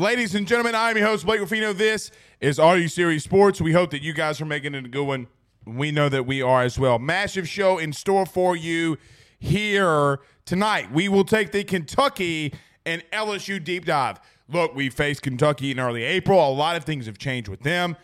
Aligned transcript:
Ladies 0.00 0.34
and 0.34 0.48
gentlemen. 0.48 0.74
I'm 0.74 0.96
your 0.96 1.06
host, 1.06 1.26
Blake 1.26 1.40
Ruffino. 1.40 1.74
This 1.74 2.10
is 2.40 2.58
Are 2.58 2.78
You 2.78 2.88
Serious 2.88 3.22
Sports. 3.22 3.60
We 3.60 3.74
hope 3.74 3.90
that 3.90 4.00
you 4.00 4.14
guys 4.14 4.40
are 4.40 4.46
making 4.46 4.74
it 4.74 4.86
a 4.86 4.88
good 4.88 5.04
one. 5.04 5.26
We 5.66 5.92
know 5.92 6.08
that 6.08 6.26
we 6.26 6.40
are 6.40 6.62
as 6.62 6.78
well. 6.78 6.98
Massive 6.98 7.46
show 7.46 7.76
in 7.76 7.92
store 7.92 8.24
for 8.24 8.56
you 8.56 8.96
here 9.38 10.20
tonight. 10.46 10.90
We 10.90 11.10
will 11.10 11.24
take 11.24 11.52
the 11.52 11.64
Kentucky 11.64 12.54
and 12.86 13.04
LSU 13.12 13.62
deep 13.62 13.84
dive. 13.84 14.20
Look, 14.48 14.74
we 14.74 14.88
faced 14.88 15.20
Kentucky 15.20 15.70
in 15.70 15.78
early 15.78 16.02
April. 16.02 16.48
A 16.48 16.50
lot 16.50 16.76
of 16.76 16.84
things 16.84 17.04
have 17.04 17.18
changed 17.18 17.50
with 17.50 17.60
them. 17.60 17.94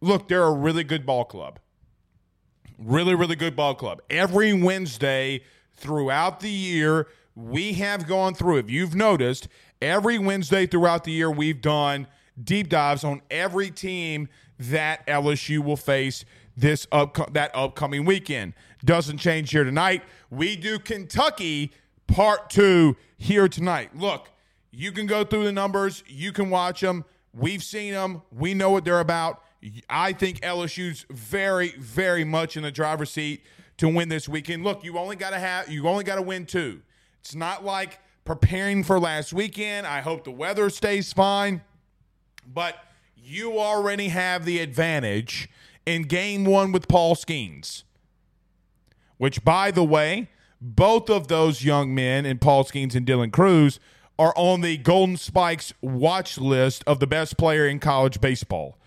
Look, 0.00 0.28
they're 0.28 0.42
a 0.42 0.54
really 0.54 0.84
good 0.84 1.04
ball 1.04 1.26
club. 1.26 1.58
Really, 2.78 3.14
really 3.14 3.36
good 3.36 3.54
ball 3.54 3.74
club. 3.74 4.00
Every 4.08 4.54
Wednesday 4.54 5.42
throughout 5.74 6.40
the 6.40 6.50
year, 6.50 7.08
we 7.34 7.74
have 7.74 8.08
gone 8.08 8.34
through, 8.34 8.56
if 8.56 8.70
you've 8.70 8.94
noticed, 8.94 9.48
every 9.80 10.18
Wednesday 10.18 10.66
throughout 10.66 11.04
the 11.04 11.12
year, 11.12 11.30
we've 11.30 11.60
done 11.60 12.06
deep 12.42 12.68
dives 12.68 13.04
on 13.04 13.22
every 13.30 13.70
team 13.70 14.28
that 14.58 15.06
LSU 15.06 15.62
will 15.62 15.76
face 15.76 16.24
this 16.56 16.86
up 16.90 17.32
that 17.32 17.50
upcoming 17.54 18.04
weekend. 18.04 18.54
Doesn't 18.84 19.18
change 19.18 19.50
here 19.50 19.64
tonight. 19.64 20.02
We 20.30 20.56
do 20.56 20.78
Kentucky 20.78 21.72
part 22.06 22.50
two 22.50 22.96
here 23.18 23.48
tonight. 23.48 23.96
Look, 23.96 24.30
you 24.70 24.92
can 24.92 25.06
go 25.06 25.24
through 25.24 25.44
the 25.44 25.52
numbers, 25.52 26.02
you 26.06 26.32
can 26.32 26.50
watch 26.50 26.80
them. 26.80 27.04
We've 27.34 27.62
seen 27.62 27.92
them, 27.92 28.22
we 28.32 28.54
know 28.54 28.70
what 28.70 28.84
they're 28.84 29.00
about. 29.00 29.42
I 29.90 30.12
think 30.12 30.40
LSU's 30.40 31.04
very, 31.10 31.70
very 31.78 32.24
much 32.24 32.56
in 32.56 32.62
the 32.62 32.70
driver's 32.70 33.10
seat 33.10 33.42
to 33.78 33.88
win 33.88 34.08
this 34.08 34.28
weekend. 34.28 34.64
Look, 34.64 34.84
you 34.84 34.96
only 34.98 35.16
got 35.16 35.30
to 35.30 35.38
have 35.38 35.68
you 35.68 35.86
only 35.88 36.04
got 36.04 36.16
to 36.16 36.22
win 36.22 36.46
two. 36.46 36.82
It's 37.20 37.34
not 37.34 37.64
like 37.64 37.98
preparing 38.26 38.84
for 38.84 39.00
last 39.00 39.32
weekend. 39.32 39.86
I 39.86 40.00
hope 40.00 40.24
the 40.24 40.30
weather 40.30 40.68
stays 40.68 41.12
fine, 41.12 41.62
but 42.46 42.76
you 43.16 43.58
already 43.58 44.08
have 44.08 44.44
the 44.44 44.58
advantage 44.58 45.48
in 45.86 46.02
game 46.02 46.44
one 46.44 46.72
with 46.72 46.88
Paul 46.88 47.14
Skenes, 47.14 47.84
which, 49.16 49.44
by 49.44 49.70
the 49.70 49.84
way, 49.84 50.28
both 50.60 51.08
of 51.08 51.28
those 51.28 51.64
young 51.64 51.94
men, 51.94 52.26
and 52.26 52.40
Paul 52.40 52.64
Skenes 52.64 52.94
and 52.94 53.06
Dylan 53.06 53.32
Crews, 53.32 53.78
are 54.18 54.32
on 54.36 54.62
the 54.62 54.76
Golden 54.78 55.16
Spikes 55.16 55.72
watch 55.80 56.38
list 56.38 56.82
of 56.86 57.00
the 57.00 57.06
best 57.06 57.36
player 57.36 57.66
in 57.66 57.78
college 57.78 58.20
baseball. 58.20 58.78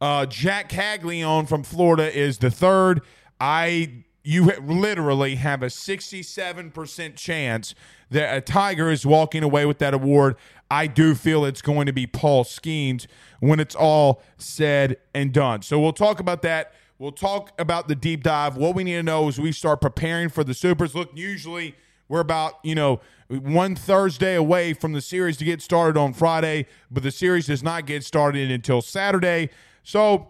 Uh, 0.00 0.26
Jac 0.26 0.70
Caglianone 0.70 1.46
from 1.46 1.62
Florida 1.62 2.16
is 2.16 2.38
the 2.38 2.50
third. 2.50 3.02
I 3.38 4.04
you 4.22 4.44
literally 4.44 5.36
have 5.36 5.62
a 5.62 5.66
67% 5.66 7.16
chance 7.16 7.74
that 8.10 8.36
a 8.36 8.40
Tiger 8.40 8.90
is 8.90 9.06
walking 9.06 9.42
away 9.42 9.64
with 9.64 9.78
that 9.78 9.94
award. 9.94 10.36
I 10.70 10.86
do 10.86 11.14
feel 11.14 11.44
it's 11.44 11.62
going 11.62 11.86
to 11.86 11.92
be 11.92 12.06
Paul 12.06 12.44
Skenes 12.44 13.06
when 13.40 13.60
it's 13.60 13.74
all 13.74 14.22
said 14.36 14.98
and 15.14 15.32
done. 15.32 15.62
So 15.62 15.80
we'll 15.80 15.92
talk 15.92 16.20
about 16.20 16.42
that. 16.42 16.74
We'll 16.98 17.12
talk 17.12 17.52
about 17.58 17.88
the 17.88 17.94
deep 17.94 18.22
dive. 18.22 18.56
What 18.56 18.74
we 18.74 18.84
need 18.84 18.96
to 18.96 19.02
know 19.02 19.28
as 19.28 19.40
we 19.40 19.52
start 19.52 19.80
preparing 19.80 20.28
for 20.28 20.44
the 20.44 20.52
Supers. 20.52 20.94
Look, 20.94 21.10
usually 21.14 21.74
we're 22.08 22.20
about, 22.20 22.54
you 22.62 22.74
know, 22.74 23.00
one 23.28 23.74
Thursday 23.74 24.34
away 24.34 24.74
from 24.74 24.92
the 24.92 25.00
series 25.00 25.36
to 25.38 25.44
get 25.44 25.62
started 25.62 25.98
on 25.98 26.12
Friday, 26.12 26.66
but 26.90 27.02
the 27.02 27.10
series 27.10 27.46
does 27.46 27.62
not 27.62 27.86
get 27.86 28.04
started 28.04 28.50
until 28.50 28.82
Saturday. 28.82 29.48
So 29.82 30.29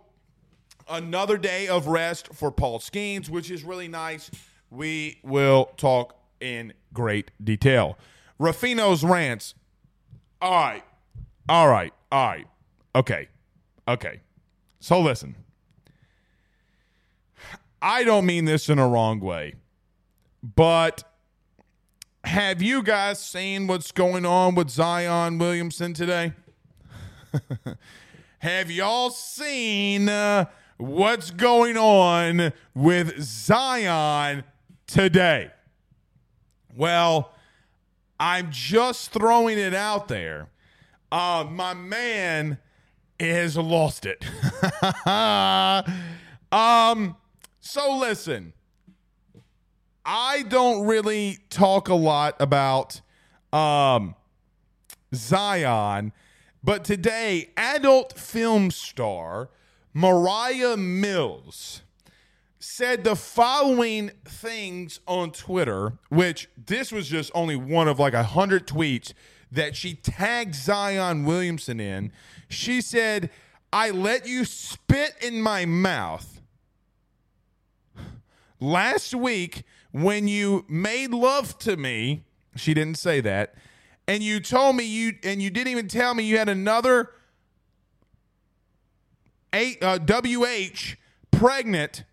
another 0.90 1.38
day 1.38 1.69
of 1.69 1.87
rest 1.87 2.34
for 2.34 2.50
Paul 2.50 2.78
Skenes, 2.78 3.28
which 3.28 3.50
is 3.50 3.64
really 3.64 3.88
nice. 3.88 4.31
We 4.70 5.20
will 5.22 5.70
talk 5.76 6.16
in 6.40 6.72
great 6.92 7.31
detail. 7.42 7.98
Ruffino's 8.40 9.04
rants. 9.04 9.54
All 10.42 10.52
right. 10.52 10.82
All 11.48 11.69
right. 11.69 11.92
All 12.10 12.26
right. 12.26 12.46
Okay. 12.94 13.28
Okay. 13.87 14.20
So 14.81 15.00
listen. 15.00 15.37
I 17.82 18.04
don't 18.04 18.26
mean 18.26 18.44
this 18.44 18.69
in 18.69 18.78
a 18.78 18.87
wrong 18.87 19.20
way, 19.20 19.54
but 20.42 21.02
have 22.25 22.60
you 22.60 22.82
guys 22.82 23.19
seen 23.19 23.66
what's 23.66 23.90
going 23.90 24.26
on 24.26 24.54
with 24.54 24.69
Zion 24.69 25.38
Williamson 25.38 25.94
today? 25.94 26.34
have 28.40 28.70
y'all 28.70 29.08
seen 29.08 30.10
uh, 30.10 30.44
what's 30.80 31.30
going 31.30 31.76
on 31.76 32.52
with 32.74 33.20
Zion 33.20 34.44
today? 34.86 35.50
Well, 36.74 37.34
I'm 38.18 38.50
just 38.50 39.10
throwing 39.10 39.58
it 39.58 39.74
out 39.74 40.08
there. 40.08 40.48
Uh, 41.12 41.46
my 41.50 41.74
man 41.74 42.58
has 43.18 43.56
lost 43.58 44.06
it. 44.06 44.24
um, 46.52 47.16
so 47.60 47.98
listen, 47.98 48.54
I 50.04 50.44
don't 50.48 50.86
really 50.86 51.38
talk 51.50 51.88
a 51.88 51.94
lot 51.94 52.36
about 52.40 53.02
um, 53.52 54.14
Zion, 55.14 56.12
but 56.64 56.84
today, 56.84 57.50
adult 57.56 58.18
film 58.18 58.70
star 58.70 59.50
Moriah 59.92 60.76
Mills 60.76 61.82
said 62.58 63.04
the 63.04 63.16
following 63.16 64.10
things 64.25 65.00
on 65.06 65.32
Twitter, 65.32 65.94
which 66.08 66.48
this 66.56 66.92
was 66.92 67.08
just 67.08 67.31
only 67.34 67.56
one 67.56 67.88
of 67.88 67.98
like 67.98 68.14
a 68.14 68.22
hundred 68.22 68.66
tweets 68.66 69.12
that 69.50 69.75
she 69.75 69.94
tagged 69.94 70.54
Zion 70.54 71.25
Williamson 71.25 71.81
in. 71.81 72.12
She 72.48 72.81
said, 72.81 73.31
I 73.72 73.90
let 73.90 74.26
you 74.26 74.44
spit 74.44 75.14
in 75.20 75.42
my 75.42 75.64
mouth 75.64 76.40
last 78.60 79.14
week 79.14 79.64
when 79.90 80.28
you 80.28 80.64
made 80.69 81.12
love 81.12 81.58
to 81.60 81.76
me. 81.76 82.25
She 82.54 82.75
didn't 82.75 82.98
say 82.98 83.20
that. 83.22 83.54
And 84.06 84.22
you 84.22 84.40
told 84.40 84.76
me 84.76 84.84
you, 84.84 85.14
and 85.22 85.40
you 85.40 85.50
didn't 85.50 85.72
even 85.72 85.88
tell 85.88 86.14
me 86.14 86.25
you 86.25 86.38
had 86.38 86.48
another 86.48 87.10
uh, 89.52 89.99
WH 89.99 90.97
pregnant. 91.31 92.05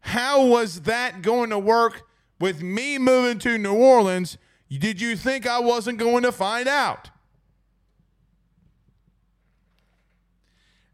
How 0.00 0.46
was 0.46 0.82
that 0.82 1.22
going 1.22 1.50
to 1.50 1.58
work 1.58 2.02
with 2.38 2.62
me 2.62 2.98
moving 2.98 3.38
to 3.40 3.58
New 3.58 3.74
Orleans? 3.74 4.38
Did 4.70 5.00
you 5.00 5.16
think 5.16 5.46
I 5.46 5.58
wasn't 5.58 5.98
going 5.98 6.22
to 6.22 6.32
find 6.32 6.68
out? 6.68 7.10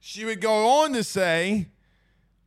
She 0.01 0.25
would 0.25 0.41
go 0.41 0.83
on 0.83 0.93
to 0.93 1.05
say, 1.05 1.69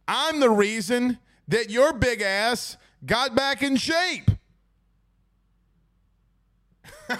I'm 0.08 0.40
the 0.40 0.50
reason 0.50 1.20
that 1.48 1.70
your 1.70 1.94
big 1.94 2.22
ass 2.22 2.78
got 3.06 3.36
back 3.36 3.62
in 3.62 3.76
shape. 3.76 4.32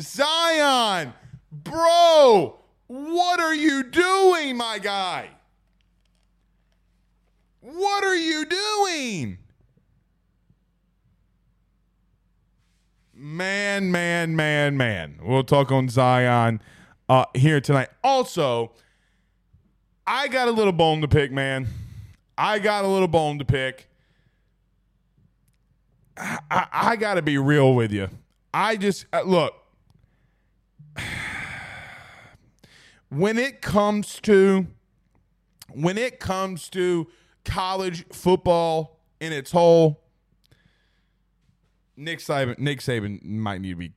Zion, 0.00 1.12
bro, 1.52 2.58
what 2.86 3.40
are 3.40 3.54
you 3.54 3.84
doing, 3.84 4.56
my 4.56 4.78
guy? 4.78 5.28
What 7.60 8.04
are 8.04 8.16
you 8.16 8.46
doing? 8.46 9.38
Man, 13.14 13.92
man, 13.92 14.34
man, 14.34 14.76
man. 14.76 15.18
We'll 15.22 15.44
talk 15.44 15.70
on 15.70 15.90
Zion 15.90 16.62
uh, 17.08 17.26
here 17.34 17.60
tonight. 17.60 17.88
Also, 18.02 18.72
I 20.06 20.28
got 20.28 20.48
a 20.48 20.50
little 20.50 20.72
bone 20.72 21.02
to 21.02 21.08
pick, 21.08 21.30
man. 21.30 21.66
I 22.38 22.58
got 22.58 22.84
a 22.84 22.88
little 22.88 23.08
bone 23.08 23.38
to 23.38 23.44
pick. 23.44 23.88
I, 26.16 26.66
I, 26.72 26.96
got 26.96 27.14
to 27.14 27.22
be 27.22 27.38
real 27.38 27.74
with 27.74 27.92
you. 27.92 28.08
I 28.52 28.76
just, 28.76 29.06
uh, 29.12 29.22
look, 29.22 29.54
when 33.08 33.38
it 33.38 33.60
comes 33.60 34.20
to, 34.20 34.66
when 35.72 35.98
it 35.98 36.20
comes 36.20 36.68
to 36.70 37.08
college 37.44 38.06
football 38.12 39.00
in 39.20 39.32
its 39.32 39.50
whole, 39.50 40.00
Nick 41.96 42.20
Saban, 42.20 42.58
Nick 42.58 42.80
Saban 42.80 43.22
might 43.22 43.60
need 43.60 43.70
to 43.70 43.76
be 43.76 43.92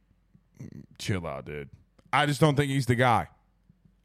chill 0.97 1.25
out, 1.25 1.45
dude. 1.45 1.69
I 2.11 2.25
just 2.25 2.41
don't 2.41 2.55
think 2.55 2.69
he's 2.69 2.85
the 2.85 2.95
guy. 2.95 3.27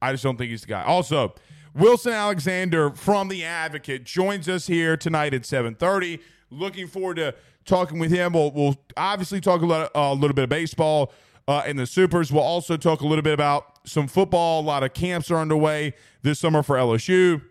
I 0.01 0.13
just 0.13 0.23
don't 0.23 0.37
think 0.37 0.51
he's 0.51 0.63
the 0.63 0.69
guy. 0.69 0.85
Also, 0.85 1.35
Wilson 1.75 2.13
Alexander 2.13 2.91
from 2.91 3.29
The 3.29 3.45
Advocate 3.45 4.05
joins 4.05 4.49
us 4.49 4.67
here 4.67 4.97
tonight 4.97 5.35
at 5.35 5.43
7:30. 5.43 6.21
Looking 6.51 6.87
forward 6.87 7.17
to 7.17 7.35
talking 7.65 7.99
with 7.99 8.11
him. 8.11 8.33
We'll, 8.33 8.51
we'll 8.53 8.77
obviously 8.97 9.41
talk 9.41 9.63
a, 9.63 9.67
uh, 9.67 9.89
a 9.95 10.15
little 10.15 10.35
bit 10.35 10.45
of 10.45 10.49
baseball 10.49 11.13
uh, 11.49 11.63
in 11.67 11.77
the 11.77 11.87
Supers. 11.87 12.31
We'll 12.31 12.43
also 12.43 12.77
talk 12.77 13.01
a 13.01 13.07
little 13.07 13.23
bit 13.23 13.33
about 13.33 13.81
some 13.85 14.07
football. 14.07 14.61
A 14.61 14.63
lot 14.63 14.85
of 14.85 14.93
camps 14.93 15.31
are 15.31 15.39
underway 15.39 15.95
this 16.23 16.39
summer 16.39 16.63
for 16.63 16.77
LSU. 16.77 17.43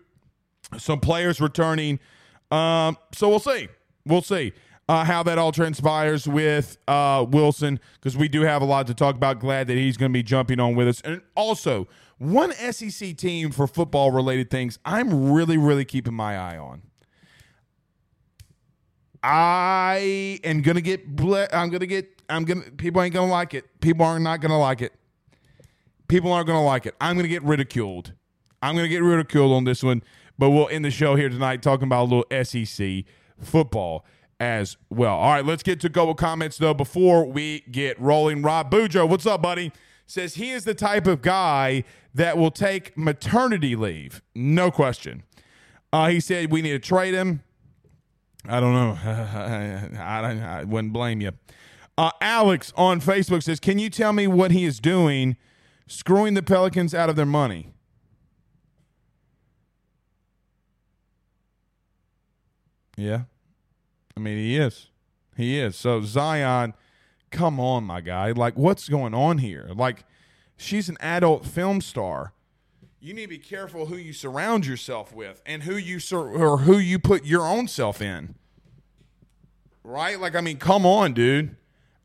Some 0.78 1.00
players 1.00 1.40
returning. 1.40 1.98
Um, 2.50 2.96
so 3.12 3.28
we'll 3.28 3.40
see. 3.40 3.68
We'll 4.06 4.22
see 4.22 4.52
uh, 4.88 5.04
how 5.04 5.22
that 5.24 5.36
all 5.36 5.52
transpires 5.52 6.26
with 6.26 6.78
uh, 6.86 7.26
Wilson 7.28 7.80
because 7.94 8.16
we 8.16 8.28
do 8.28 8.42
have 8.42 8.62
a 8.62 8.64
lot 8.64 8.86
to 8.86 8.94
talk 8.94 9.16
about. 9.16 9.40
Glad 9.40 9.66
that 9.66 9.76
he's 9.76 9.96
going 9.96 10.12
to 10.12 10.16
be 10.16 10.22
jumping 10.22 10.60
on 10.60 10.74
with 10.76 10.88
us. 10.88 11.00
And 11.02 11.20
also, 11.34 11.88
one 12.18 12.52
SEC 12.52 13.16
team 13.16 13.50
for 13.50 13.66
football 13.66 14.10
related 14.10 14.50
things 14.50 14.78
I'm 14.84 15.32
really, 15.32 15.58
really 15.58 15.84
keeping 15.84 16.14
my 16.14 16.36
eye 16.36 16.56
on. 16.56 16.82
I 19.22 20.38
am 20.44 20.62
gonna 20.62 20.80
get 20.80 21.16
ble- 21.16 21.48
I'm 21.52 21.70
gonna 21.70 21.86
get 21.86 22.17
I'm 22.28 22.44
gonna 22.44 22.70
people 22.76 23.02
ain't 23.02 23.14
gonna 23.14 23.30
like 23.30 23.54
it. 23.54 23.80
People 23.80 24.04
are 24.04 24.18
not 24.18 24.40
gonna 24.40 24.58
like 24.58 24.82
it. 24.82 24.92
People 26.08 26.32
aren't 26.32 26.46
gonna 26.46 26.64
like 26.64 26.86
it. 26.86 26.94
I'm 27.00 27.16
gonna 27.16 27.28
get 27.28 27.42
ridiculed. 27.42 28.12
I'm 28.62 28.74
gonna 28.74 28.88
get 28.88 29.02
ridiculed 29.02 29.52
on 29.52 29.64
this 29.64 29.82
one, 29.82 30.02
but 30.38 30.50
we'll 30.50 30.68
end 30.68 30.84
the 30.84 30.90
show 30.90 31.16
here 31.16 31.28
tonight 31.28 31.62
talking 31.62 31.86
about 31.86 32.04
a 32.04 32.08
little 32.14 32.44
SEC 32.44 33.04
football 33.40 34.04
as 34.40 34.76
well. 34.90 35.14
All 35.16 35.32
right, 35.32 35.44
let's 35.44 35.62
get 35.62 35.80
to 35.80 35.88
go 35.88 36.06
with 36.06 36.16
comments 36.16 36.58
though 36.58 36.74
before 36.74 37.24
we 37.24 37.60
get 37.70 38.00
rolling. 38.00 38.42
Rob 38.42 38.70
Bujo, 38.70 39.08
what's 39.08 39.26
up, 39.26 39.42
buddy? 39.42 39.72
Says 40.06 40.34
he 40.34 40.50
is 40.50 40.64
the 40.64 40.74
type 40.74 41.06
of 41.06 41.20
guy 41.22 41.84
that 42.14 42.38
will 42.38 42.50
take 42.50 42.96
maternity 42.96 43.76
leave. 43.76 44.22
No 44.34 44.70
question. 44.70 45.22
Uh, 45.92 46.08
he 46.08 46.20
said 46.20 46.50
we 46.50 46.62
need 46.62 46.72
to 46.72 46.78
trade 46.78 47.14
him. 47.14 47.42
I 48.46 48.60
don't 48.60 48.72
know. 48.72 48.98
I, 50.00 50.60
I 50.60 50.64
wouldn't 50.64 50.92
blame 50.92 51.20
you. 51.20 51.32
Uh, 51.98 52.12
Alex 52.20 52.72
on 52.76 53.00
Facebook 53.00 53.42
says, 53.42 53.58
Can 53.58 53.80
you 53.80 53.90
tell 53.90 54.12
me 54.12 54.28
what 54.28 54.52
he 54.52 54.64
is 54.64 54.78
doing 54.78 55.36
screwing 55.88 56.34
the 56.34 56.44
Pelicans 56.44 56.94
out 56.94 57.10
of 57.10 57.16
their 57.16 57.26
money? 57.26 57.72
Yeah. 62.96 63.22
I 64.16 64.20
mean, 64.20 64.36
he 64.38 64.56
is. 64.56 64.90
He 65.36 65.58
is. 65.58 65.74
So, 65.74 66.00
Zion, 66.02 66.74
come 67.32 67.58
on, 67.58 67.82
my 67.82 68.00
guy. 68.00 68.30
Like, 68.30 68.56
what's 68.56 68.88
going 68.88 69.12
on 69.12 69.38
here? 69.38 69.68
Like, 69.74 70.04
she's 70.56 70.88
an 70.88 70.98
adult 71.00 71.44
film 71.46 71.80
star. 71.80 72.32
You 73.00 73.12
need 73.12 73.22
to 73.22 73.28
be 73.28 73.38
careful 73.38 73.86
who 73.86 73.96
you 73.96 74.12
surround 74.12 74.66
yourself 74.66 75.12
with 75.12 75.42
and 75.44 75.64
who 75.64 75.76
you 75.76 75.98
sur- 75.98 76.30
or 76.30 76.58
who 76.58 76.78
you 76.78 77.00
put 77.00 77.24
your 77.24 77.42
own 77.42 77.66
self 77.66 78.00
in. 78.00 78.36
Right? 79.82 80.20
Like, 80.20 80.36
I 80.36 80.40
mean, 80.40 80.58
come 80.58 80.86
on, 80.86 81.12
dude. 81.12 81.56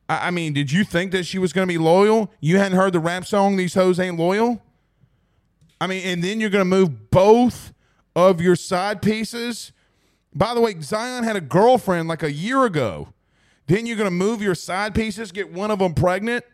I, 0.08 0.28
I 0.28 0.30
mean, 0.30 0.52
did 0.52 0.72
you 0.72 0.84
think 0.84 1.12
that 1.12 1.24
she 1.24 1.38
was 1.38 1.52
going 1.52 1.66
to 1.66 1.72
be 1.72 1.78
loyal? 1.78 2.30
You 2.40 2.58
hadn't 2.58 2.76
heard 2.76 2.92
the 2.92 3.00
rap 3.00 3.26
song 3.26 3.56
"These 3.56 3.74
Hoes 3.74 3.98
Ain't 3.98 4.18
Loyal." 4.18 4.62
I 5.80 5.86
mean, 5.86 6.04
and 6.06 6.22
then 6.22 6.40
you're 6.40 6.50
going 6.50 6.62
to 6.62 6.64
move 6.64 7.10
both 7.10 7.72
of 8.16 8.40
your 8.40 8.56
side 8.56 9.02
pieces. 9.02 9.72
By 10.34 10.54
the 10.54 10.60
way, 10.60 10.80
Zion 10.80 11.24
had 11.24 11.36
a 11.36 11.40
girlfriend 11.40 12.08
like 12.08 12.22
a 12.22 12.32
year 12.32 12.64
ago. 12.64 13.08
Then 13.66 13.86
you're 13.86 13.96
going 13.96 14.06
to 14.06 14.10
move 14.10 14.42
your 14.42 14.54
side 14.54 14.94
pieces, 14.94 15.32
get 15.32 15.52
one 15.52 15.70
of 15.70 15.78
them 15.78 15.94
pregnant, 15.94 16.44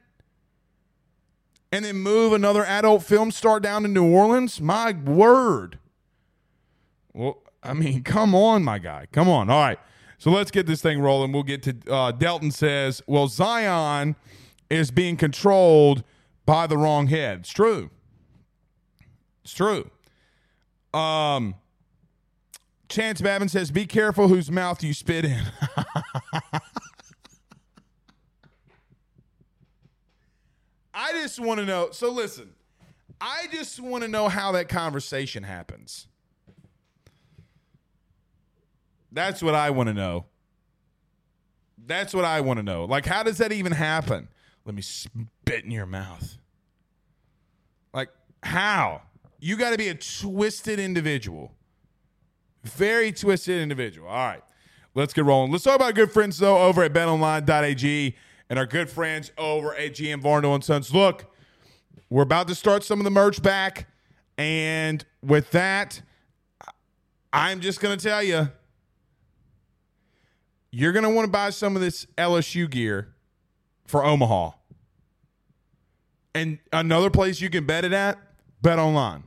and 1.72 1.84
then 1.84 1.96
move 1.96 2.32
another 2.32 2.64
adult 2.64 3.02
film 3.02 3.30
star 3.30 3.60
down 3.60 3.82
to 3.82 3.88
New 3.88 4.04
Orleans? 4.04 4.60
My 4.60 4.92
word. 4.92 5.78
Well, 7.12 7.38
I 7.62 7.74
mean, 7.74 8.02
come 8.04 8.34
on, 8.34 8.62
my 8.62 8.78
guy. 8.78 9.06
Come 9.12 9.28
on. 9.28 9.50
All 9.50 9.60
right. 9.60 9.78
So 10.20 10.30
let's 10.30 10.50
get 10.50 10.66
this 10.66 10.82
thing 10.82 11.00
rolling. 11.00 11.32
We'll 11.32 11.42
get 11.42 11.62
to 11.62 11.74
uh, 11.90 12.12
Delton 12.12 12.50
says, 12.50 13.02
well, 13.06 13.26
Zion 13.26 14.16
is 14.68 14.90
being 14.90 15.16
controlled 15.16 16.04
by 16.44 16.66
the 16.66 16.76
wrong 16.76 17.06
head. 17.06 17.38
It's 17.40 17.48
true. 17.48 17.88
It's 19.42 19.54
true. 19.54 19.90
Um, 20.92 21.54
Chance 22.90 23.22
Babin 23.22 23.48
says, 23.48 23.70
be 23.70 23.86
careful 23.86 24.28
whose 24.28 24.50
mouth 24.50 24.84
you 24.84 24.92
spit 24.92 25.24
in. 25.24 25.40
I 30.92 31.12
just 31.12 31.40
want 31.40 31.60
to 31.60 31.64
know. 31.64 31.88
So 31.92 32.12
listen, 32.12 32.50
I 33.22 33.46
just 33.50 33.80
want 33.80 34.04
to 34.04 34.08
know 34.08 34.28
how 34.28 34.52
that 34.52 34.68
conversation 34.68 35.44
happens. 35.44 36.08
That's 39.12 39.42
what 39.42 39.54
I 39.54 39.70
want 39.70 39.88
to 39.88 39.94
know. 39.94 40.26
That's 41.86 42.14
what 42.14 42.24
I 42.24 42.40
want 42.40 42.58
to 42.58 42.62
know. 42.62 42.84
Like, 42.84 43.06
how 43.06 43.22
does 43.22 43.38
that 43.38 43.52
even 43.52 43.72
happen? 43.72 44.28
Let 44.64 44.74
me 44.74 44.82
spit 44.82 45.64
in 45.64 45.70
your 45.70 45.86
mouth. 45.86 46.36
Like, 47.92 48.10
how? 48.42 49.02
You 49.40 49.56
got 49.56 49.70
to 49.70 49.78
be 49.78 49.88
a 49.88 49.94
twisted 49.94 50.78
individual. 50.78 51.52
Very 52.62 53.10
twisted 53.10 53.60
individual. 53.60 54.08
All 54.08 54.26
right. 54.26 54.42
Let's 54.94 55.12
get 55.12 55.24
rolling. 55.24 55.50
Let's 55.50 55.64
talk 55.64 55.76
about 55.76 55.94
good 55.94 56.10
friends, 56.10 56.38
though, 56.38 56.58
over 56.58 56.82
at 56.82 56.92
betonline.ag 56.92 58.16
and 58.48 58.58
our 58.58 58.66
good 58.66 58.90
friends 58.90 59.30
over 59.38 59.74
at 59.74 59.94
GM 59.94 60.22
Varno 60.22 60.54
and 60.54 60.62
Sons. 60.62 60.92
Look, 60.94 61.32
we're 62.10 62.22
about 62.22 62.48
to 62.48 62.54
start 62.54 62.82
some 62.82 63.00
of 63.00 63.04
the 63.04 63.10
merch 63.10 63.40
back. 63.40 63.88
And 64.36 65.04
with 65.22 65.50
that, 65.52 66.02
I'm 67.32 67.60
just 67.60 67.80
going 67.80 67.96
to 67.96 68.02
tell 68.02 68.22
you 68.22 68.50
you're 70.70 70.92
going 70.92 71.04
to 71.04 71.10
want 71.10 71.26
to 71.26 71.30
buy 71.30 71.50
some 71.50 71.76
of 71.76 71.82
this 71.82 72.06
LSU 72.16 72.70
gear 72.70 73.14
for 73.86 74.04
Omaha. 74.04 74.50
And 76.34 76.58
another 76.72 77.10
place 77.10 77.40
you 77.40 77.50
can 77.50 77.66
bet 77.66 77.84
it 77.84 77.92
at, 77.92 78.18
bet 78.62 78.78
online. 78.78 79.24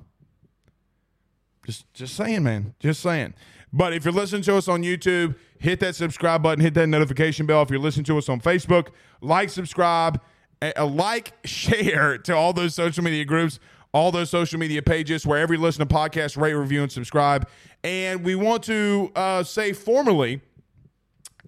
Just 1.65 1.91
just 1.93 2.15
saying, 2.15 2.43
man. 2.43 2.75
Just 2.79 3.01
saying. 3.01 3.33
But 3.71 3.93
if 3.93 4.05
you're 4.05 4.13
listening 4.13 4.43
to 4.43 4.55
us 4.55 4.67
on 4.67 4.83
YouTube, 4.83 5.35
hit 5.57 5.79
that 5.79 5.95
subscribe 5.95 6.43
button, 6.43 6.63
hit 6.63 6.75
that 6.75 6.87
notification 6.87 7.45
bell. 7.45 7.63
If 7.63 7.71
you're 7.71 7.79
listening 7.79 8.05
to 8.05 8.17
us 8.17 8.29
on 8.29 8.39
Facebook, 8.39 8.89
like, 9.21 9.49
subscribe, 9.49 10.21
a 10.61 10.85
like, 10.85 11.33
share 11.45 12.17
to 12.19 12.35
all 12.35 12.53
those 12.53 12.75
social 12.75 13.03
media 13.03 13.25
groups, 13.25 13.59
all 13.93 14.11
those 14.11 14.29
social 14.29 14.59
media 14.59 14.81
pages, 14.81 15.25
wherever 15.25 15.53
you 15.53 15.59
listen 15.59 15.87
to 15.87 15.93
podcasts, 15.93 16.39
rate, 16.39 16.53
review, 16.53 16.83
and 16.83 16.91
subscribe. 16.91 17.47
And 17.83 18.23
we 18.23 18.35
want 18.35 18.63
to 18.63 19.11
uh, 19.15 19.43
say 19.43 19.73
formally, 19.73 20.41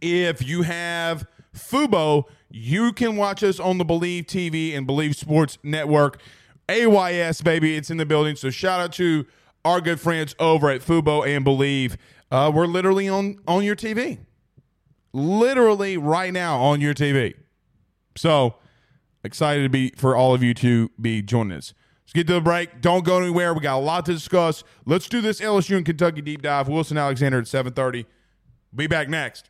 if 0.06 0.46
you 0.46 0.62
have 0.62 1.28
Fubo, 1.56 2.26
you 2.50 2.94
can 2.94 3.16
watch 3.16 3.44
us 3.44 3.60
on 3.60 3.78
the 3.80 3.86
Believe 3.86 4.26
TV 4.26 4.76
and 4.78 4.86
Believe 4.86 5.16
Sports 5.16 5.58
Network. 5.64 6.22
AYS, 6.70 7.42
baby, 7.42 7.76
it's 7.76 7.90
in 7.90 7.98
the 7.98 8.06
building. 8.06 8.36
So 8.36 8.50
shout 8.50 8.80
out 8.80 8.94
to 8.94 9.26
our 9.64 9.82
good 9.82 10.00
friends 10.00 10.36
over 10.40 10.70
at 10.70 10.82
Fubo 10.82 11.28
and 11.28 11.44
Believe. 11.44 11.98
Uh, 12.32 12.52
we're 12.54 12.68
literally 12.68 13.08
on 13.08 13.40
on 13.48 13.64
your 13.64 13.76
TV, 13.76 14.20
literally 15.14 15.98
right 15.98 16.34
now 16.34 16.60
on 16.62 16.82
your 16.82 16.94
TV. 16.94 17.34
So 18.16 18.56
excited 19.24 19.64
to 19.64 19.70
be 19.70 19.92
for 19.96 20.16
all 20.16 20.34
of 20.34 20.42
you 20.44 20.54
to 20.56 20.90
be 21.00 21.22
joining 21.22 21.58
us. 21.58 21.74
Let's 22.04 22.14
get 22.14 22.28
to 22.28 22.34
the 22.34 22.42
break. 22.42 22.82
Don't 22.82 23.04
go 23.04 23.20
anywhere. 23.20 23.54
We 23.54 23.62
got 23.62 23.78
a 23.78 23.80
lot 23.80 24.06
to 24.08 24.14
discuss. 24.14 24.64
Let's 24.86 25.08
do 25.08 25.22
this 25.22 25.40
LSU 25.42 25.78
and 25.78 25.86
Kentucky 25.86 26.22
deep 26.22 26.42
dive. 26.42 26.68
Wilson 26.68 26.98
Alexander 26.98 27.40
at 27.40 27.48
seven 27.48 27.74
thirty. 27.74 28.06
Be 28.74 28.88
back 28.88 29.08
next. 29.08 29.50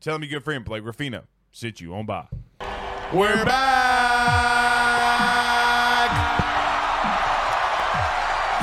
Tell 0.00 0.14
them 0.14 0.22
your 0.22 0.40
good 0.40 0.44
friend 0.44 0.64
Blake 0.64 0.84
Ruffino 0.84 1.24
Sit 1.52 1.80
you 1.80 1.94
on 1.94 2.06
by. 2.06 2.26
We're 3.12 3.44
back. 3.44 4.30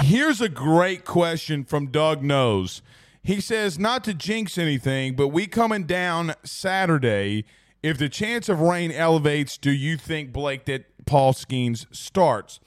Here's 0.03 0.41
a 0.41 0.49
great 0.49 1.05
question 1.05 1.63
from 1.65 1.87
Doug 1.87 2.23
Knows. 2.23 2.81
He 3.21 3.41
says, 3.41 3.77
not 3.77 4.05
to 4.05 4.13
jinx 4.13 4.57
anything, 4.57 5.15
but 5.15 5.27
we 5.27 5.47
coming 5.47 5.83
down 5.83 6.33
Saturday. 6.43 7.43
If 7.83 7.97
the 7.97 8.07
chance 8.09 8.47
of 8.47 8.61
rain 8.61 8.91
elevates, 8.91 9.57
do 9.57 9.71
you 9.71 9.97
think, 9.97 10.31
Blake, 10.31 10.63
that 10.65 10.85
Paul 11.05 11.33
Skenes 11.33 11.85
starts? 11.93 12.61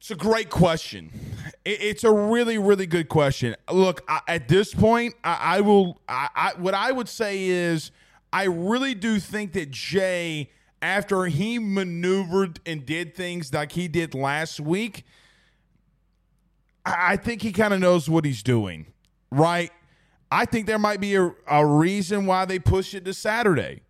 It's 0.00 0.10
a 0.10 0.16
great 0.16 0.48
question. 0.48 1.10
It's 1.62 2.04
a 2.04 2.10
really, 2.10 2.56
really 2.56 2.86
good 2.86 3.10
question. 3.10 3.54
Look, 3.70 4.02
I, 4.08 4.20
at 4.28 4.48
this 4.48 4.72
point, 4.72 5.14
I, 5.22 5.58
I 5.58 5.60
will. 5.60 6.00
I, 6.08 6.52
what 6.56 6.72
I 6.72 6.90
would 6.90 7.06
say 7.06 7.44
is, 7.44 7.90
I 8.32 8.44
really 8.44 8.94
do 8.94 9.20
think 9.20 9.52
that 9.52 9.70
Jay, 9.70 10.48
after 10.80 11.26
he 11.26 11.58
maneuvered 11.58 12.60
and 12.64 12.86
did 12.86 13.14
things 13.14 13.52
like 13.52 13.72
he 13.72 13.88
did 13.88 14.14
last 14.14 14.58
week, 14.58 15.04
I 16.86 17.18
think 17.18 17.42
he 17.42 17.52
kind 17.52 17.74
of 17.74 17.80
knows 17.80 18.08
what 18.08 18.24
he's 18.24 18.42
doing, 18.42 18.86
right? 19.30 19.70
I 20.32 20.46
think 20.46 20.66
there 20.66 20.78
might 20.78 21.00
be 21.00 21.14
a, 21.16 21.30
a 21.46 21.66
reason 21.66 22.24
why 22.24 22.46
they 22.46 22.58
push 22.58 22.94
it 22.94 23.04
to 23.04 23.12
Saturday. 23.12 23.82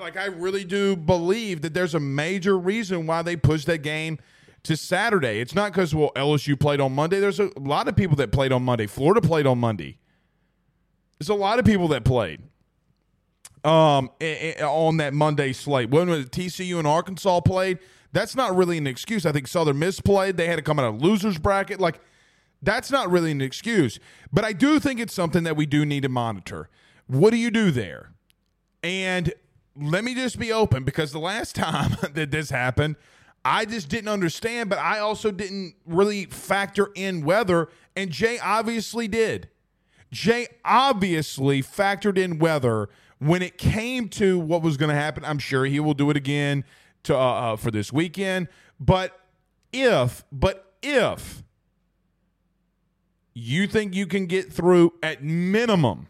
Like 0.00 0.16
I 0.16 0.26
really 0.26 0.64
do 0.64 0.96
believe 0.96 1.60
that 1.60 1.74
there's 1.74 1.94
a 1.94 2.00
major 2.00 2.58
reason 2.58 3.06
why 3.06 3.20
they 3.20 3.36
pushed 3.36 3.66
that 3.66 3.82
game 3.82 4.18
to 4.68 4.76
Saturday. 4.76 5.40
It's 5.40 5.54
not 5.54 5.72
because 5.72 5.94
well 5.94 6.12
LSU 6.16 6.58
played 6.58 6.80
on 6.80 6.94
Monday. 6.94 7.20
There's 7.20 7.40
a 7.40 7.50
lot 7.58 7.88
of 7.88 7.96
people 7.96 8.16
that 8.16 8.32
played 8.32 8.52
on 8.52 8.62
Monday. 8.64 8.86
Florida 8.86 9.20
played 9.20 9.46
on 9.46 9.58
Monday. 9.58 9.98
There's 11.18 11.28
a 11.30 11.34
lot 11.34 11.58
of 11.58 11.64
people 11.64 11.88
that 11.88 12.04
played. 12.04 12.42
um, 13.64 14.10
on 14.62 14.98
that 14.98 15.12
Monday 15.14 15.52
slate. 15.52 15.90
When 15.90 16.08
was 16.08 16.26
TCU 16.26 16.78
and 16.78 16.86
Arkansas 16.86 17.40
played? 17.40 17.78
That's 18.12 18.36
not 18.36 18.56
really 18.56 18.78
an 18.78 18.86
excuse. 18.86 19.26
I 19.26 19.32
think 19.32 19.48
Southern 19.48 19.78
Miss 19.78 20.00
played. 20.00 20.36
They 20.36 20.46
had 20.46 20.56
to 20.56 20.62
come 20.62 20.78
out 20.78 20.86
of 20.86 21.02
losers 21.02 21.38
bracket. 21.38 21.80
Like 21.80 22.00
that's 22.62 22.90
not 22.90 23.10
really 23.10 23.32
an 23.32 23.40
excuse. 23.40 23.98
But 24.32 24.44
I 24.44 24.52
do 24.52 24.78
think 24.78 25.00
it's 25.00 25.14
something 25.14 25.44
that 25.44 25.56
we 25.56 25.66
do 25.66 25.84
need 25.84 26.02
to 26.04 26.08
monitor. 26.08 26.68
What 27.06 27.30
do 27.30 27.36
you 27.36 27.50
do 27.50 27.70
there? 27.70 28.12
And 28.82 29.32
let 29.76 30.04
me 30.04 30.14
just 30.14 30.38
be 30.38 30.52
open 30.52 30.84
because 30.84 31.12
the 31.12 31.18
last 31.20 31.54
time 31.56 31.96
that 32.14 32.30
this 32.30 32.50
happened, 32.50 32.96
I 33.50 33.64
just 33.64 33.88
didn't 33.88 34.08
understand, 34.08 34.68
but 34.68 34.78
I 34.78 34.98
also 34.98 35.30
didn't 35.30 35.74
really 35.86 36.26
factor 36.26 36.90
in 36.94 37.24
weather, 37.24 37.70
and 37.96 38.10
Jay 38.10 38.38
obviously 38.38 39.08
did. 39.08 39.48
Jay 40.10 40.48
obviously 40.66 41.62
factored 41.62 42.18
in 42.18 42.38
weather 42.38 42.90
when 43.18 43.40
it 43.40 43.56
came 43.56 44.10
to 44.10 44.38
what 44.38 44.60
was 44.60 44.76
going 44.76 44.90
to 44.90 44.94
happen. 44.94 45.24
I'm 45.24 45.38
sure 45.38 45.64
he 45.64 45.80
will 45.80 45.94
do 45.94 46.10
it 46.10 46.16
again 46.16 46.62
to 47.04 47.16
uh, 47.16 47.18
uh, 47.52 47.56
for 47.56 47.70
this 47.70 47.90
weekend. 47.90 48.48
But 48.78 49.18
if, 49.72 50.26
but 50.30 50.74
if 50.82 51.42
you 53.32 53.66
think 53.66 53.94
you 53.94 54.06
can 54.06 54.26
get 54.26 54.52
through 54.52 54.92
at 55.02 55.24
minimum 55.24 56.08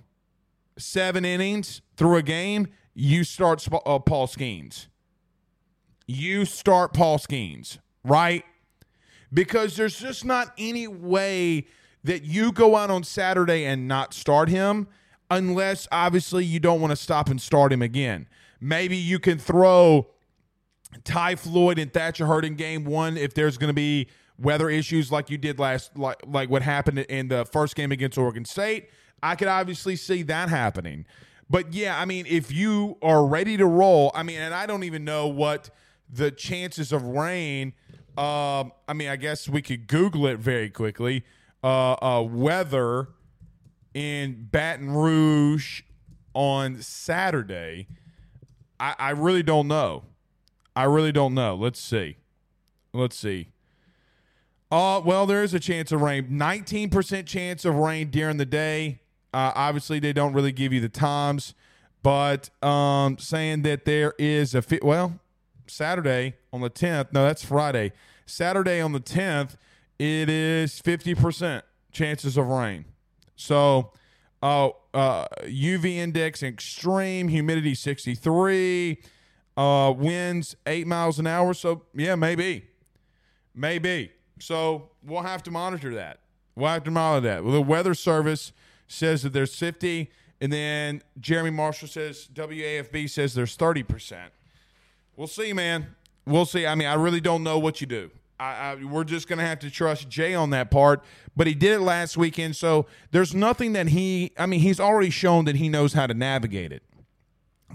seven 0.76 1.24
innings 1.24 1.82
through 1.96 2.16
a 2.16 2.22
game, 2.22 2.66
you 2.94 3.22
start 3.22 3.64
uh, 3.72 4.00
Paul 4.00 4.26
Skenes. 4.26 4.88
You 6.10 6.46
start 6.46 6.94
Paul 6.94 7.18
Skenes, 7.18 7.78
right? 8.02 8.42
Because 9.32 9.76
there's 9.76 10.00
just 10.00 10.24
not 10.24 10.54
any 10.56 10.88
way 10.88 11.66
that 12.02 12.24
you 12.24 12.50
go 12.50 12.76
out 12.76 12.90
on 12.90 13.04
Saturday 13.04 13.66
and 13.66 13.86
not 13.86 14.14
start 14.14 14.48
him 14.48 14.88
unless 15.30 15.86
obviously 15.92 16.46
you 16.46 16.60
don't 16.60 16.80
want 16.80 16.92
to 16.92 16.96
stop 16.96 17.28
and 17.28 17.40
start 17.40 17.72
him 17.72 17.82
again. 17.82 18.26
Maybe 18.58 18.96
you 18.96 19.18
can 19.18 19.38
throw 19.38 20.08
Ty 21.04 21.36
Floyd 21.36 21.78
and 21.78 21.92
Thatcher 21.92 22.24
Hurd 22.24 22.46
in 22.46 22.54
game 22.54 22.86
one 22.86 23.18
if 23.18 23.34
there's 23.34 23.58
going 23.58 23.68
to 23.68 23.74
be 23.74 24.08
weather 24.38 24.70
issues 24.70 25.12
like 25.12 25.28
you 25.28 25.36
did 25.36 25.58
last, 25.58 25.98
like, 25.98 26.22
like 26.26 26.48
what 26.48 26.62
happened 26.62 27.00
in 27.00 27.28
the 27.28 27.44
first 27.44 27.76
game 27.76 27.92
against 27.92 28.16
Oregon 28.16 28.46
State. 28.46 28.88
I 29.22 29.34
could 29.34 29.48
obviously 29.48 29.96
see 29.96 30.22
that 30.22 30.48
happening. 30.48 31.04
But 31.50 31.74
yeah, 31.74 32.00
I 32.00 32.06
mean, 32.06 32.24
if 32.26 32.50
you 32.50 32.96
are 33.02 33.26
ready 33.26 33.58
to 33.58 33.66
roll, 33.66 34.10
I 34.14 34.22
mean, 34.22 34.38
and 34.38 34.54
I 34.54 34.64
don't 34.64 34.84
even 34.84 35.04
know 35.04 35.28
what 35.28 35.68
the 36.10 36.30
chances 36.30 36.92
of 36.92 37.02
rain. 37.02 37.72
Um, 38.16 38.72
I 38.88 38.94
mean, 38.94 39.08
I 39.08 39.16
guess 39.16 39.48
we 39.48 39.62
could 39.62 39.86
Google 39.86 40.26
it 40.26 40.38
very 40.38 40.70
quickly. 40.70 41.24
Uh, 41.62 41.92
uh, 41.92 42.22
weather 42.22 43.08
in 43.94 44.48
Baton 44.50 44.90
Rouge 44.90 45.82
on 46.34 46.80
Saturday. 46.82 47.88
I, 48.80 48.94
I 48.98 49.10
really 49.10 49.42
don't 49.42 49.68
know. 49.68 50.04
I 50.74 50.84
really 50.84 51.12
don't 51.12 51.34
know. 51.34 51.54
Let's 51.56 51.80
see. 51.80 52.16
Let's 52.92 53.16
see. 53.16 53.48
Uh, 54.70 55.00
well, 55.04 55.26
there 55.26 55.42
is 55.42 55.54
a 55.54 55.60
chance 55.60 55.92
of 55.92 56.02
rain. 56.02 56.28
19% 56.28 57.26
chance 57.26 57.64
of 57.64 57.74
rain 57.74 58.10
during 58.10 58.36
the 58.36 58.46
day. 58.46 59.00
Uh, 59.32 59.52
obviously, 59.54 59.98
they 59.98 60.12
don't 60.12 60.32
really 60.32 60.52
give 60.52 60.72
you 60.72 60.80
the 60.80 60.88
times, 60.88 61.54
but 62.02 62.50
um, 62.64 63.18
saying 63.18 63.62
that 63.62 63.84
there 63.84 64.14
is 64.18 64.54
a. 64.54 64.62
Well, 64.82 65.20
Saturday 65.70 66.34
on 66.52 66.60
the 66.60 66.70
10th. 66.70 67.12
No, 67.12 67.24
that's 67.24 67.44
Friday. 67.44 67.92
Saturday 68.26 68.80
on 68.80 68.92
the 68.92 69.00
10th, 69.00 69.56
it 69.98 70.28
is 70.28 70.80
50% 70.80 71.62
chances 71.92 72.36
of 72.36 72.46
rain. 72.46 72.84
So, 73.36 73.92
uh, 74.42 74.70
uh, 74.94 75.26
UV 75.44 75.96
index 75.96 76.42
extreme, 76.42 77.28
humidity 77.28 77.74
63, 77.74 79.02
uh, 79.56 79.94
winds 79.96 80.56
8 80.66 80.86
miles 80.86 81.18
an 81.18 81.26
hour. 81.26 81.54
So, 81.54 81.82
yeah, 81.94 82.14
maybe. 82.14 82.64
Maybe. 83.54 84.12
So, 84.38 84.90
we'll 85.02 85.22
have 85.22 85.42
to 85.44 85.50
monitor 85.50 85.94
that. 85.94 86.20
We'll 86.54 86.70
have 86.70 86.84
to 86.84 86.90
monitor 86.90 87.26
that. 87.28 87.44
Well, 87.44 87.52
the 87.52 87.62
Weather 87.62 87.94
Service 87.94 88.52
says 88.88 89.22
that 89.22 89.32
there's 89.32 89.54
50, 89.54 90.10
and 90.40 90.52
then 90.52 91.02
Jeremy 91.20 91.50
Marshall 91.50 91.88
says, 91.88 92.28
WAFB 92.32 93.08
says 93.10 93.34
there's 93.34 93.56
30%. 93.56 94.16
We'll 95.18 95.26
see, 95.26 95.52
man. 95.52 95.96
We'll 96.26 96.46
see. 96.46 96.64
I 96.64 96.76
mean, 96.76 96.86
I 96.86 96.94
really 96.94 97.20
don't 97.20 97.42
know 97.42 97.58
what 97.58 97.80
you 97.80 97.88
do. 97.88 98.12
I, 98.38 98.44
I, 98.44 98.74
we're 98.76 99.02
just 99.02 99.26
going 99.26 99.40
to 99.40 99.44
have 99.44 99.58
to 99.58 99.70
trust 99.70 100.08
Jay 100.08 100.32
on 100.32 100.50
that 100.50 100.70
part. 100.70 101.02
But 101.34 101.48
he 101.48 101.54
did 101.54 101.72
it 101.72 101.80
last 101.80 102.16
weekend, 102.16 102.54
so 102.54 102.86
there's 103.10 103.34
nothing 103.34 103.72
that 103.72 103.88
he. 103.88 104.30
I 104.38 104.46
mean, 104.46 104.60
he's 104.60 104.78
already 104.78 105.10
shown 105.10 105.44
that 105.46 105.56
he 105.56 105.68
knows 105.68 105.94
how 105.94 106.06
to 106.06 106.14
navigate 106.14 106.70
it. 106.70 106.84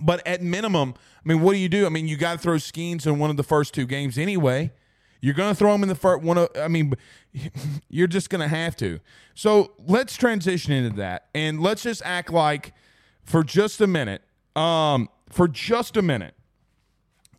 But 0.01 0.25
at 0.25 0.41
minimum, 0.41 0.93
I 0.97 1.27
mean, 1.27 1.41
what 1.41 1.51
do 1.51 1.59
you 1.59 1.67
do? 1.67 1.85
I 1.85 1.89
mean, 1.89 2.07
you 2.07 2.15
got 2.15 2.33
to 2.33 2.37
throw 2.39 2.55
Skenes 2.55 3.05
in 3.05 3.19
one 3.19 3.29
of 3.29 3.35
the 3.35 3.43
first 3.43 3.73
two 3.73 3.85
games 3.85 4.17
anyway. 4.17 4.71
You're 5.19 5.33
going 5.33 5.51
to 5.51 5.55
throw 5.55 5.75
him 5.75 5.83
in 5.83 5.89
the 5.89 5.95
first 5.95 6.23
one. 6.23 6.37
Of, 6.37 6.47
I 6.57 6.69
mean, 6.69 6.93
you're 7.89 8.07
just 8.07 8.29
going 8.29 8.39
to 8.39 8.47
have 8.47 8.77
to. 8.77 9.01
So 9.35 9.73
let's 9.85 10.15
transition 10.15 10.71
into 10.71 10.95
that, 10.95 11.27
and 11.35 11.59
let's 11.59 11.83
just 11.83 12.01
act 12.05 12.31
like 12.31 12.73
for 13.21 13.43
just 13.43 13.81
a 13.81 13.87
minute. 13.87 14.21
Um, 14.55 15.09
for 15.29 15.49
just 15.49 15.97
a 15.97 16.01
minute, 16.01 16.35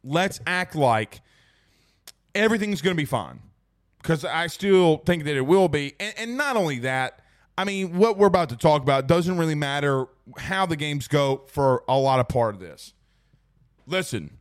let's 0.04 0.40
act 0.46 0.74
like 0.76 1.20
everything's 2.34 2.82
going 2.82 2.94
to 2.94 3.00
be 3.00 3.06
fine 3.06 3.40
because 4.02 4.24
I 4.24 4.48
still 4.48 4.98
think 4.98 5.24
that 5.24 5.34
it 5.34 5.42
will 5.42 5.68
be. 5.68 5.94
And, 5.98 6.14
and, 6.18 6.36
not 6.36 6.56
only 6.56 6.80
that, 6.80 7.20
I 7.56 7.64
mean, 7.64 7.96
what 7.96 8.18
we're 8.18 8.26
about 8.26 8.50
to 8.50 8.56
talk 8.56 8.82
about 8.82 9.06
doesn't 9.06 9.38
really 9.38 9.54
matter 9.54 10.06
how 10.36 10.66
the 10.66 10.76
games 10.76 11.08
go 11.08 11.42
for 11.46 11.82
a 11.88 11.96
lot 11.96 12.20
of 12.20 12.28
part 12.28 12.54
of 12.54 12.60
this. 12.60 12.92
Listen, 13.86 14.36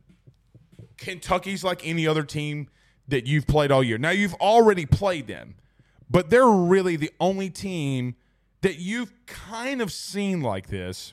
Kentucky's 0.98 1.64
like 1.64 1.86
any 1.86 2.06
other 2.06 2.22
team 2.22 2.68
that 3.08 3.26
you've 3.26 3.46
played 3.46 3.70
all 3.70 3.82
year. 3.82 3.98
Now, 3.98 4.10
you've 4.10 4.34
already 4.34 4.86
played 4.86 5.26
them, 5.26 5.54
but 6.10 6.30
they're 6.30 6.46
really 6.46 6.96
the 6.96 7.10
only 7.20 7.50
team 7.50 8.16
that 8.62 8.78
you've 8.78 9.12
kind 9.26 9.82
of 9.82 9.92
seen 9.92 10.40
like 10.40 10.68
this 10.68 11.12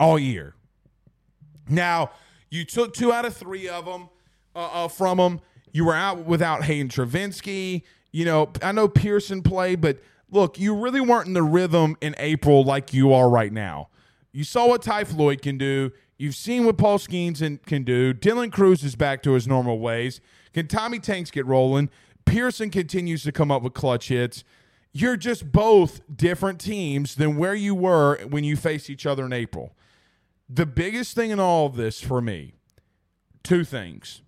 all 0.00 0.18
year. 0.18 0.54
Now, 1.68 2.10
you 2.54 2.64
took 2.64 2.94
two 2.94 3.12
out 3.12 3.24
of 3.24 3.36
three 3.36 3.68
of 3.68 3.84
them 3.84 4.08
uh, 4.54 4.84
uh, 4.84 4.88
from 4.88 5.18
them. 5.18 5.40
You 5.72 5.84
were 5.84 5.94
out 5.94 6.24
without 6.24 6.64
Hayden 6.64 6.88
Travinski. 6.88 7.82
You 8.12 8.24
know, 8.24 8.52
I 8.62 8.72
know 8.72 8.86
Pearson 8.86 9.42
played, 9.42 9.80
but 9.80 9.98
look, 10.30 10.58
you 10.58 10.74
really 10.74 11.00
weren't 11.00 11.26
in 11.26 11.34
the 11.34 11.42
rhythm 11.42 11.96
in 12.00 12.14
April 12.18 12.64
like 12.64 12.94
you 12.94 13.12
are 13.12 13.28
right 13.28 13.52
now. 13.52 13.88
You 14.32 14.44
saw 14.44 14.68
what 14.68 14.82
Ty 14.82 15.04
Floyd 15.04 15.42
can 15.42 15.58
do. 15.58 15.90
You've 16.16 16.36
seen 16.36 16.64
what 16.64 16.78
Paul 16.78 16.98
Skenes 16.98 17.40
can 17.66 17.82
do. 17.82 18.14
Dylan 18.14 18.52
Crews 18.52 18.84
is 18.84 18.94
back 18.94 19.22
to 19.24 19.32
his 19.32 19.48
normal 19.48 19.80
ways. 19.80 20.20
Can 20.52 20.68
Tommy 20.68 21.00
Tanks 21.00 21.32
get 21.32 21.44
rolling? 21.44 21.90
Pearson 22.24 22.70
continues 22.70 23.24
to 23.24 23.32
come 23.32 23.50
up 23.50 23.62
with 23.62 23.74
clutch 23.74 24.08
hits. 24.08 24.44
You're 24.92 25.16
just 25.16 25.50
both 25.50 26.00
different 26.14 26.60
teams 26.60 27.16
than 27.16 27.36
where 27.36 27.54
you 27.54 27.74
were 27.74 28.18
when 28.28 28.44
you 28.44 28.56
faced 28.56 28.88
each 28.88 29.06
other 29.06 29.26
in 29.26 29.32
April. 29.32 29.74
The 30.48 30.66
biggest 30.66 31.14
thing 31.14 31.30
in 31.30 31.40
all 31.40 31.66
of 31.66 31.76
this 31.76 32.00
for 32.00 32.20
me, 32.20 32.54
two 33.42 33.64
things. 33.64 34.22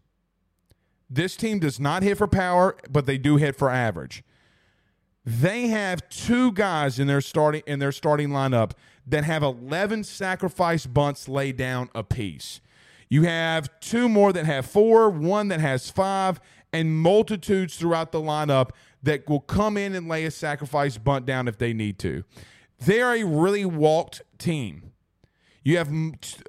This 1.08 1.36
team 1.36 1.58
does 1.58 1.78
not 1.78 2.02
hit 2.02 2.18
for 2.18 2.26
power, 2.26 2.76
but 2.90 3.06
they 3.06 3.18
do 3.18 3.36
hit 3.36 3.56
for 3.56 3.70
average. 3.70 4.24
They 5.24 5.68
have 5.68 6.08
two 6.08 6.52
guys 6.52 6.98
in 6.98 7.06
their 7.06 7.20
starting 7.20 7.62
in 7.66 7.78
their 7.78 7.92
starting 7.92 8.28
lineup 8.28 8.72
that 9.06 9.24
have 9.24 9.42
11 9.42 10.04
sacrifice 10.04 10.86
bunts 10.86 11.28
laid 11.28 11.56
down 11.56 11.90
apiece. 11.94 12.60
You 13.08 13.22
have 13.22 13.68
two 13.80 14.08
more 14.08 14.32
that 14.32 14.46
have 14.46 14.66
four, 14.66 15.10
one 15.10 15.48
that 15.48 15.60
has 15.60 15.90
five, 15.90 16.40
and 16.72 16.98
multitudes 16.98 17.76
throughout 17.76 18.12
the 18.12 18.20
lineup 18.20 18.70
that 19.02 19.28
will 19.28 19.40
come 19.40 19.76
in 19.76 19.94
and 19.94 20.08
lay 20.08 20.24
a 20.24 20.30
sacrifice 20.30 20.98
bunt 20.98 21.26
down 21.26 21.46
if 21.46 21.58
they 21.58 21.72
need 21.72 21.98
to. 22.00 22.24
They're 22.78 23.14
a 23.14 23.24
really 23.24 23.64
walked 23.64 24.22
team. 24.38 24.92
You 25.66 25.78
have 25.78 25.90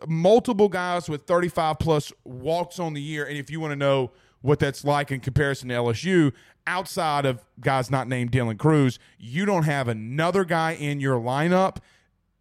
multiple 0.07 0.69
guys 0.69 1.09
with 1.09 1.23
35 1.23 1.79
plus 1.79 2.13
walks 2.23 2.77
on 2.77 2.93
the 2.93 3.01
year. 3.01 3.25
And 3.25 3.35
if 3.35 3.49
you 3.49 3.59
want 3.59 3.71
to 3.71 3.75
know 3.75 4.11
what 4.41 4.59
that's 4.59 4.85
like 4.85 5.11
in 5.11 5.21
comparison 5.21 5.69
to 5.69 5.73
LSU, 5.73 6.33
outside 6.67 7.25
of 7.25 7.43
guys 7.59 7.89
not 7.89 8.07
named 8.07 8.31
Dylan 8.31 8.59
Crews, 8.59 8.99
you 9.17 9.47
don't 9.47 9.63
have 9.63 9.87
another 9.87 10.45
guy 10.45 10.73
in 10.73 10.99
your 10.99 11.19
lineup 11.19 11.77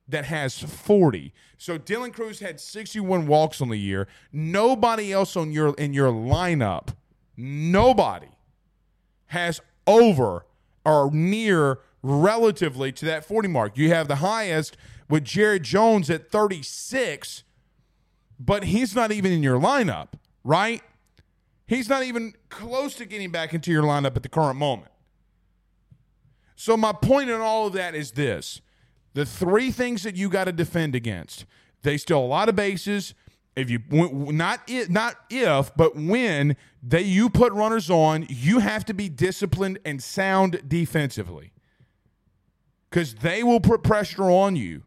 that 0.06 0.26
has 0.26 0.58
40. 0.58 1.32
So 1.56 1.78
Dylan 1.78 2.12
Crews 2.12 2.40
had 2.40 2.60
61 2.60 3.26
walks 3.26 3.62
on 3.62 3.70
the 3.70 3.78
year. 3.78 4.06
Nobody 4.30 5.14
else 5.14 5.34
on 5.34 5.52
your 5.52 5.72
in 5.76 5.94
your 5.94 6.12
lineup, 6.12 6.88
nobody 7.38 8.28
has 9.28 9.62
over 9.86 10.44
or 10.84 11.10
near 11.10 11.78
relatively 12.02 12.92
to 12.92 13.06
that 13.06 13.24
40 13.24 13.48
mark. 13.48 13.78
You 13.78 13.88
have 13.94 14.08
the 14.08 14.16
highest 14.16 14.76
with 15.08 15.24
Jared 15.24 15.62
Jones 15.62 16.10
at 16.10 16.30
36, 16.30 17.44
but 18.38 18.64
he's 18.64 18.94
not 18.94 19.12
even 19.12 19.32
in 19.32 19.42
your 19.42 19.58
lineup, 19.58 20.08
right? 20.44 20.82
He's 21.66 21.88
not 21.88 22.02
even 22.04 22.34
close 22.48 22.94
to 22.96 23.04
getting 23.04 23.30
back 23.30 23.54
into 23.54 23.70
your 23.70 23.82
lineup 23.82 24.16
at 24.16 24.22
the 24.22 24.28
current 24.28 24.58
moment. 24.58 24.92
So, 26.54 26.76
my 26.76 26.92
point 26.92 27.28
in 27.28 27.40
all 27.40 27.66
of 27.66 27.72
that 27.74 27.94
is 27.94 28.12
this 28.12 28.60
the 29.14 29.26
three 29.26 29.70
things 29.70 30.02
that 30.02 30.16
you 30.16 30.28
got 30.28 30.44
to 30.44 30.52
defend 30.52 30.94
against 30.94 31.44
They 31.82 31.96
steal 31.96 32.18
a 32.18 32.26
lot 32.26 32.48
of 32.48 32.56
bases. 32.56 33.14
If 33.54 33.70
you 33.70 33.80
not 33.90 34.60
if, 34.66 34.90
not 34.90 35.16
if, 35.30 35.74
but 35.76 35.96
when 35.96 36.56
they 36.82 37.02
you 37.02 37.30
put 37.30 37.52
runners 37.52 37.90
on, 37.90 38.26
you 38.28 38.58
have 38.58 38.84
to 38.84 38.94
be 38.94 39.08
disciplined 39.08 39.78
and 39.84 40.02
sound 40.02 40.62
defensively 40.68 41.52
because 42.90 43.14
they 43.14 43.42
will 43.42 43.60
put 43.60 43.82
pressure 43.82 44.24
on 44.24 44.56
you. 44.56 44.82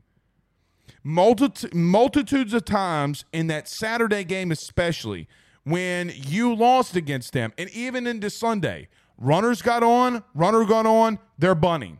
Multi- 1.03 1.69
multitudes 1.73 2.53
of 2.53 2.65
times 2.65 3.25
in 3.31 3.47
that 3.47 3.67
Saturday 3.67 4.23
game, 4.23 4.51
especially 4.51 5.27
when 5.63 6.11
you 6.13 6.53
lost 6.53 6.95
against 6.95 7.33
them, 7.33 7.53
and 7.57 7.69
even 7.71 8.07
into 8.07 8.29
Sunday, 8.29 8.87
runners 9.17 9.61
got 9.61 9.83
on, 9.83 10.23
runner 10.33 10.65
got 10.65 10.85
on, 10.85 11.19
they're 11.37 11.55
bunting. 11.55 11.99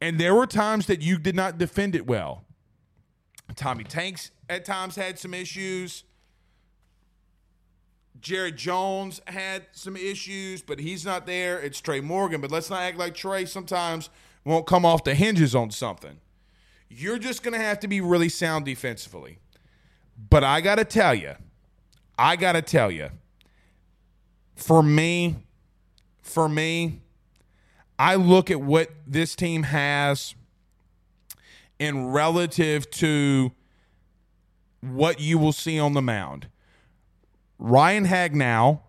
And 0.00 0.18
there 0.18 0.34
were 0.34 0.46
times 0.46 0.86
that 0.86 1.02
you 1.02 1.18
did 1.18 1.34
not 1.34 1.58
defend 1.58 1.94
it 1.94 2.06
well. 2.06 2.44
Tommy 3.54 3.84
Tanks 3.84 4.30
at 4.48 4.64
times 4.64 4.96
had 4.96 5.18
some 5.18 5.34
issues. 5.34 6.04
Jared 8.20 8.56
Jones 8.56 9.20
had 9.26 9.66
some 9.72 9.96
issues, 9.96 10.62
but 10.62 10.80
he's 10.80 11.04
not 11.04 11.26
there. 11.26 11.58
It's 11.60 11.80
Trey 11.80 12.00
Morgan. 12.00 12.40
But 12.40 12.50
let's 12.50 12.70
not 12.70 12.82
act 12.82 12.98
like 12.98 13.14
Trey 13.14 13.44
sometimes 13.44 14.10
won't 14.44 14.66
come 14.66 14.84
off 14.84 15.04
the 15.04 15.14
hinges 15.14 15.54
on 15.54 15.70
something. 15.70 16.18
You're 16.88 17.18
just 17.18 17.42
going 17.42 17.54
to 17.54 17.64
have 17.64 17.80
to 17.80 17.88
be 17.88 18.00
really 18.00 18.28
sound 18.28 18.64
defensively. 18.64 19.38
But 20.30 20.44
I 20.44 20.60
got 20.60 20.76
to 20.76 20.84
tell 20.84 21.14
you, 21.14 21.34
I 22.18 22.36
got 22.36 22.52
to 22.52 22.62
tell 22.62 22.90
you, 22.90 23.10
for 24.54 24.82
me, 24.82 25.36
for 26.22 26.48
me, 26.48 27.02
I 27.98 28.14
look 28.14 28.50
at 28.50 28.60
what 28.60 28.90
this 29.06 29.34
team 29.34 29.64
has 29.64 30.34
in 31.78 32.06
relative 32.08 32.90
to 32.90 33.52
what 34.80 35.20
you 35.20 35.38
will 35.38 35.52
see 35.52 35.78
on 35.78 35.92
the 35.92 36.02
mound. 36.02 36.48
Ryan 37.58 38.06
Hagnow 38.06 38.80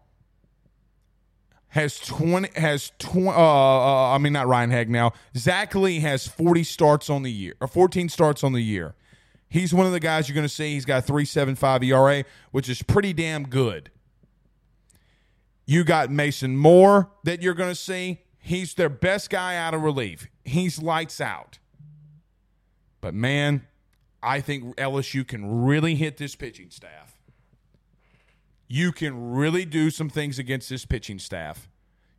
has 1.78 2.00
20 2.00 2.50
has 2.60 2.92
20 2.98 3.30
uh, 3.30 3.32
uh, 3.32 4.12
I 4.13 4.18
mean 4.18 4.34
not 4.34 4.48
Ryan 4.48 4.72
Hagenow. 4.72 5.13
Zach 5.36 5.76
Lee 5.76 6.00
has 6.00 6.28
40 6.28 6.63
starts 6.63 7.10
on 7.10 7.22
the 7.22 7.32
year 7.32 7.54
or 7.62 7.68
14 7.68 8.10
starts 8.10 8.44
on 8.44 8.54
the 8.54 8.62
year. 8.62 8.96
He's 9.48 9.74
one 9.74 9.86
of 9.86 9.92
the 9.92 10.00
guys 10.00 10.28
you're 10.28 10.34
going 10.34 10.48
to 10.48 10.54
see. 10.54 10.74
He's 10.74 10.86
got 10.86 11.06
3.75 11.06 11.86
ERA, 11.86 12.26
which 12.52 12.68
is 12.68 12.82
pretty 12.82 13.13
damn 13.13 13.44
good. 13.44 13.92
You 15.66 15.84
got 15.84 16.10
Mason 16.10 16.58
Moore 16.58 17.12
that 17.24 17.42
you're 17.42 17.54
going 17.54 17.70
to 17.70 17.76
see. 17.76 18.22
He's 18.40 18.74
their 18.74 18.90
best 18.90 19.30
guy 19.30 19.56
out 19.56 19.74
of 19.74 19.84
relief. 19.84 20.28
He's 20.44 20.82
lights 20.82 21.22
out. 21.22 21.60
But 23.00 23.13
man, 23.13 23.68
I 24.24 24.42
think 24.42 24.76
LSU 24.78 25.26
can 25.26 25.63
really 25.63 25.96
hit 25.96 26.18
this 26.18 26.36
pitching 26.36 26.72
staff. 26.72 27.18
You 28.67 28.91
can 28.91 29.32
really 29.32 29.65
do 29.65 29.89
some 29.89 30.10
things 30.10 30.39
against 30.39 30.69
this 30.69 30.86
pitching 30.86 31.19
staff. 31.19 31.69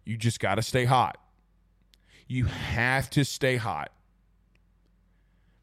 You 0.05 0.17
just 0.17 0.41
got 0.41 0.55
to 0.55 0.63
stay 0.63 0.87
hot. 0.87 1.19
You 2.27 2.47
have 2.47 3.11
to 3.11 3.25
stay 3.25 3.57
hot. 3.57 3.93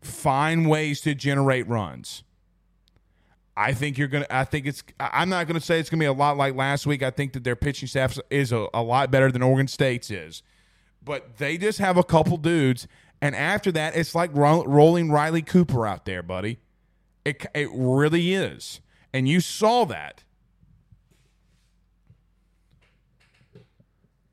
Find 0.01 0.69
ways 0.69 1.01
to 1.01 1.15
generate 1.15 1.67
runs. 1.67 2.23
I 3.57 3.73
think 3.73 3.97
you're 3.97 4.09
gonna. 4.09 4.27
I 4.29 4.43
think 4.43 4.65
it's. 4.65 4.83
I'm 4.99 5.29
not 5.29 5.47
gonna 5.47 5.61
say 5.61 5.79
it's 5.79 5.89
gonna 5.89 6.01
be 6.01 6.05
a 6.05 6.13
lot 6.13 6.35
like 6.35 6.55
last 6.55 6.85
week. 6.85 7.01
I 7.01 7.09
think 7.09 7.33
that 7.33 7.43
their 7.45 7.55
pitching 7.55 7.87
staff 7.87 8.19
is 8.29 8.51
a, 8.51 8.67
a 8.73 8.83
lot 8.83 9.11
better 9.11 9.31
than 9.31 9.41
Oregon 9.41 9.69
State's 9.69 10.11
is, 10.11 10.43
but 11.01 11.37
they 11.37 11.57
just 11.57 11.79
have 11.79 11.95
a 11.95 12.03
couple 12.03 12.35
dudes 12.35 12.85
and 13.21 13.35
after 13.35 13.71
that, 13.71 13.95
it's 13.95 14.13
like 14.13 14.29
ro- 14.35 14.65
rolling 14.65 15.11
Riley 15.11 15.41
Cooper 15.41 15.87
out 15.87 16.05
there, 16.05 16.21
buddy. 16.21 16.59
It, 17.23 17.45
it 17.55 17.69
really 17.73 18.33
is. 18.33 18.81
And 19.13 19.27
you 19.27 19.39
saw 19.39 19.85
that. 19.85 20.23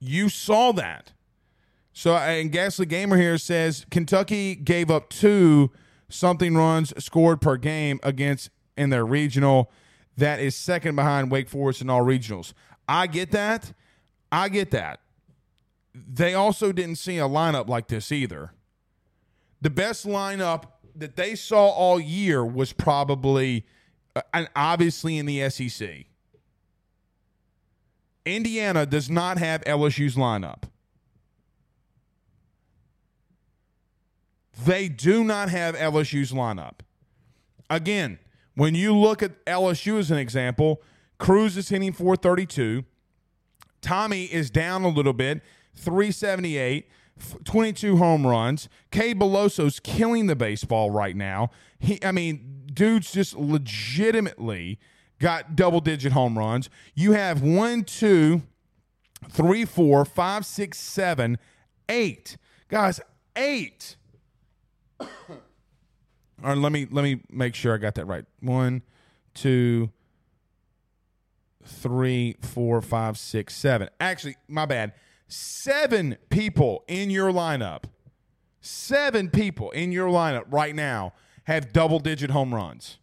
You 0.04 0.28
saw 0.28 0.72
that. 0.72 1.12
So, 1.92 2.16
and 2.16 2.50
Ghastly 2.50 2.86
Gamer 2.86 3.16
here 3.16 3.38
says 3.38 3.86
Kentucky 3.90 4.54
gave 4.54 4.90
up 4.90 5.10
two 5.10 5.70
something 6.08 6.56
runs 6.56 6.92
scored 7.02 7.40
per 7.40 7.56
game 7.56 8.00
against 8.02 8.50
in 8.76 8.90
their 8.90 9.04
regional. 9.04 9.70
That 10.16 10.40
is 10.40 10.56
second 10.56 10.96
behind 10.96 11.30
Wake 11.30 11.48
Forest 11.48 11.82
in 11.82 11.90
all 11.90 12.02
regionals. 12.02 12.52
I 12.88 13.06
get 13.06 13.30
that. 13.30 13.72
I 14.30 14.48
get 14.48 14.70
that. 14.72 15.00
They 15.94 16.34
also 16.34 16.72
didn't 16.72 16.96
see 16.96 17.18
a 17.18 17.28
lineup 17.28 17.68
like 17.68 17.88
this 17.88 18.10
either 18.10 18.52
the 19.62 19.70
best 19.70 20.06
lineup 20.06 20.64
that 20.96 21.16
they 21.16 21.34
saw 21.34 21.68
all 21.68 21.98
year 21.98 22.44
was 22.44 22.72
probably, 22.72 23.64
uh, 24.14 24.20
and 24.34 24.48
obviously 24.54 25.16
in 25.16 25.24
the 25.24 25.48
SEC. 25.48 26.06
Indiana 28.24 28.87
does 28.87 29.11
not 29.11 29.38
have 29.38 29.62
LSU's 29.64 30.14
lineup. 30.14 30.64
They 34.64 34.88
do 34.88 35.24
not 35.24 35.48
have 35.48 35.74
LSU's 35.74 36.30
lineup. 36.32 36.80
Again, 37.68 38.18
when 38.54 38.74
you 38.74 38.96
look 38.96 39.22
at 39.22 39.44
LSU 39.46 39.98
as 39.98 40.11
an 40.11 40.18
example, 40.18 40.82
Crews 41.18 41.56
is 41.56 41.68
hitting 41.68 41.92
432. 41.92 42.85
Tommy 43.80 44.24
is 44.24 44.50
down 44.50 44.85
a 44.85 44.88
little 44.88 45.12
bit, 45.12 45.42
378. 45.74 46.88
22 47.44 47.98
home 47.98 48.26
runs. 48.26 48.68
Cade 48.90 49.18
Beloso's 49.18 49.78
killing 49.80 50.26
the 50.26 50.35
baseball 50.37 50.90
right 50.90 51.14
now. 51.14 51.50
He, 51.78 52.02
I 52.04 52.11
mean, 52.11 52.62
dude's 52.72 53.12
just 53.12 53.37
legitimately 53.37 54.78
got 55.22 55.54
double 55.54 55.80
digit 55.80 56.12
home 56.12 56.37
runs. 56.37 56.68
You 56.94 57.12
have 57.12 57.40
one, 57.42 57.85
two, 57.85 58.42
three, 59.30 59.64
four, 59.64 60.04
five, 60.04 60.44
six, 60.44 60.78
seven, 60.78 61.38
eight. 61.88 62.37
Guys, 62.68 63.00
eight. 63.37 63.96
All 65.00 65.08
right, 66.42 66.58
let 66.58 66.72
me 66.72 66.88
let 66.90 67.02
me 67.02 67.22
make 67.30 67.54
sure 67.54 67.72
I 67.72 67.78
got 67.78 67.94
that 67.94 68.06
right. 68.06 68.24
One, 68.40 68.82
two, 69.32 69.90
three, 71.64 72.37
four, 72.40 72.82
five, 72.82 73.16
six, 73.16 73.54
seven. 73.54 73.88
Actually, 74.00 74.37
my 74.48 74.66
bad 74.66 74.92
seven 75.28 76.18
people 76.30 76.85
in 76.88 77.11
your 77.11 77.32
lineup, 77.32 77.85
seven 78.61 79.30
people 79.30 79.70
in 79.70 79.92
your 79.92 80.08
lineup 80.08 80.44
right 80.50 80.74
now 80.74 81.12
have 81.44 81.72
double 81.72 82.00
digit 82.00 82.30
home 82.30 82.52
runs. 82.52 82.98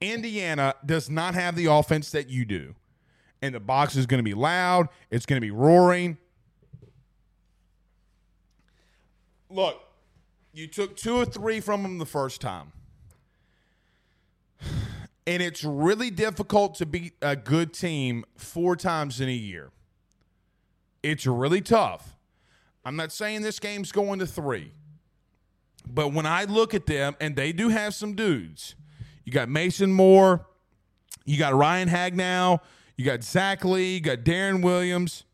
Indiana 0.00 0.74
does 0.84 1.10
not 1.10 1.34
have 1.34 1.56
the 1.56 1.66
offense 1.66 2.10
that 2.10 2.28
you 2.28 2.44
do. 2.44 2.74
And 3.42 3.54
the 3.54 3.60
box 3.60 3.96
is 3.96 4.06
going 4.06 4.18
to 4.18 4.24
be 4.24 4.34
loud, 4.34 4.88
it's 5.10 5.26
going 5.26 5.40
to 5.40 5.44
be 5.44 5.50
roaring. 5.50 6.18
Look, 9.48 9.82
you 10.52 10.66
took 10.66 10.96
two 10.96 11.16
or 11.16 11.24
three 11.24 11.60
from 11.60 11.82
them 11.82 11.98
the 11.98 12.06
first 12.06 12.40
time 12.40 12.72
and 15.26 15.42
it's 15.42 15.64
really 15.64 16.10
difficult 16.10 16.74
to 16.76 16.86
beat 16.86 17.14
a 17.22 17.36
good 17.36 17.72
team 17.72 18.24
four 18.36 18.76
times 18.76 19.20
in 19.20 19.28
a 19.28 19.32
year. 19.32 19.70
It's 21.02 21.26
really 21.26 21.60
tough. 21.60 22.16
I'm 22.84 22.96
not 22.96 23.12
saying 23.12 23.42
this 23.42 23.58
game's 23.58 23.92
going 23.92 24.18
to 24.20 24.26
three, 24.26 24.72
but 25.86 26.12
when 26.12 26.26
I 26.26 26.44
look 26.44 26.74
at 26.74 26.86
them, 26.86 27.16
and 27.20 27.36
they 27.36 27.52
do 27.52 27.68
have 27.68 27.94
some 27.94 28.14
dudes, 28.14 28.74
you 29.24 29.32
got 29.32 29.48
Mason 29.48 29.92
Moore, 29.92 30.46
you 31.24 31.38
got 31.38 31.54
Ryan 31.54 31.88
Hagenow, 31.88 32.60
you 32.96 33.04
got 33.04 33.22
Zach 33.22 33.64
Lee, 33.64 33.94
you 33.94 34.00
got 34.00 34.18
Darren 34.18 34.62
Williams, 34.62 35.24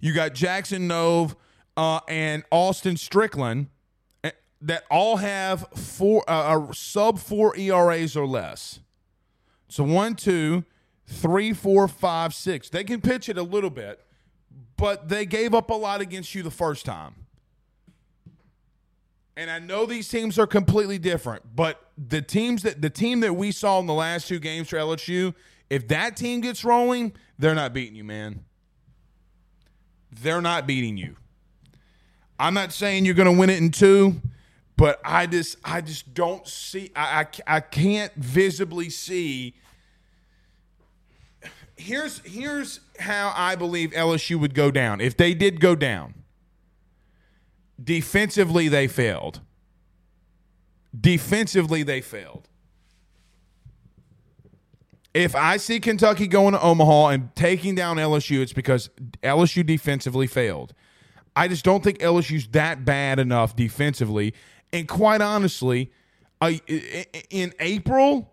you 0.00 0.12
got 0.12 0.34
Jackson 0.34 0.88
Nove, 0.88 1.34
uh, 1.76 2.00
and 2.08 2.44
Austin 2.50 2.96
Strickland 2.96 3.68
that 4.60 4.84
all 4.90 5.18
have 5.18 5.66
four 5.74 6.24
uh, 6.28 6.72
sub 6.72 7.18
four 7.18 7.56
ERAs 7.56 8.16
or 8.16 8.26
less. 8.26 8.80
So 9.68 9.84
one, 9.84 10.14
two, 10.14 10.64
three, 11.06 11.52
four, 11.52 11.86
five, 11.88 12.34
six. 12.34 12.68
They 12.68 12.84
can 12.84 13.00
pitch 13.00 13.28
it 13.28 13.38
a 13.38 13.42
little 13.42 13.70
bit, 13.70 14.04
but 14.76 15.08
they 15.08 15.26
gave 15.26 15.54
up 15.54 15.70
a 15.70 15.74
lot 15.74 16.00
against 16.00 16.34
you 16.34 16.42
the 16.42 16.50
first 16.50 16.84
time. 16.84 17.14
And 19.36 19.50
I 19.50 19.60
know 19.60 19.86
these 19.86 20.08
teams 20.08 20.38
are 20.38 20.46
completely 20.48 20.98
different, 20.98 21.54
but 21.54 21.87
the 22.06 22.22
teams 22.22 22.62
that 22.62 22.80
the 22.80 22.90
team 22.90 23.20
that 23.20 23.34
we 23.34 23.52
saw 23.52 23.80
in 23.80 23.86
the 23.86 23.94
last 23.94 24.28
two 24.28 24.38
games 24.38 24.68
for 24.68 24.76
LSU, 24.76 25.34
if 25.68 25.88
that 25.88 26.16
team 26.16 26.40
gets 26.40 26.64
rolling, 26.64 27.12
they're 27.38 27.54
not 27.54 27.72
beating 27.72 27.96
you, 27.96 28.04
man. 28.04 28.44
They're 30.10 30.40
not 30.40 30.66
beating 30.66 30.96
you. 30.96 31.16
I'm 32.38 32.54
not 32.54 32.72
saying 32.72 33.04
you're 33.04 33.14
going 33.14 33.32
to 33.32 33.38
win 33.38 33.50
it 33.50 33.58
in 33.58 33.70
two 33.70 34.20
but 34.78 35.00
I 35.04 35.26
just 35.26 35.56
I 35.64 35.82
just 35.82 36.14
don't 36.14 36.46
see 36.46 36.90
I, 36.96 37.26
I, 37.48 37.56
I 37.56 37.60
can't 37.60 38.14
visibly 38.14 38.88
see 38.88 39.56
here's 41.76 42.20
here's 42.20 42.80
how 43.00 43.32
I 43.36 43.56
believe 43.56 43.90
LSU 43.90 44.38
would 44.40 44.54
go 44.54 44.70
down 44.70 45.00
if 45.00 45.16
they 45.16 45.34
did 45.34 45.60
go 45.60 45.74
down 45.74 46.14
defensively 47.82 48.68
they 48.68 48.86
failed 48.86 49.40
Defensively, 50.98 51.82
they 51.82 52.00
failed. 52.00 52.48
If 55.14 55.34
I 55.34 55.56
see 55.56 55.80
Kentucky 55.80 56.26
going 56.26 56.52
to 56.52 56.60
Omaha 56.60 57.08
and 57.08 57.34
taking 57.34 57.74
down 57.74 57.96
LSU, 57.96 58.40
it's 58.40 58.52
because 58.52 58.90
LSU 59.22 59.64
defensively 59.66 60.26
failed. 60.26 60.74
I 61.34 61.48
just 61.48 61.64
don't 61.64 61.82
think 61.82 61.98
LSU's 61.98 62.48
that 62.48 62.84
bad 62.84 63.18
enough 63.18 63.56
defensively. 63.56 64.34
And 64.72 64.86
quite 64.86 65.20
honestly, 65.20 65.90
in 67.30 67.52
April, 67.58 68.32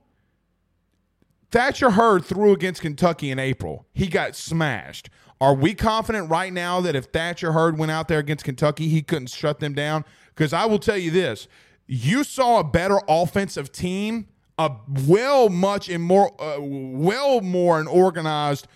Thatcher 1.52 1.92
Hurd 1.92 2.26
threw 2.26 2.52
against 2.52 2.82
Kentucky 2.82 3.32
in 3.32 3.40
April. 3.40 3.86
He 3.94 4.08
got 4.08 4.36
smashed. 4.36 5.10
Are 5.40 5.54
we 5.54 5.74
confident 5.74 6.30
right 6.30 6.52
now 6.52 6.82
that 6.82 6.96
if 6.96 7.06
Thatcher 7.06 7.52
Hurd 7.52 7.78
went 7.78 7.92
out 7.92 8.08
there 8.08 8.20
against 8.20 8.46
Kentucky, 8.46 8.88
he 8.90 9.02
couldn't 9.02 9.30
shut 9.30 9.60
them 9.60 9.74
down? 9.74 10.06
Because 10.30 10.54
I 10.54 10.66
will 10.66 10.80
tell 10.80 10.98
you 10.98 11.12
this 11.12 11.48
you 11.88 12.24
saw 12.24 12.60
a 12.60 12.64
better 12.64 13.00
offensive 13.08 13.72
team, 13.72 14.28
a 14.58 14.72
well 15.08 15.50
much 15.50 15.90
and 15.90 16.04
more, 16.04 16.40
uh, 16.42 16.60
well 16.60 17.42
more 17.42 17.80
an 17.80 17.88
organized 17.88 18.68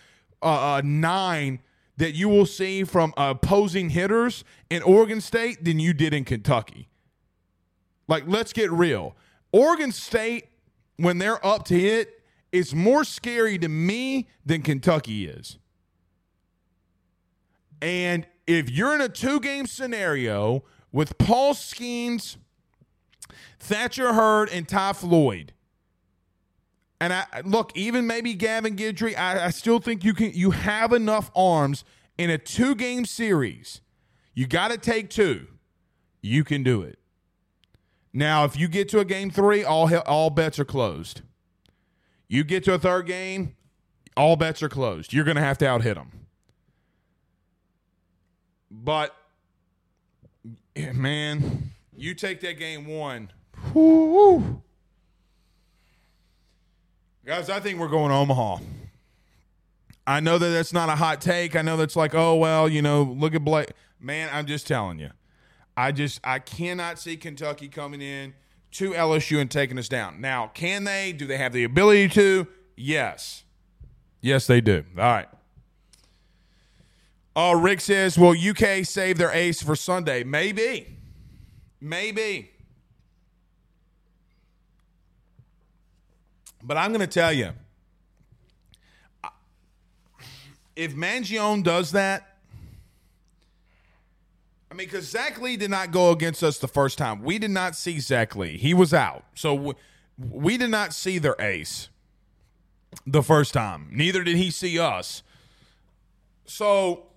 uh, 0.41 0.75
uh, 0.75 0.81
nine 0.83 1.59
that 1.97 2.13
you 2.13 2.29
will 2.29 2.45
see 2.45 2.83
from 2.83 3.13
opposing 3.17 3.89
hitters 3.89 4.43
in 4.69 4.81
Oregon 4.83 5.19
State 5.19 5.65
than 5.65 5.79
you 5.79 5.93
did 5.93 6.13
in 6.13 6.23
Kentucky. 6.23 6.87
Like, 8.07 8.23
let's 8.25 8.53
get 8.53 8.71
real. 8.71 9.15
Oregon 9.51 9.91
State, 9.91 10.47
when 10.97 11.17
they're 11.17 11.45
up 11.45 11.65
to 11.65 11.79
hit, 11.79 12.21
is 12.51 12.73
more 12.73 13.03
scary 13.03 13.57
to 13.59 13.67
me 13.67 14.27
than 14.45 14.61
Kentucky 14.61 15.27
is. 15.27 15.57
And 17.81 18.25
if 18.47 18.69
you're 18.69 18.95
in 18.95 19.01
a 19.01 19.09
two 19.09 19.39
game 19.39 19.65
scenario 19.65 20.63
with 20.91 21.17
Paul 21.17 21.53
Skenes, 21.53 22.37
Thatcher 23.59 24.13
Hurd, 24.13 24.49
and 24.49 24.67
Ty 24.67 24.93
Floyd, 24.93 25.53
and 27.01 27.13
I 27.13 27.25
look, 27.45 27.75
even 27.75 28.07
maybe 28.07 28.33
Gavin 28.33 28.75
Guidry, 28.75 29.17
I, 29.17 29.45
I 29.45 29.49
still 29.51 29.79
think 29.79 30.03
you 30.03 30.13
can 30.13 30.31
you 30.33 30.51
have 30.51 30.91
enough 30.91 31.31
arms 31.35 31.85
in 32.17 32.29
a 32.29 32.37
two 32.37 32.75
game 32.75 33.05
series. 33.05 33.81
You 34.33 34.47
got 34.47 34.71
to 34.71 34.77
take 34.77 35.09
two. 35.09 35.47
You 36.21 36.43
can 36.43 36.63
do 36.63 36.81
it. 36.81 36.99
Now, 38.11 38.43
if 38.43 38.57
you 38.57 38.67
get 38.67 38.89
to 38.89 38.99
a 38.99 39.05
game 39.05 39.29
three, 39.29 39.63
all 39.63 39.93
all 39.99 40.29
bets 40.29 40.59
are 40.59 40.65
closed. 40.65 41.21
You 42.27 42.43
get 42.43 42.63
to 42.65 42.73
a 42.73 42.79
third 42.79 43.05
game, 43.07 43.55
all 44.17 44.35
bets 44.35 44.61
are 44.61 44.69
closed. 44.69 45.13
You're 45.13 45.25
going 45.25 45.37
to 45.37 45.41
have 45.41 45.57
to 45.59 45.67
out 45.67 45.81
hit 45.81 45.95
them. 45.95 46.11
But 48.69 49.15
man, 50.75 51.71
you 51.99 52.13
take 52.13 52.39
that 52.41 52.57
game 52.57 52.87
one. 52.87 53.31
Whoo, 53.73 54.61
Guys, 57.25 57.49
I 57.49 57.59
think 57.59 57.79
we're 57.79 57.89
going 57.89 58.09
to 58.09 58.15
Omaha. 58.15 58.57
I 60.07 60.19
know 60.19 60.39
that 60.39 60.49
that's 60.49 60.73
not 60.73 60.89
a 60.89 60.95
hot 60.95 61.21
take. 61.21 61.55
I 61.55 61.61
know 61.61 61.77
that's 61.77 61.95
like, 61.95 62.15
oh 62.15 62.35
well, 62.35 62.67
you 62.67 62.81
know, 62.81 63.03
look 63.03 63.35
at 63.35 63.45
Blake. 63.45 63.69
Man, 63.99 64.29
I'm 64.33 64.47
just 64.47 64.65
telling 64.65 64.97
you. 64.97 65.11
I 65.77 65.91
just 65.91 66.19
I 66.23 66.39
cannot 66.39 66.97
see 66.97 67.17
Kentucky 67.17 67.67
coming 67.67 68.01
in 68.01 68.33
to 68.71 68.91
LSU 68.91 69.39
and 69.39 69.51
taking 69.51 69.77
us 69.77 69.87
down. 69.87 70.19
Now, 70.21 70.47
can 70.47 70.85
they? 70.85 71.11
Do 71.11 71.27
they 71.27 71.37
have 71.37 71.53
the 71.53 71.63
ability 71.63 72.09
to? 72.09 72.47
Yes. 72.75 73.43
Yes, 74.21 74.47
they 74.47 74.61
do. 74.61 74.83
All 74.97 75.03
right. 75.03 75.29
Oh, 77.35 77.51
Rick 77.59 77.81
says, 77.81 78.17
will 78.17 78.35
UK 78.35 78.83
save 78.85 79.17
their 79.17 79.31
ace 79.31 79.61
for 79.61 79.75
Sunday? 79.75 80.23
Maybe. 80.23 80.98
Maybe. 81.81 82.51
But 86.63 86.77
I'm 86.77 86.89
going 86.89 86.99
to 87.01 87.07
tell 87.07 87.31
you 87.31 87.51
if 90.75 90.95
Mingione 90.95 91.63
does 91.63 91.91
that, 91.91 92.37
I 94.71 94.75
mean, 94.75 94.87
because 94.87 95.09
Zach 95.09 95.41
Lee 95.41 95.57
did 95.57 95.71
not 95.71 95.91
go 95.91 96.11
against 96.11 96.43
us 96.43 96.57
the 96.57 96.67
first 96.67 96.97
time. 96.97 97.21
We 97.23 97.39
did 97.39 97.51
not 97.51 97.75
see 97.75 97.99
Zach 97.99 98.35
Lee. 98.35 98.57
He 98.57 98.73
was 98.73 98.93
out. 98.93 99.25
So 99.35 99.75
we 100.17 100.57
did 100.57 100.69
not 100.69 100.93
see 100.93 101.17
their 101.17 101.35
ace 101.39 101.89
the 103.05 103.23
first 103.23 103.53
time. 103.53 103.89
Neither 103.91 104.23
did 104.23 104.37
he 104.37 104.51
see 104.51 104.79
us. 104.79 105.23
So 106.45 107.07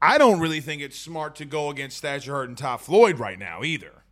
I 0.00 0.18
don't 0.18 0.40
really 0.40 0.60
think 0.60 0.80
it's 0.82 0.98
smart 0.98 1.34
to 1.36 1.44
go 1.44 1.70
against 1.70 2.02
Thatcher 2.02 2.32
Hurd 2.32 2.48
and 2.48 2.58
Ty 2.58 2.76
Floyd 2.76 3.18
right 3.18 3.38
now 3.38 3.62
either. 3.64 4.04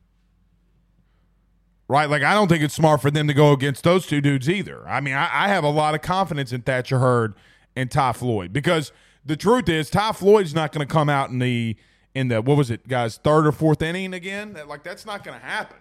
Right? 1.89 2.11
Like, 2.11 2.25
I 2.25 2.35
don't 2.35 2.49
think 2.49 2.65
it's 2.65 2.75
smart 2.75 3.01
for 3.01 3.13
them 3.13 3.29
to 3.29 3.35
go 3.35 3.53
against 3.53 3.85
those 3.85 4.07
two 4.07 4.21
dudes 4.21 4.51
either. 4.51 4.87
I 4.89 5.01
mean, 5.01 5.15
I, 5.15 5.45
I 5.45 5.49
have 5.49 5.63
a 5.63 5.71
lot 5.71 5.95
of 5.95 6.03
confidence 6.03 6.53
in 6.53 6.63
Thatcher 6.63 6.99
Hurd 6.99 7.35
and 7.77 7.91
Ty 7.91 8.13
Floyd 8.13 8.53
because 8.53 8.91
the 9.25 9.37
truth 9.37 9.69
is 9.69 9.89
Ty 9.91 10.13
Floyd's 10.13 10.55
not 10.55 10.73
going 10.73 10.87
to 10.87 10.93
come 10.93 11.09
out 11.09 11.31
in 11.31 11.39
the 11.39 11.77
in 12.15 12.29
the 12.29 12.41
what 12.41 12.57
was 12.57 12.71
it, 12.71 12.89
guys, 12.89 13.19
third 13.19 13.47
or 13.47 13.53
fourth 13.53 13.83
inning 13.83 14.15
again. 14.15 14.57
Like 14.67 14.83
that's 14.83 15.05
not 15.05 15.23
going 15.23 15.39
to 15.39 15.45
happen. 15.45 15.77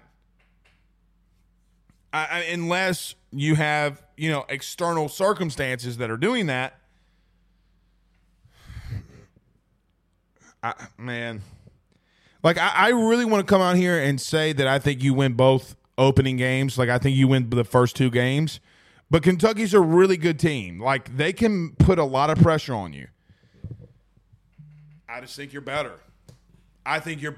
I, 2.11 2.27
I, 2.29 2.39
unless 2.51 3.15
you 3.31 3.55
have 3.55 4.03
you 4.17 4.29
know 4.29 4.45
external 4.49 5.09
circumstances 5.09 5.97
that 5.97 6.11
are 6.11 6.17
doing 6.17 6.47
that. 6.47 6.79
I, 10.65 10.73
man, 10.97 11.43
like 12.41 12.57
I, 12.57 12.71
I 12.75 12.89
really 12.89 13.25
want 13.25 13.45
to 13.45 13.51
come 13.51 13.61
out 13.61 13.75
here 13.75 13.99
and 14.01 14.19
say 14.19 14.51
that 14.53 14.67
I 14.67 14.79
think 14.79 15.03
you 15.03 15.13
win 15.13 15.33
both 15.33 15.75
opening 15.95 16.37
games. 16.37 16.77
Like 16.77 16.89
I 16.89 16.97
think 16.97 17.15
you 17.15 17.27
win 17.27 17.51
the 17.51 17.63
first 17.63 17.95
two 17.95 18.09
games. 18.09 18.59
But 19.11 19.21
Kentucky's 19.21 19.75
a 19.75 19.79
really 19.79 20.17
good 20.17 20.39
team. 20.39 20.79
Like 20.79 21.17
they 21.17 21.33
can 21.33 21.75
put 21.75 21.99
a 21.99 22.03
lot 22.03 22.31
of 22.31 22.39
pressure 22.39 22.73
on 22.73 22.93
you. 22.93 23.07
I 25.07 25.21
just 25.21 25.35
think 25.35 25.53
you're 25.53 25.61
better. 25.61 25.93
I 26.83 26.99
think 26.99 27.21
you're. 27.21 27.37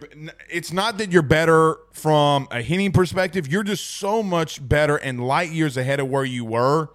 It's 0.50 0.72
not 0.72 0.98
that 1.00 1.12
you're 1.12 1.22
better 1.22 1.76
from 1.92 2.48
a 2.50 2.62
hitting 2.62 2.94
perspective. 2.94 3.52
You're 3.52 3.64
just 3.64 3.86
so 3.86 4.24
much 4.24 4.66
better 4.66 4.96
and 4.96 5.26
light 5.26 5.52
years 5.52 5.76
ahead 5.76 6.00
of 6.00 6.08
where 6.08 6.24
you 6.24 6.46
were 6.46 6.90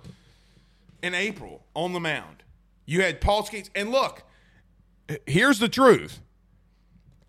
in 1.03 1.15
April 1.15 1.63
on 1.75 1.93
the 1.93 2.01
mound. 2.01 2.43
You 2.87 3.03
had 3.03 3.21
Paul 3.21 3.45
Skenes, 3.45 3.69
and 3.75 3.91
look, 3.91 4.23
here's 5.27 5.59
the 5.59 5.69
truth. 5.69 6.21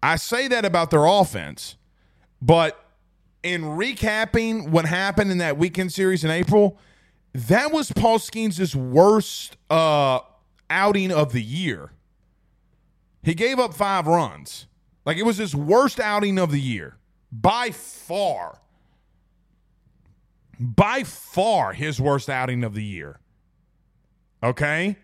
I 0.02 0.18
say 0.18 0.48
that 0.50 0.66
about 0.66 0.92
their 0.92 1.06
offense, 1.06 1.78
but 2.42 2.84
in 3.42 3.62
recapping 3.62 4.70
what 4.70 4.86
happened 4.86 5.32
in 5.32 5.38
that 5.40 5.58
weekend 5.58 5.94
series 5.94 6.24
in 6.24 6.32
April, 6.32 6.78
that 7.34 7.72
was 7.72 7.92
Paul 7.92 8.20
Skenes' 8.20 8.76
worst 8.76 9.58
uh, 9.70 10.20
outing 10.70 11.12
of 11.12 11.32
the 11.32 11.42
year. 11.42 11.92
He 13.24 13.34
gave 13.34 13.60
up 13.60 13.74
five 13.74 14.08
runs. 14.08 14.68
Like 15.06 15.18
it 15.18 15.26
was 15.26 15.38
his 15.38 15.56
worst 15.56 16.00
outing 16.00 16.38
of 16.38 16.52
the 16.52 16.60
year 16.60 16.98
by 17.32 17.72
far. 17.72 18.60
By 20.60 21.04
far 21.04 21.74
his 21.74 22.00
worst 22.00 22.30
outing 22.30 22.64
of 22.64 22.74
the 22.74 22.84
year. 22.84 23.20
Okay? 24.42 24.98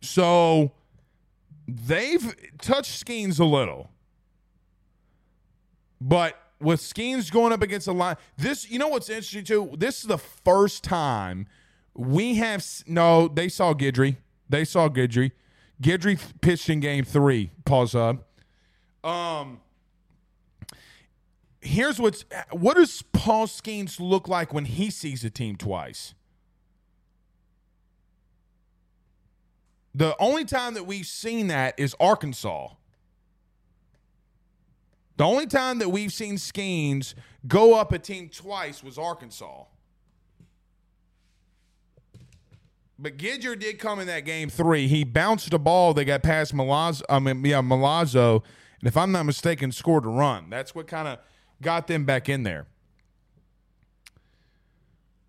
So 0.00 0.72
they've 1.66 2.34
touched 2.58 3.04
Skenes 3.04 3.40
a 3.40 3.44
little. 3.44 3.90
But 6.00 6.36
with 6.60 6.80
Skenes 6.80 7.30
going 7.30 7.52
up 7.52 7.62
against 7.62 7.86
a 7.86 7.92
line, 7.92 8.16
this 8.36 8.70
you 8.70 8.78
know 8.78 8.88
what's 8.88 9.08
interesting 9.08 9.44
too. 9.44 9.74
This 9.76 10.00
is 10.00 10.08
the 10.08 10.18
first 10.18 10.82
time 10.84 11.46
we 11.94 12.36
have 12.36 12.64
no. 12.86 13.28
They 13.28 13.48
saw 13.48 13.74
Guidry. 13.74 14.16
They 14.48 14.64
saw 14.64 14.88
Guidry. 14.88 15.32
Guidry 15.80 16.20
pitched 16.40 16.68
in 16.68 16.80
Game 16.80 17.04
Three. 17.04 17.50
Pause 17.64 17.94
up. 17.94 18.28
Um. 19.04 19.60
Here's 21.60 22.00
what's 22.00 22.24
what 22.50 22.76
does 22.76 23.02
Paul 23.12 23.46
Skenes 23.46 24.00
look 24.00 24.26
like 24.26 24.52
when 24.52 24.64
he 24.64 24.90
sees 24.90 25.24
a 25.24 25.30
team 25.30 25.56
twice? 25.56 26.14
The 29.94 30.16
only 30.18 30.44
time 30.44 30.74
that 30.74 30.84
we've 30.84 31.06
seen 31.06 31.48
that 31.48 31.74
is 31.78 31.94
Arkansas. 32.00 32.68
The 35.18 35.24
only 35.24 35.46
time 35.46 35.78
that 35.78 35.90
we've 35.90 36.12
seen 36.12 36.36
Skenes 36.36 37.14
go 37.46 37.74
up 37.74 37.92
a 37.92 37.98
team 37.98 38.28
twice 38.30 38.82
was 38.82 38.98
Arkansas. 38.98 39.64
But 42.98 43.18
Guidry 43.18 43.58
did 43.58 43.78
come 43.78 43.98
in 44.00 44.06
that 44.06 44.24
game 44.24 44.48
three. 44.48 44.86
He 44.86 45.04
bounced 45.04 45.52
a 45.52 45.58
ball 45.58 45.92
that 45.94 46.04
got 46.04 46.22
past 46.22 46.54
Milazzo, 46.54 47.02
I 47.08 47.18
mean, 47.18 47.44
yeah, 47.44 47.60
Milazzo, 47.60 48.42
and 48.80 48.88
if 48.88 48.96
I'm 48.96 49.12
not 49.12 49.26
mistaken, 49.26 49.72
scored 49.72 50.06
a 50.06 50.08
run. 50.08 50.48
That's 50.48 50.74
what 50.74 50.86
kind 50.86 51.08
of 51.08 51.18
got 51.60 51.88
them 51.88 52.04
back 52.04 52.28
in 52.28 52.44
there. 52.44 52.66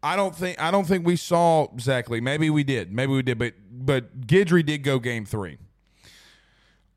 I 0.03 0.17
don't 0.17 0.35
think 0.35 0.61
I 0.61 0.69
don't 0.69 0.85
think 0.85 1.05
we 1.05 1.15
saw 1.15 1.67
exactly. 1.73 2.19
Maybe 2.19 2.49
we 2.49 2.63
did. 2.63 2.91
Maybe 2.91 3.13
we 3.13 3.21
did. 3.21 3.39
But 3.39 3.53
but 3.71 4.27
Guidry 4.27 4.65
did 4.65 4.83
go 4.83 4.99
game 4.99 5.25
three. 5.25 5.57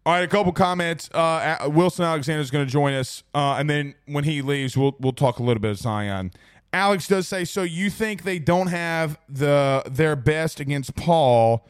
All 0.04 0.12
right, 0.12 0.22
a 0.22 0.28
couple 0.28 0.52
comments. 0.52 1.10
Uh, 1.12 1.68
Wilson 1.68 2.04
Alexander 2.04 2.40
is 2.40 2.50
going 2.50 2.64
to 2.64 2.70
join 2.70 2.94
us, 2.94 3.24
uh, 3.34 3.56
and 3.58 3.68
then 3.68 3.94
when 4.06 4.22
he 4.22 4.42
leaves, 4.42 4.76
we'll 4.76 4.96
we'll 5.00 5.12
talk 5.12 5.38
a 5.38 5.42
little 5.42 5.60
bit 5.60 5.72
of 5.72 5.78
Zion. 5.78 6.32
Alex 6.72 7.08
does 7.08 7.26
say, 7.26 7.44
so 7.44 7.62
you 7.62 7.90
think 7.90 8.22
they 8.22 8.38
don't 8.38 8.66
have 8.68 9.18
the 9.28 9.82
their 9.90 10.14
best 10.14 10.60
against 10.60 10.94
Paul, 10.94 11.66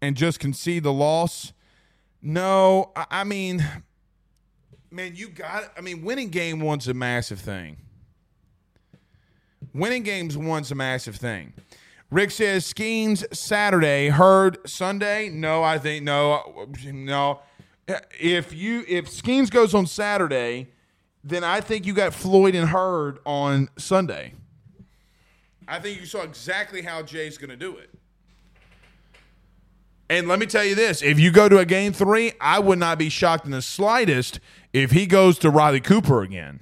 and 0.00 0.16
just 0.16 0.40
concede 0.40 0.84
the 0.84 0.92
loss? 0.92 1.52
No, 2.22 2.92
I, 2.96 3.06
I 3.10 3.24
mean, 3.24 3.64
man, 4.90 5.14
you 5.14 5.28
got. 5.28 5.72
I 5.76 5.80
mean, 5.80 6.02
winning 6.02 6.30
game 6.30 6.60
one's 6.60 6.88
a 6.88 6.94
massive 6.94 7.40
thing. 7.40 7.76
Winning 9.72 10.02
games 10.02 10.36
one's 10.36 10.70
a 10.70 10.74
massive 10.74 11.16
thing. 11.16 11.52
Rick 12.10 12.32
says 12.32 12.72
Skenes 12.72 13.24
Saturday, 13.34 14.08
Hurd 14.08 14.58
Sunday. 14.68 15.28
No, 15.28 15.62
I 15.62 15.78
think 15.78 16.04
no, 16.04 16.66
no. 16.84 17.40
If 18.18 18.52
you 18.52 18.84
if 18.88 19.06
Skenes 19.06 19.50
goes 19.50 19.74
on 19.74 19.86
Saturday, 19.86 20.68
then 21.22 21.44
I 21.44 21.60
think 21.60 21.86
you 21.86 21.94
got 21.94 22.12
Floyd 22.12 22.54
and 22.54 22.68
Hurd 22.68 23.20
on 23.24 23.68
Sunday. 23.78 24.34
I 25.68 25.78
think 25.78 26.00
you 26.00 26.06
saw 26.06 26.22
exactly 26.22 26.82
how 26.82 27.02
Jay's 27.02 27.38
going 27.38 27.50
to 27.50 27.56
do 27.56 27.76
it. 27.76 27.90
And 30.08 30.26
let 30.26 30.40
me 30.40 30.46
tell 30.46 30.64
you 30.64 30.74
this: 30.74 31.02
if 31.02 31.20
you 31.20 31.30
go 31.30 31.48
to 31.48 31.58
a 31.58 31.64
game 31.64 31.92
three, 31.92 32.32
I 32.40 32.58
would 32.58 32.80
not 32.80 32.98
be 32.98 33.08
shocked 33.08 33.44
in 33.44 33.52
the 33.52 33.62
slightest 33.62 34.40
if 34.72 34.90
he 34.90 35.06
goes 35.06 35.38
to 35.38 35.50
Riley 35.50 35.80
Cooper 35.80 36.22
again. 36.22 36.58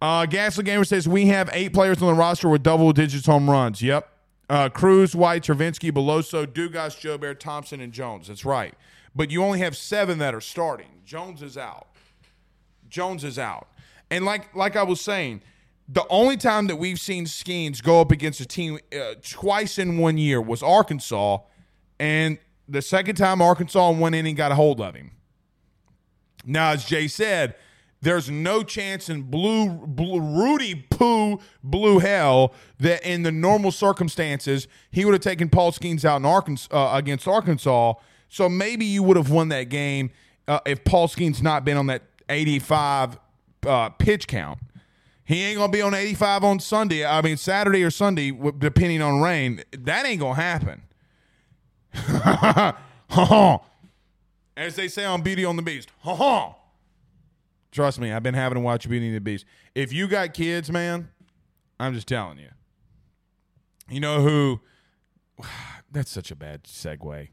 Uh, 0.00 0.26
Gasly 0.26 0.64
Gamer 0.64 0.84
says 0.84 1.08
we 1.08 1.26
have 1.26 1.50
eight 1.52 1.72
players 1.72 2.00
on 2.00 2.08
the 2.08 2.14
roster 2.14 2.48
with 2.48 2.62
double 2.62 2.92
digits 2.92 3.26
home 3.26 3.50
runs. 3.50 3.82
Yep. 3.82 4.08
Uh, 4.48 4.68
Crews, 4.68 5.14
White, 5.14 5.42
Travinski, 5.42 5.92
Beloso, 5.92 6.46
Dugas, 6.46 6.98
Jobert, 6.98 7.38
Thompson, 7.38 7.80
and 7.80 7.92
Jones. 7.92 8.28
That's 8.28 8.44
right. 8.44 8.74
But 9.14 9.30
you 9.30 9.42
only 9.42 9.58
have 9.58 9.76
seven 9.76 10.18
that 10.18 10.34
are 10.34 10.40
starting. 10.40 11.02
Jones 11.04 11.42
is 11.42 11.58
out. 11.58 11.88
Jones 12.88 13.24
is 13.24 13.38
out. 13.38 13.68
And 14.10 14.24
like 14.24 14.54
like 14.54 14.76
I 14.76 14.84
was 14.84 15.00
saying, 15.00 15.42
the 15.88 16.06
only 16.08 16.36
time 16.36 16.66
that 16.68 16.76
we've 16.76 17.00
seen 17.00 17.24
Skenes 17.24 17.82
go 17.82 18.00
up 18.00 18.10
against 18.10 18.40
a 18.40 18.46
team 18.46 18.78
uh, 18.92 19.14
twice 19.22 19.78
in 19.78 19.98
one 19.98 20.16
year 20.18 20.40
was 20.40 20.62
Arkansas, 20.62 21.38
and 21.98 22.38
the 22.68 22.80
second 22.80 23.16
time 23.16 23.42
Arkansas 23.42 23.90
in 23.90 23.98
one 23.98 24.14
inning 24.14 24.34
got 24.34 24.52
a 24.52 24.54
hold 24.54 24.80
of 24.80 24.94
him. 24.94 25.10
Now, 26.44 26.70
as 26.70 26.84
Jay 26.84 27.08
said, 27.08 27.54
there's 28.00 28.30
no 28.30 28.62
chance 28.62 29.08
in 29.08 29.22
blue, 29.22 29.70
blue 29.70 30.20
Rudy 30.20 30.86
Poo 30.90 31.40
blue 31.64 31.98
hell 31.98 32.54
that 32.78 33.02
in 33.02 33.22
the 33.22 33.32
normal 33.32 33.72
circumstances 33.72 34.68
he 34.90 35.04
would 35.04 35.14
have 35.14 35.22
taken 35.22 35.48
Paul 35.48 35.72
Skenes 35.72 36.04
out 36.04 36.16
in 36.16 36.24
Arkansas 36.24 36.74
uh, 36.74 36.96
against 36.96 37.26
Arkansas. 37.26 37.94
So 38.28 38.48
maybe 38.48 38.84
you 38.84 39.02
would 39.02 39.16
have 39.16 39.30
won 39.30 39.48
that 39.48 39.64
game 39.64 40.10
uh, 40.46 40.60
if 40.64 40.84
Paul 40.84 41.08
Skenes 41.08 41.42
not 41.42 41.64
been 41.64 41.76
on 41.76 41.86
that 41.86 42.02
85 42.28 43.18
uh, 43.66 43.88
pitch 43.90 44.28
count. 44.28 44.58
He 45.24 45.42
ain't 45.42 45.58
gonna 45.58 45.72
be 45.72 45.82
on 45.82 45.92
85 45.92 46.44
on 46.44 46.60
Sunday. 46.60 47.04
I 47.04 47.20
mean 47.20 47.36
Saturday 47.36 47.84
or 47.84 47.90
Sunday, 47.90 48.30
depending 48.58 49.02
on 49.02 49.20
rain. 49.20 49.62
That 49.72 50.06
ain't 50.06 50.20
gonna 50.20 50.34
happen. 50.34 50.82
As 54.56 54.76
they 54.76 54.88
say 54.88 55.04
on 55.04 55.22
Beauty 55.22 55.44
on 55.44 55.56
the 55.56 55.62
Beast. 55.62 55.90
Ha 56.00 56.14
ha. 56.14 56.54
Trust 57.78 58.00
me, 58.00 58.10
I've 58.10 58.24
been 58.24 58.34
having 58.34 58.56
to 58.56 58.60
watch 58.60 58.88
Beauty 58.88 59.06
and 59.06 59.14
the 59.14 59.20
Beast. 59.20 59.44
If 59.72 59.92
you 59.92 60.08
got 60.08 60.34
kids, 60.34 60.68
man, 60.68 61.10
I'm 61.78 61.94
just 61.94 62.08
telling 62.08 62.38
you. 62.38 62.48
You 63.88 64.00
know 64.00 64.20
who? 64.20 64.58
That's 65.92 66.10
such 66.10 66.32
a 66.32 66.34
bad 66.34 66.64
segue. 66.64 67.28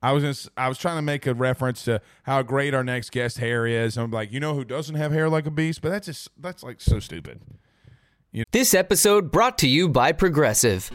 I 0.00 0.12
was 0.12 0.22
in, 0.22 0.52
I 0.56 0.68
was 0.68 0.78
trying 0.78 0.98
to 0.98 1.02
make 1.02 1.26
a 1.26 1.34
reference 1.34 1.82
to 1.86 2.00
how 2.22 2.42
great 2.42 2.74
our 2.74 2.84
next 2.84 3.10
guest 3.10 3.38
hair 3.38 3.66
is. 3.66 3.98
I'm 3.98 4.12
like, 4.12 4.30
you 4.30 4.38
know 4.38 4.54
who 4.54 4.64
doesn't 4.64 4.94
have 4.94 5.10
hair 5.10 5.28
like 5.28 5.46
a 5.46 5.50
beast? 5.50 5.82
But 5.82 5.88
that's 5.88 6.06
just 6.06 6.28
that's 6.40 6.62
like 6.62 6.80
so 6.80 7.00
stupid. 7.00 7.40
You 8.30 8.42
know? 8.42 8.44
This 8.52 8.74
episode 8.74 9.32
brought 9.32 9.58
to 9.58 9.68
you 9.68 9.88
by 9.88 10.12
Progressive. 10.12 10.92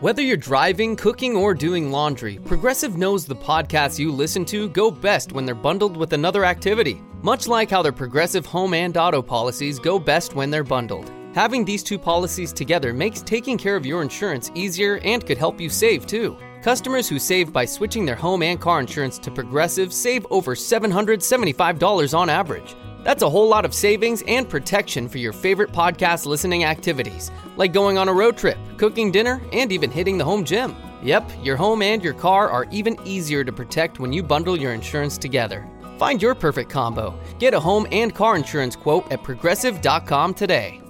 Whether 0.00 0.22
you're 0.22 0.38
driving, 0.38 0.96
cooking, 0.96 1.36
or 1.36 1.52
doing 1.52 1.90
laundry, 1.90 2.38
Progressive 2.38 2.96
knows 2.96 3.26
the 3.26 3.36
podcasts 3.36 3.98
you 3.98 4.10
listen 4.10 4.46
to 4.46 4.70
go 4.70 4.90
best 4.90 5.32
when 5.32 5.44
they're 5.44 5.54
bundled 5.54 5.94
with 5.94 6.14
another 6.14 6.42
activity. 6.46 7.02
Much 7.20 7.46
like 7.46 7.70
how 7.70 7.82
their 7.82 7.92
Progressive 7.92 8.46
home 8.46 8.72
and 8.72 8.96
auto 8.96 9.20
policies 9.20 9.78
go 9.78 9.98
best 9.98 10.34
when 10.34 10.50
they're 10.50 10.64
bundled. 10.64 11.12
Having 11.34 11.66
these 11.66 11.82
two 11.82 11.98
policies 11.98 12.50
together 12.50 12.94
makes 12.94 13.20
taking 13.20 13.58
care 13.58 13.76
of 13.76 13.84
your 13.84 14.00
insurance 14.00 14.50
easier 14.54 15.00
and 15.04 15.26
could 15.26 15.36
help 15.36 15.60
you 15.60 15.68
save 15.68 16.06
too. 16.06 16.34
Customers 16.62 17.06
who 17.06 17.18
save 17.18 17.52
by 17.52 17.66
switching 17.66 18.06
their 18.06 18.16
home 18.16 18.42
and 18.42 18.58
car 18.58 18.80
insurance 18.80 19.18
to 19.18 19.30
Progressive 19.30 19.92
save 19.92 20.26
over 20.30 20.54
$775 20.54 22.18
on 22.18 22.30
average. 22.30 22.74
That's 23.02 23.22
a 23.22 23.30
whole 23.30 23.48
lot 23.48 23.64
of 23.64 23.74
savings 23.74 24.22
and 24.28 24.48
protection 24.48 25.08
for 25.08 25.18
your 25.18 25.32
favorite 25.32 25.72
podcast 25.72 26.26
listening 26.26 26.64
activities, 26.64 27.30
like 27.56 27.72
going 27.72 27.98
on 27.98 28.08
a 28.08 28.12
road 28.12 28.36
trip, 28.36 28.58
cooking 28.76 29.10
dinner, 29.10 29.40
and 29.52 29.72
even 29.72 29.90
hitting 29.90 30.18
the 30.18 30.24
home 30.24 30.44
gym. 30.44 30.76
Yep, 31.02 31.30
your 31.42 31.56
home 31.56 31.82
and 31.82 32.04
your 32.04 32.14
car 32.14 32.50
are 32.50 32.66
even 32.70 32.96
easier 33.04 33.42
to 33.42 33.52
protect 33.52 34.00
when 34.00 34.12
you 34.12 34.22
bundle 34.22 34.58
your 34.58 34.72
insurance 34.72 35.16
together. 35.16 35.66
Find 35.98 36.20
your 36.20 36.34
perfect 36.34 36.70
combo. 36.70 37.18
Get 37.38 37.54
a 37.54 37.60
home 37.60 37.86
and 37.92 38.14
car 38.14 38.36
insurance 38.36 38.76
quote 38.76 39.10
at 39.10 39.22
progressive.com 39.22 40.34
today. 40.34 40.80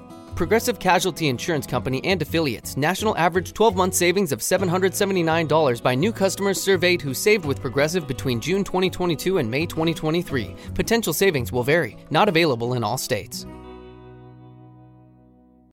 Progressive 0.40 0.78
Casualty 0.78 1.28
Insurance 1.28 1.66
Company 1.66 2.02
and 2.02 2.22
affiliates. 2.22 2.74
National 2.74 3.14
average 3.18 3.52
12 3.52 3.76
month 3.76 3.94
savings 3.94 4.32
of 4.32 4.38
$779 4.38 5.82
by 5.82 5.94
new 5.94 6.12
customers 6.12 6.58
surveyed 6.58 7.02
who 7.02 7.12
saved 7.12 7.44
with 7.44 7.60
Progressive 7.60 8.08
between 8.08 8.40
June 8.40 8.64
2022 8.64 9.36
and 9.36 9.50
May 9.50 9.66
2023. 9.66 10.56
Potential 10.72 11.12
savings 11.12 11.52
will 11.52 11.62
vary, 11.62 11.98
not 12.08 12.26
available 12.26 12.72
in 12.72 12.82
all 12.82 12.96
states. 12.96 13.44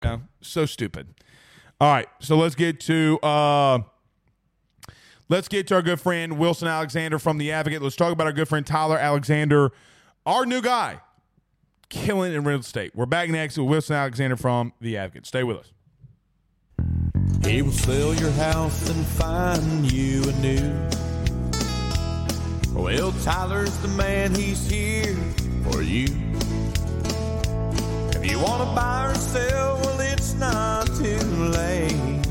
westwood1. 0.00 0.04
Yeah, 0.04 0.18
so 0.40 0.66
stupid. 0.66 1.14
All 1.80 1.92
right, 1.92 2.08
so 2.20 2.36
let's 2.36 2.54
get 2.54 2.80
to 2.80 3.18
uh 3.22 3.80
let's 5.28 5.48
get 5.48 5.66
to 5.68 5.74
our 5.76 5.82
good 5.82 6.00
friend 6.00 6.38
Wilson 6.38 6.68
Alexander 6.68 7.18
from 7.18 7.38
the 7.38 7.52
Advocate. 7.52 7.82
Let's 7.82 7.96
talk 7.96 8.12
about 8.12 8.26
our 8.26 8.32
good 8.32 8.48
friend 8.48 8.66
Tyler 8.66 8.98
Alexander, 8.98 9.72
our 10.26 10.44
new 10.44 10.60
guy, 10.60 11.00
killing 11.88 12.34
in 12.34 12.44
real 12.44 12.60
estate. 12.60 12.92
We're 12.94 13.06
back 13.06 13.30
next 13.30 13.56
with 13.56 13.68
Wilson 13.68 13.96
Alexander 13.96 14.36
from 14.36 14.72
the 14.80 14.96
Advocate. 14.98 15.26
Stay 15.26 15.42
with 15.42 15.58
us. 15.58 15.72
He 17.44 17.62
will 17.62 17.72
sell 17.72 18.14
your 18.14 18.30
house 18.32 18.90
and 18.90 19.06
find 19.06 19.90
you 19.90 20.22
a 20.22 20.32
new. 20.40 20.88
Well, 22.74 23.12
Tyler's 23.24 23.76
the 23.78 23.88
man. 23.88 24.34
He's 24.34 24.70
here 24.70 25.16
for 25.70 25.82
you. 25.82 26.06
You 28.30 28.38
want 28.38 28.62
to 28.62 28.68
buy 28.76 29.10
or 29.10 29.14
sell, 29.16 29.80
well, 29.82 29.98
it's 30.00 30.34
not 30.34 30.86
too 30.86 31.18
late. 31.50 32.22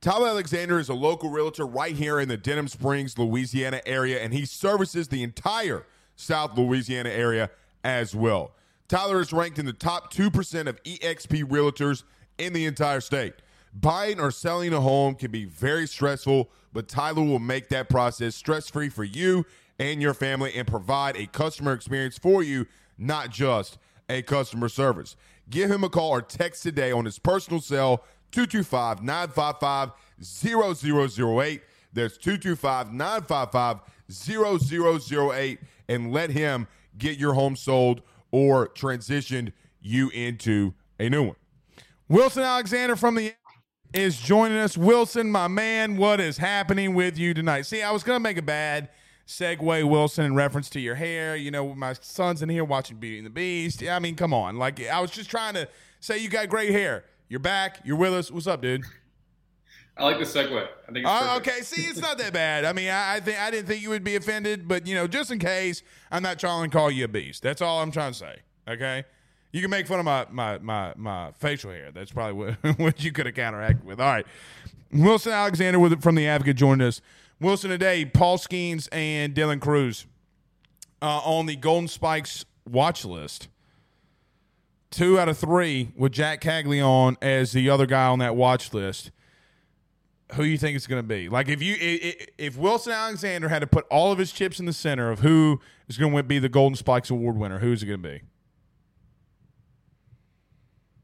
Tyler 0.03 0.27
Alexander 0.27 0.79
is 0.79 0.89
a 0.89 0.93
local 0.93 1.29
realtor 1.29 1.65
right 1.65 1.95
here 1.95 2.19
in 2.19 2.27
the 2.27 2.35
Denham 2.35 2.67
Springs, 2.67 3.17
Louisiana 3.17 3.79
area, 3.85 4.19
and 4.19 4.33
he 4.33 4.45
services 4.45 5.07
the 5.07 5.23
entire 5.23 5.85
South 6.17 6.57
Louisiana 6.57 7.09
area 7.09 7.49
as 7.85 8.13
well. 8.13 8.51
Tyler 8.89 9.21
is 9.21 9.31
ranked 9.31 9.59
in 9.59 9.65
the 9.65 9.71
top 9.71 10.13
2% 10.13 10.67
of 10.67 10.83
EXP 10.83 11.45
realtors 11.45 12.03
in 12.37 12.51
the 12.51 12.65
entire 12.65 12.99
state. 12.99 13.35
Buying 13.73 14.19
or 14.19 14.29
selling 14.29 14.73
a 14.73 14.81
home 14.81 15.15
can 15.15 15.31
be 15.31 15.45
very 15.45 15.87
stressful, 15.87 16.49
but 16.73 16.89
Tyler 16.89 17.23
will 17.23 17.39
make 17.39 17.69
that 17.69 17.87
process 17.87 18.35
stress 18.35 18.69
free 18.69 18.89
for 18.89 19.05
you 19.05 19.45
and 19.79 20.01
your 20.01 20.13
family 20.13 20.53
and 20.53 20.67
provide 20.67 21.15
a 21.15 21.27
customer 21.27 21.71
experience 21.71 22.17
for 22.17 22.43
you, 22.43 22.67
not 22.97 23.29
just 23.29 23.77
a 24.09 24.21
customer 24.21 24.67
service. 24.67 25.15
Give 25.49 25.71
him 25.71 25.85
a 25.85 25.89
call 25.89 26.09
or 26.09 26.21
text 26.21 26.61
today 26.61 26.91
on 26.91 27.05
his 27.05 27.19
personal 27.19 27.61
cell 27.61 28.03
225 28.33 29.01
955 29.01 29.91
0008. 30.21 31.61
There's 31.93 32.17
225 32.17 32.91
955 32.91 33.79
0008 34.11 35.59
and 35.87 36.11
let 36.11 36.29
him 36.31 36.67
get 36.97 37.17
your 37.17 37.33
home 37.33 37.55
sold 37.55 38.01
or 38.31 38.67
transitioned 38.67 39.53
you 39.81 40.09
into 40.09 40.73
a 40.99 41.09
new 41.09 41.23
one. 41.23 41.35
Wilson 42.09 42.43
Alexander 42.43 42.95
from 42.95 43.15
the 43.15 43.33
is 43.93 44.19
joining 44.19 44.57
us. 44.57 44.77
Wilson, 44.77 45.31
my 45.31 45.47
man, 45.47 45.97
what 45.97 46.19
is 46.19 46.37
happening 46.37 46.95
with 46.95 47.17
you 47.17 47.33
tonight? 47.33 47.63
See, 47.63 47.83
I 47.83 47.91
was 47.91 48.03
going 48.03 48.15
to 48.15 48.23
make 48.23 48.37
a 48.37 48.41
bad 48.41 48.89
segue, 49.27 49.87
Wilson, 49.87 50.25
in 50.25 50.35
reference 50.35 50.69
to 50.71 50.79
your 50.79 50.95
hair. 50.95 51.35
You 51.35 51.51
know, 51.51 51.75
my 51.75 51.93
son's 51.93 52.41
in 52.41 52.49
here 52.49 52.63
watching 52.63 52.97
Beauty 52.97 53.17
and 53.17 53.25
the 53.25 53.31
Beast. 53.31 53.81
Yeah, 53.81 53.95
I 53.95 53.99
mean, 53.99 54.15
come 54.15 54.33
on. 54.33 54.57
Like, 54.57 54.85
I 54.87 54.99
was 54.99 55.11
just 55.11 55.29
trying 55.29 55.53
to 55.53 55.67
say 55.99 56.17
you 56.17 56.29
got 56.29 56.49
great 56.49 56.71
hair. 56.71 57.05
You're 57.33 57.39
back. 57.39 57.79
You're 57.83 57.97
with 57.97 58.13
us. 58.13 58.29
What's 58.29 58.45
up, 58.45 58.61
dude? 58.61 58.83
I 59.97 60.03
like 60.03 60.19
the 60.19 60.23
segue. 60.23 60.51
I 60.55 60.91
think. 60.91 60.97
It's 60.97 61.07
Uh, 61.07 61.33
okay, 61.37 61.61
see, 61.61 61.81
it's 61.81 61.99
not 61.99 62.19
that 62.19 62.31
bad. 62.31 62.63
I 62.63 62.73
mean, 62.73 62.89
I, 62.89 63.15
I 63.15 63.19
think 63.21 63.41
I 63.41 63.49
didn't 63.49 63.65
think 63.65 63.81
you 63.81 63.89
would 63.89 64.03
be 64.03 64.15
offended, 64.15 64.67
but 64.67 64.85
you 64.85 64.93
know, 64.93 65.07
just 65.07 65.31
in 65.31 65.39
case, 65.39 65.81
I'm 66.11 66.21
not 66.21 66.37
trying 66.37 66.69
to 66.69 66.77
call 66.77 66.91
you 66.91 67.05
a 67.05 67.07
beast. 67.07 67.41
That's 67.41 67.59
all 67.59 67.81
I'm 67.81 67.89
trying 67.89 68.11
to 68.11 68.17
say. 68.19 68.35
Okay, 68.67 69.03
you 69.51 69.61
can 69.61 69.71
make 69.71 69.87
fun 69.87 69.97
of 69.97 70.05
my 70.05 70.27
my 70.29 70.59
my, 70.59 70.93
my 70.95 71.31
facial 71.31 71.71
hair. 71.71 71.89
That's 71.91 72.11
probably 72.11 72.55
what, 72.61 72.77
what 72.79 73.03
you 73.03 73.11
could 73.11 73.25
have 73.25 73.33
counteracted 73.33 73.83
with. 73.83 73.99
All 73.99 74.05
right, 74.13 74.27
Wilson 74.91 75.31
Alexander 75.31 75.79
with 75.79 76.03
from 76.03 76.13
the 76.13 76.27
Advocate 76.27 76.57
joined 76.57 76.83
us. 76.83 77.01
Wilson 77.41 77.71
today, 77.71 78.05
Paul 78.05 78.37
Skenes 78.37 78.87
and 78.91 79.33
Dylan 79.33 79.59
Crews 79.59 80.05
uh, 81.01 81.17
on 81.25 81.47
the 81.47 81.55
Golden 81.55 81.87
Spikes 81.87 82.45
watch 82.69 83.03
list. 83.03 83.47
Two 84.93 85.19
out 85.19 85.27
of 85.27 85.37
three 85.39 85.91
with 85.95 86.11
Jac 86.11 86.39
Caglianone 86.39 87.17
as 87.19 87.51
the 87.51 87.67
other 87.67 87.87
guy 87.87 88.05
on 88.05 88.19
that 88.19 88.35
watch 88.35 88.73
list 88.73 89.09
who 90.33 90.43
you 90.43 90.57
think 90.57 90.75
it's 90.75 90.87
going 90.87 91.01
to 91.01 91.07
be? 91.07 91.29
Like 91.29 91.47
if 91.49 91.61
you 91.61 91.75
if 91.79 92.57
Wilson 92.57 92.93
Alexander 92.93 93.49
had 93.49 93.59
to 93.59 93.67
put 93.67 93.85
all 93.89 94.11
of 94.11 94.19
his 94.19 94.31
chips 94.31 94.59
in 94.59 94.65
the 94.65 94.73
center 94.73 95.09
of 95.11 95.19
who 95.19 95.59
is 95.87 95.97
going 95.97 96.15
to 96.15 96.23
be 96.23 96.39
the 96.39 96.49
Golden 96.49 96.75
Spikes 96.75 97.09
Award 97.09 97.37
winner, 97.37 97.59
who's 97.59 97.83
it 97.83 97.87
going 97.87 98.03
to 98.03 98.09
be? 98.09 98.21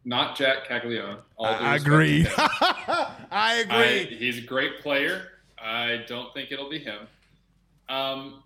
Not 0.06 0.36
Jac 0.36 0.68
Caglianone. 0.68 1.20
I 1.40 1.76
agree. 1.76 2.26
I 2.38 3.16
I, 3.32 3.54
agree. 3.56 4.18
he's 4.18 4.38
a 4.38 4.42
great 4.42 4.82
player. 4.82 5.28
I 5.62 6.04
don't 6.08 6.34
think 6.34 6.52
it'll 6.52 6.70
be 6.70 6.80
him. 6.80 7.08
Um, 7.90 8.44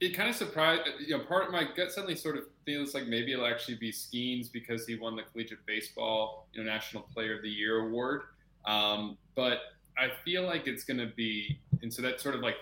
it 0.00 0.10
kind 0.10 0.28
of 0.28 0.36
surprised. 0.36 0.82
You 1.00 1.18
know, 1.18 1.24
part 1.24 1.46
of 1.46 1.52
my 1.52 1.64
gut 1.76 1.90
suddenly 1.90 2.16
sort 2.16 2.36
of 2.36 2.44
feels 2.64 2.94
like 2.94 3.06
maybe 3.06 3.32
it'll 3.32 3.46
actually 3.46 3.76
be 3.76 3.90
Skenes 3.90 4.50
because 4.52 4.86
he 4.86 4.96
won 4.96 5.16
the 5.16 5.22
collegiate 5.22 5.64
baseball, 5.66 6.48
you 6.52 6.62
know, 6.62 6.70
National 6.70 7.02
Player 7.14 7.36
of 7.36 7.42
the 7.42 7.48
Year 7.48 7.86
award. 7.86 8.22
Um, 8.66 9.16
but 9.34 9.60
I 9.98 10.08
feel 10.24 10.44
like 10.44 10.66
it's 10.66 10.84
going 10.84 10.98
to 10.98 11.06
be, 11.06 11.58
and 11.82 11.92
so 11.92 12.02
that 12.02 12.20
sort 12.20 12.34
of 12.34 12.42
like 12.42 12.56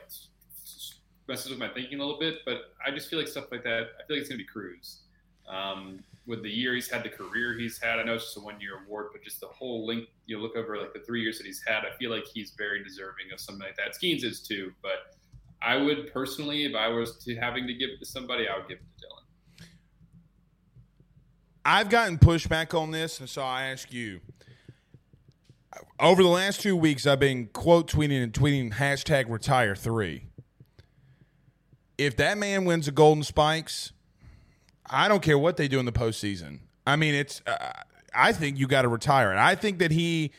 messes 1.27 1.51
with 1.51 1.59
my 1.59 1.69
thinking 1.69 1.99
a 1.99 2.05
little 2.05 2.21
bit. 2.21 2.39
But 2.45 2.73
I 2.87 2.91
just 2.91 3.11
feel 3.11 3.19
like 3.19 3.29
stuff 3.29 3.51
like 3.51 3.65
that. 3.65 3.89
I 3.99 4.07
feel 4.07 4.17
like 4.17 4.21
it's 4.21 4.29
going 4.29 4.39
to 4.39 4.45
be 4.45 4.49
Crews. 4.49 5.01
Um, 5.49 6.05
with 6.27 6.43
the 6.43 6.51
year 6.51 6.75
he's 6.75 6.89
had, 6.89 7.03
the 7.03 7.11
career 7.11 7.55
he's 7.59 7.79
had, 7.79 7.99
I 7.99 8.03
know 8.03 8.15
it's 8.15 8.25
just 8.25 8.37
a 8.39 8.41
one-year 8.41 8.85
award, 8.87 9.09
but 9.13 9.23
just 9.23 9.41
the 9.41 9.47
whole 9.49 9.87
link. 9.87 10.09
You 10.27 10.37
know, 10.37 10.43
look 10.43 10.57
over 10.57 10.79
like 10.79 10.95
the 10.95 11.01
three 11.01 11.21
years 11.21 11.37
that 11.39 11.47
he's 11.47 11.63
had. 11.67 11.85
I 11.85 11.95
feel 11.99 12.11
like 12.11 12.25
he's 12.33 12.53
very 12.57 12.83
deserving 12.83 13.27
of 13.33 13.41
something 13.41 13.67
like 13.67 13.77
that. 13.77 13.95
Skenes 13.95 14.25
is 14.25 14.41
too, 14.41 14.73
but 14.83 15.14
I 15.65 15.77
would 15.77 16.13
personally, 16.13 16.65
if 16.65 16.75
I 16.75 16.89
was 16.89 17.17
to 17.25 17.35
having 17.37 17.67
to 17.67 17.75
give 17.75 17.91
it 17.91 17.99
to 18.01 18.07
somebody, 18.07 18.47
I 18.49 18.59
would 18.59 18.69
give 18.69 18.79
it 18.79 18.85
to 19.01 19.07
Dylan. 19.07 19.67
I've 21.65 21.89
gotten 21.89 22.19
pushback 22.19 22.79
on 22.79 22.91
this, 22.91 23.21
and 23.21 23.29
so 23.29 23.43
I 23.43 23.67
ask 23.67 23.93
you. 23.93 24.21
Over 25.99 26.23
the 26.23 26.29
last 26.29 26.61
two 26.61 26.77
weeks, 26.77 27.07
I've 27.07 27.19
been 27.19 27.47
quote 27.47 27.91
tweeting 27.91 28.23
and 28.23 28.33
tweeting 28.33 28.75
hashtag 28.75 29.31
retire 29.31 29.75
three. 29.75 30.27
If 31.97 32.17
that 32.17 32.37
man 32.37 32.65
wins 32.65 32.87
the 32.87 32.93
Golden 32.93 33.23
Spikes, 33.23 33.93
I 34.89 35.09
don't 35.09 35.23
care 35.23 35.39
what 35.39 35.57
they 35.57 35.67
do 35.67 35.79
in 35.79 35.87
the 35.87 35.93
postseason. 35.93 36.61
I 36.87 36.97
mean, 36.97 37.15
it's. 37.15 37.41
Uh, 37.47 37.73
I 38.15 38.33
think 38.33 38.59
you 38.59 38.67
got 38.67 38.83
to 38.83 38.89
retire 38.89 39.33
it. 39.33 39.39
I 39.39 39.55
think 39.55 39.79
that 39.79 39.91
he 39.91 40.31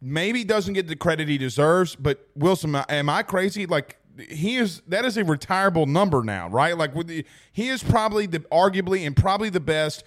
maybe 0.00 0.44
doesn't 0.44 0.74
get 0.74 0.86
the 0.86 0.96
credit 0.96 1.28
he 1.28 1.38
deserves. 1.38 1.96
But 1.96 2.28
Wilson, 2.36 2.76
am 2.76 3.08
I 3.08 3.22
crazy? 3.22 3.66
Like 3.66 3.98
he 4.18 4.56
is. 4.56 4.82
That 4.88 5.04
is 5.04 5.16
a 5.16 5.24
retirable 5.24 5.86
number 5.86 6.22
now, 6.22 6.48
right? 6.48 6.76
Like 6.76 6.94
with 6.94 7.08
the, 7.08 7.24
he 7.52 7.68
is 7.68 7.82
probably 7.82 8.26
the 8.26 8.40
arguably 8.40 9.06
and 9.06 9.16
probably 9.16 9.50
the 9.50 9.60
best 9.60 10.04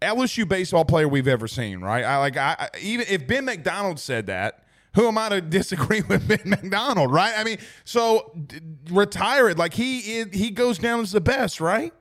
LSU 0.00 0.48
baseball 0.48 0.84
player 0.84 1.08
we've 1.08 1.28
ever 1.28 1.48
seen, 1.48 1.80
right? 1.80 2.04
I 2.04 2.18
like 2.18 2.36
I, 2.36 2.68
even 2.80 3.06
if 3.08 3.26
Ben 3.26 3.44
McDonald 3.44 3.98
said 3.98 4.26
that. 4.26 4.60
Who 4.94 5.08
am 5.08 5.18
I 5.18 5.28
to 5.30 5.40
disagree 5.40 6.02
with 6.02 6.28
Ben 6.28 6.42
McDonald, 6.44 7.12
right? 7.12 7.34
I 7.36 7.42
mean, 7.42 7.58
so 7.82 8.30
d- 8.46 8.60
retire 8.90 9.48
it. 9.48 9.58
Like 9.58 9.74
he 9.74 10.18
is, 10.18 10.28
he 10.32 10.50
goes 10.50 10.78
down 10.78 11.00
as 11.00 11.10
the 11.10 11.20
best, 11.20 11.60
right? 11.60 11.92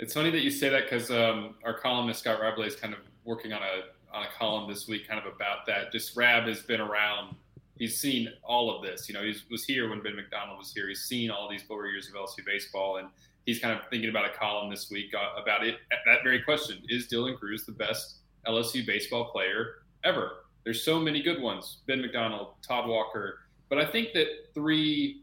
It's 0.00 0.12
funny 0.12 0.30
that 0.30 0.40
you 0.40 0.50
say 0.50 0.68
that 0.68 0.90
because 0.90 1.12
um, 1.12 1.54
our 1.64 1.78
columnist 1.78 2.20
Scott 2.20 2.40
Rabalais 2.40 2.66
is 2.66 2.76
kind 2.76 2.92
of 2.92 2.98
working 3.24 3.52
on 3.52 3.62
a 3.62 4.16
on 4.16 4.24
a 4.24 4.28
column 4.38 4.68
this 4.68 4.88
week, 4.88 5.06
kind 5.06 5.24
of 5.24 5.32
about 5.32 5.66
that. 5.66 5.92
Just 5.92 6.16
Rab 6.16 6.48
has 6.48 6.60
been 6.60 6.80
around; 6.80 7.36
he's 7.78 8.00
seen 8.00 8.28
all 8.42 8.74
of 8.74 8.82
this. 8.82 9.08
You 9.08 9.14
know, 9.14 9.22
he 9.22 9.34
was 9.50 9.64
here 9.64 9.88
when 9.88 10.02
Ben 10.02 10.16
McDonald 10.16 10.58
was 10.58 10.72
here. 10.72 10.88
He's 10.88 11.04
seen 11.04 11.30
all 11.30 11.48
these 11.48 11.62
four 11.62 11.86
years 11.86 12.08
of 12.08 12.14
LSU 12.14 12.44
baseball, 12.44 12.96
and 12.96 13.08
he's 13.44 13.58
kind 13.58 13.78
of 13.78 13.86
thinking 13.90 14.10
about 14.10 14.24
a 14.24 14.36
column 14.36 14.70
this 14.70 14.90
week 14.90 15.14
uh, 15.14 15.40
about 15.40 15.66
it. 15.66 15.76
That 16.04 16.22
very 16.22 16.42
question: 16.42 16.82
Is 16.88 17.06
Dylan 17.08 17.38
Crews 17.38 17.64
the 17.64 17.72
best 17.72 18.16
LSU 18.46 18.86
baseball 18.86 19.30
player 19.30 19.82
ever? 20.04 20.44
There's 20.64 20.82
so 20.82 21.00
many 21.00 21.22
good 21.22 21.40
ones: 21.40 21.78
Ben 21.86 22.00
McDonald, 22.00 22.54
Todd 22.66 22.88
Walker. 22.88 23.40
But 23.68 23.78
I 23.78 23.84
think 23.84 24.12
that 24.14 24.28
three 24.54 25.22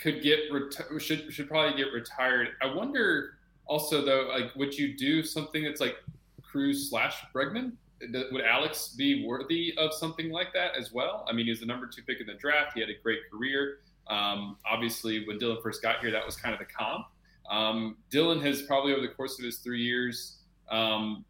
could 0.00 0.22
get 0.22 0.50
reti- 0.50 1.00
should 1.00 1.32
should 1.32 1.48
probably 1.48 1.76
get 1.76 1.92
retired. 1.92 2.48
I 2.62 2.72
wonder 2.72 3.34
also 3.66 4.04
though, 4.04 4.28
like, 4.28 4.54
would 4.56 4.76
you 4.76 4.96
do 4.96 5.22
something 5.22 5.62
that's 5.62 5.80
like 5.80 5.96
Crews 6.42 6.88
slash 6.88 7.22
Bregman? 7.34 7.72
Would 8.00 8.44
Alex 8.44 8.94
be 8.96 9.26
worthy 9.26 9.74
of 9.76 9.92
something 9.92 10.30
like 10.30 10.52
that 10.54 10.76
as 10.76 10.92
well? 10.92 11.26
I 11.28 11.32
mean, 11.32 11.46
he's 11.46 11.60
the 11.60 11.66
number 11.66 11.86
two 11.86 12.02
pick 12.02 12.20
in 12.20 12.26
the 12.26 12.34
draft. 12.34 12.72
He 12.74 12.80
had 12.80 12.90
a 12.90 12.98
great 13.02 13.20
career. 13.30 13.78
Um, 14.08 14.56
obviously, 14.70 15.26
when 15.26 15.38
Dylan 15.38 15.62
first 15.62 15.82
got 15.82 16.00
here, 16.00 16.10
that 16.10 16.24
was 16.24 16.36
kind 16.36 16.52
of 16.52 16.58
the 16.58 16.66
comp. 16.66 17.06
Um, 17.50 17.96
Dylan 18.10 18.42
has 18.42 18.62
probably 18.62 18.92
over 18.92 19.02
the 19.02 19.08
course 19.08 19.38
of 19.38 19.44
his 19.44 19.58
three 19.58 19.82
years, 19.82 20.38
um, 20.70 21.24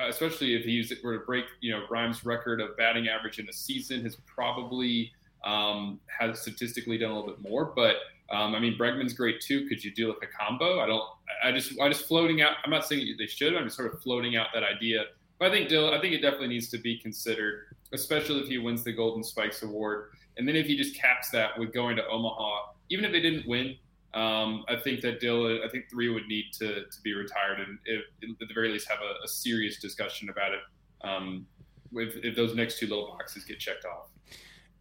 especially 0.00 0.54
if 0.54 0.64
he 0.64 0.84
were 1.02 1.18
to 1.18 1.24
break, 1.24 1.44
you 1.60 1.70
know, 1.72 1.86
Grimes' 1.86 2.24
record 2.24 2.60
of 2.60 2.76
batting 2.76 3.08
average 3.08 3.38
in 3.38 3.48
a 3.48 3.52
season, 3.52 4.02
has 4.02 4.16
probably 4.26 5.12
um, 5.44 6.00
has 6.06 6.40
statistically 6.40 6.98
done 6.98 7.10
a 7.10 7.14
little 7.14 7.30
bit 7.30 7.40
more. 7.40 7.72
But 7.74 7.96
um, 8.30 8.54
I 8.54 8.60
mean, 8.60 8.76
Bregman's 8.78 9.12
great 9.12 9.40
too. 9.40 9.66
Could 9.68 9.82
you 9.84 9.92
do 9.92 10.08
like 10.08 10.22
a 10.22 10.26
combo? 10.26 10.80
I 10.80 10.86
don't. 10.86 11.04
I 11.42 11.52
just. 11.52 11.78
I 11.80 11.88
just 11.88 12.06
floating 12.06 12.42
out. 12.42 12.54
I'm 12.64 12.70
not 12.70 12.86
saying 12.86 13.16
they 13.18 13.26
should. 13.26 13.54
I'm 13.54 13.64
just 13.64 13.76
sort 13.76 13.92
of 13.92 14.00
floating 14.02 14.36
out 14.36 14.48
that 14.54 14.62
idea. 14.62 15.04
I 15.40 15.50
think 15.50 15.68
Dylan. 15.68 15.96
I 15.96 16.00
think 16.00 16.14
it 16.14 16.22
definitely 16.22 16.48
needs 16.48 16.68
to 16.70 16.78
be 16.78 16.98
considered, 16.98 17.76
especially 17.92 18.40
if 18.40 18.48
he 18.48 18.58
wins 18.58 18.84
the 18.84 18.92
Golden 18.92 19.22
Spikes 19.22 19.62
Award, 19.62 20.10
and 20.36 20.46
then 20.46 20.56
if 20.56 20.66
he 20.66 20.76
just 20.76 20.94
caps 20.94 21.30
that 21.30 21.58
with 21.58 21.72
going 21.72 21.96
to 21.96 22.06
Omaha, 22.06 22.72
even 22.90 23.04
if 23.04 23.12
they 23.12 23.20
didn't 23.20 23.46
win. 23.46 23.76
Um, 24.12 24.64
I 24.68 24.74
think 24.74 25.02
that 25.02 25.20
Dylan. 25.20 25.64
I 25.64 25.68
think 25.68 25.84
three 25.88 26.08
would 26.08 26.26
need 26.26 26.46
to, 26.58 26.84
to 26.84 27.00
be 27.04 27.14
retired, 27.14 27.60
and 27.60 27.78
if, 27.84 28.02
at 28.22 28.48
the 28.48 28.54
very 28.54 28.70
least 28.70 28.88
have 28.88 28.98
a, 28.98 29.24
a 29.24 29.28
serious 29.28 29.78
discussion 29.80 30.28
about 30.30 30.52
it. 30.52 30.60
Um, 31.02 31.46
if, 31.92 32.16
if 32.24 32.36
those 32.36 32.54
next 32.54 32.78
two 32.78 32.86
little 32.86 33.06
boxes 33.06 33.44
get 33.44 33.58
checked 33.60 33.84
off. 33.84 34.08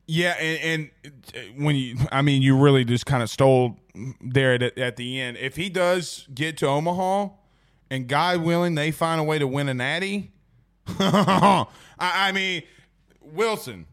Yeah, 0.07 0.31
and, 0.31 0.89
and 1.35 1.63
when 1.63 1.75
you, 1.75 1.97
I 2.11 2.23
mean, 2.23 2.41
you 2.41 2.57
really 2.57 2.83
just 2.83 3.05
kind 3.05 3.21
of 3.21 3.29
stole 3.29 3.77
there 4.19 4.53
at, 4.53 4.77
at 4.79 4.95
the 4.95 5.21
end. 5.21 5.37
If 5.37 5.55
he 5.55 5.69
does 5.69 6.27
get 6.33 6.57
to 6.57 6.67
Omaha, 6.67 7.29
and 7.91 8.07
God 8.07 8.41
willing, 8.41 8.73
they 8.73 8.89
find 8.89 9.21
a 9.21 9.23
way 9.23 9.37
to 9.37 9.47
win 9.47 9.69
a 9.69 9.73
natty, 9.75 10.31
I, 11.99 12.31
mean, 12.33 12.63
Wilson. 13.21 13.85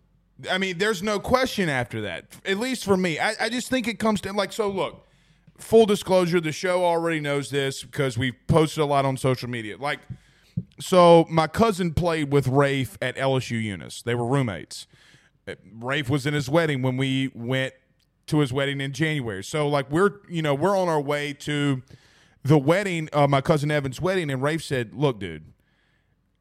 I 0.50 0.58
mean, 0.58 0.78
there's 0.78 1.02
no 1.02 1.18
question 1.18 1.68
after 1.68 2.02
that. 2.02 2.26
At 2.44 2.58
least 2.58 2.84
for 2.84 2.96
me, 2.96 3.18
I, 3.18 3.34
I 3.40 3.48
just 3.48 3.68
think 3.68 3.88
it 3.88 3.98
comes 3.98 4.20
to 4.22 4.32
like 4.32 4.52
so. 4.52 4.68
Look, 4.68 5.06
full 5.58 5.86
disclosure, 5.86 6.40
the 6.40 6.52
show 6.52 6.84
already 6.84 7.20
knows 7.20 7.50
this 7.50 7.82
because 7.82 8.18
we've 8.18 8.36
posted 8.46 8.82
a 8.82 8.86
lot 8.86 9.04
on 9.04 9.16
social 9.16 9.48
media. 9.48 9.76
Like, 9.78 10.00
so 10.80 11.26
my 11.30 11.46
cousin 11.46 11.94
played 11.94 12.32
with 12.32 12.48
Rafe 12.48 12.98
at 13.00 13.16
LSU 13.16 13.62
Eunice. 13.62 14.02
They 14.02 14.14
were 14.14 14.26
roommates. 14.26 14.86
Rafe 15.72 16.10
was 16.10 16.26
in 16.26 16.34
his 16.34 16.48
wedding 16.48 16.82
when 16.82 16.96
we 16.96 17.30
went 17.34 17.74
to 18.26 18.40
his 18.40 18.52
wedding 18.52 18.80
in 18.80 18.92
January. 18.92 19.44
So 19.44 19.68
like 19.68 19.90
we're 19.90 20.20
you 20.28 20.42
know 20.42 20.54
we're 20.54 20.76
on 20.76 20.88
our 20.88 21.00
way 21.00 21.32
to 21.34 21.82
the 22.42 22.58
wedding, 22.58 23.08
uh, 23.12 23.26
my 23.26 23.40
cousin 23.40 23.70
Evan's 23.70 24.00
wedding, 24.00 24.30
and 24.30 24.42
Rafe 24.42 24.62
said, 24.62 24.94
"Look, 24.94 25.20
dude, 25.20 25.52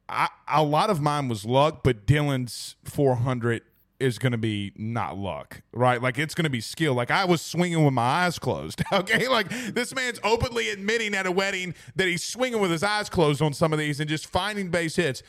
I, 0.08 0.28
a 0.48 0.62
lot 0.62 0.90
of 0.90 1.00
mine 1.00 1.28
was 1.28 1.44
luck, 1.44 1.80
but 1.82 2.06
Dylan's 2.06 2.76
400 2.84 3.62
is 3.98 4.18
going 4.18 4.32
to 4.32 4.38
be 4.38 4.72
not 4.76 5.16
luck, 5.16 5.62
right? 5.72 6.00
Like 6.02 6.18
it's 6.18 6.34
going 6.34 6.44
to 6.44 6.50
be 6.50 6.60
skill. 6.60 6.94
Like 6.94 7.10
I 7.10 7.24
was 7.24 7.40
swinging 7.40 7.84
with 7.84 7.94
my 7.94 8.02
eyes 8.02 8.38
closed. 8.38 8.82
Okay, 8.92 9.28
like 9.28 9.48
this 9.74 9.94
man's 9.94 10.18
openly 10.24 10.70
admitting 10.70 11.14
at 11.14 11.26
a 11.26 11.32
wedding 11.32 11.74
that 11.96 12.06
he's 12.06 12.22
swinging 12.24 12.60
with 12.60 12.70
his 12.70 12.82
eyes 12.82 13.10
closed 13.10 13.42
on 13.42 13.52
some 13.52 13.72
of 13.72 13.78
these 13.78 14.00
and 14.00 14.08
just 14.08 14.26
finding 14.26 14.70
base 14.70 14.96
hits. 14.96 15.22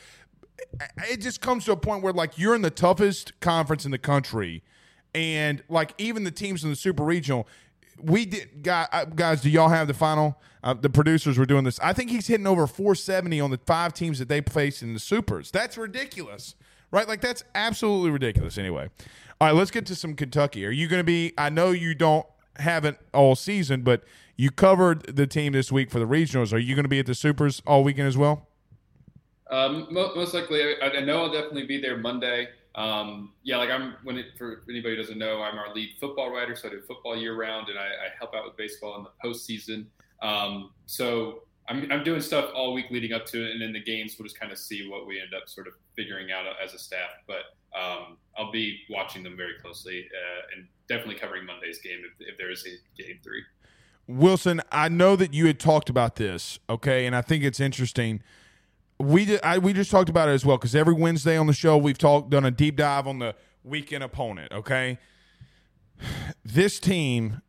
It 1.10 1.20
just 1.20 1.40
comes 1.40 1.64
to 1.66 1.72
a 1.72 1.76
point 1.76 2.02
where 2.02 2.12
like 2.12 2.38
you're 2.38 2.54
in 2.54 2.62
the 2.62 2.70
toughest 2.70 3.38
conference 3.40 3.84
in 3.84 3.90
the 3.90 3.98
country, 3.98 4.62
and 5.14 5.62
like 5.68 5.92
even 5.98 6.24
the 6.24 6.30
teams 6.30 6.64
in 6.64 6.70
the 6.70 6.76
super 6.76 7.04
regional, 7.04 7.46
we 8.02 8.26
did 8.26 8.66
uh, 8.68 9.04
guys. 9.06 9.42
Do 9.42 9.50
y'all 9.50 9.68
have 9.68 9.88
the 9.88 9.94
final? 9.94 10.40
Uh, 10.62 10.74
the 10.74 10.90
producers 10.90 11.38
were 11.38 11.46
doing 11.46 11.64
this. 11.64 11.78
I 11.80 11.92
think 11.92 12.10
he's 12.10 12.26
hitting 12.26 12.46
over 12.46 12.66
470 12.66 13.40
on 13.40 13.50
the 13.50 13.58
five 13.58 13.92
teams 13.92 14.18
that 14.18 14.28
they 14.28 14.40
faced 14.40 14.82
in 14.82 14.92
the 14.92 15.00
supers. 15.00 15.50
That's 15.50 15.78
ridiculous 15.78 16.54
right? 16.90 17.08
Like 17.08 17.20
that's 17.20 17.44
absolutely 17.54 18.10
ridiculous. 18.10 18.58
Anyway, 18.58 18.90
all 19.40 19.48
right, 19.48 19.54
let's 19.54 19.70
get 19.70 19.86
to 19.86 19.94
some 19.94 20.14
Kentucky. 20.14 20.64
Are 20.66 20.70
you 20.70 20.88
going 20.88 21.00
to 21.00 21.04
be? 21.04 21.32
I 21.38 21.50
know 21.50 21.70
you 21.70 21.94
don't 21.94 22.26
haven't 22.56 22.98
all 23.14 23.36
season, 23.36 23.82
but 23.82 24.02
you 24.36 24.50
covered 24.50 25.16
the 25.16 25.26
team 25.26 25.52
this 25.52 25.70
week 25.70 25.90
for 25.90 25.98
the 25.98 26.06
regionals. 26.06 26.52
Are 26.52 26.58
you 26.58 26.74
going 26.74 26.84
to 26.84 26.88
be 26.88 26.98
at 26.98 27.06
the 27.06 27.14
supers 27.14 27.62
all 27.66 27.84
weekend 27.84 28.08
as 28.08 28.16
well? 28.16 28.48
Um, 29.50 29.86
most 29.90 30.34
likely, 30.34 30.60
I, 30.60 30.88
I, 30.88 31.00
know 31.00 31.22
I'll 31.22 31.32
definitely 31.32 31.66
be 31.66 31.80
there 31.80 31.96
Monday. 31.96 32.48
Um, 32.78 33.32
yeah, 33.42 33.56
like 33.56 33.70
I'm 33.70 33.96
when 34.04 34.18
it, 34.18 34.26
for 34.38 34.62
anybody 34.70 34.94
who 34.94 35.02
doesn't 35.02 35.18
know, 35.18 35.42
I'm 35.42 35.58
our 35.58 35.74
lead 35.74 35.96
football 35.98 36.30
writer, 36.32 36.54
so 36.54 36.68
I 36.68 36.70
do 36.70 36.80
football 36.86 37.16
year 37.16 37.36
round, 37.36 37.68
and 37.68 37.76
I, 37.76 37.86
I 37.86 38.08
help 38.16 38.34
out 38.36 38.44
with 38.44 38.56
baseball 38.56 38.96
in 38.96 39.02
the 39.02 39.28
postseason. 39.28 39.86
Um, 40.22 40.70
so 40.86 41.42
I'm, 41.68 41.90
I'm 41.90 42.04
doing 42.04 42.20
stuff 42.20 42.50
all 42.54 42.72
week 42.72 42.86
leading 42.92 43.12
up 43.12 43.26
to 43.26 43.44
it, 43.44 43.50
and 43.50 43.60
then 43.60 43.72
the 43.72 43.82
games, 43.82 44.14
we'll 44.16 44.26
just 44.26 44.38
kind 44.38 44.52
of 44.52 44.58
see 44.58 44.88
what 44.88 45.08
we 45.08 45.20
end 45.20 45.34
up 45.34 45.48
sort 45.48 45.66
of 45.66 45.74
figuring 45.96 46.30
out 46.30 46.44
as 46.64 46.72
a 46.72 46.78
staff. 46.78 47.10
But 47.26 47.56
um, 47.76 48.16
I'll 48.36 48.52
be 48.52 48.78
watching 48.88 49.24
them 49.24 49.36
very 49.36 49.54
closely 49.60 50.06
uh, 50.14 50.56
and 50.56 50.68
definitely 50.88 51.16
covering 51.16 51.44
Monday's 51.44 51.80
game 51.80 51.98
if, 52.04 52.28
if 52.28 52.38
there 52.38 52.50
is 52.50 52.64
a 52.64 53.02
game 53.02 53.18
three. 53.24 53.42
Wilson, 54.06 54.62
I 54.70 54.88
know 54.88 55.16
that 55.16 55.34
you 55.34 55.46
had 55.48 55.58
talked 55.58 55.90
about 55.90 56.14
this, 56.14 56.60
okay, 56.70 57.06
and 57.06 57.16
I 57.16 57.22
think 57.22 57.42
it's 57.42 57.60
interesting. 57.60 58.22
We 58.98 59.24
did, 59.24 59.40
I, 59.42 59.58
we 59.58 59.72
just 59.72 59.90
talked 59.90 60.08
about 60.08 60.28
it 60.28 60.32
as 60.32 60.44
well 60.44 60.56
because 60.56 60.74
every 60.74 60.94
Wednesday 60.94 61.36
on 61.36 61.46
the 61.46 61.52
show 61.52 61.76
we've 61.76 61.98
talked 61.98 62.30
done 62.30 62.44
a 62.44 62.50
deep 62.50 62.76
dive 62.76 63.06
on 63.06 63.20
the 63.20 63.34
weekend 63.62 64.02
opponent. 64.02 64.52
Okay, 64.52 64.98
this 66.44 66.80
team 66.80 67.42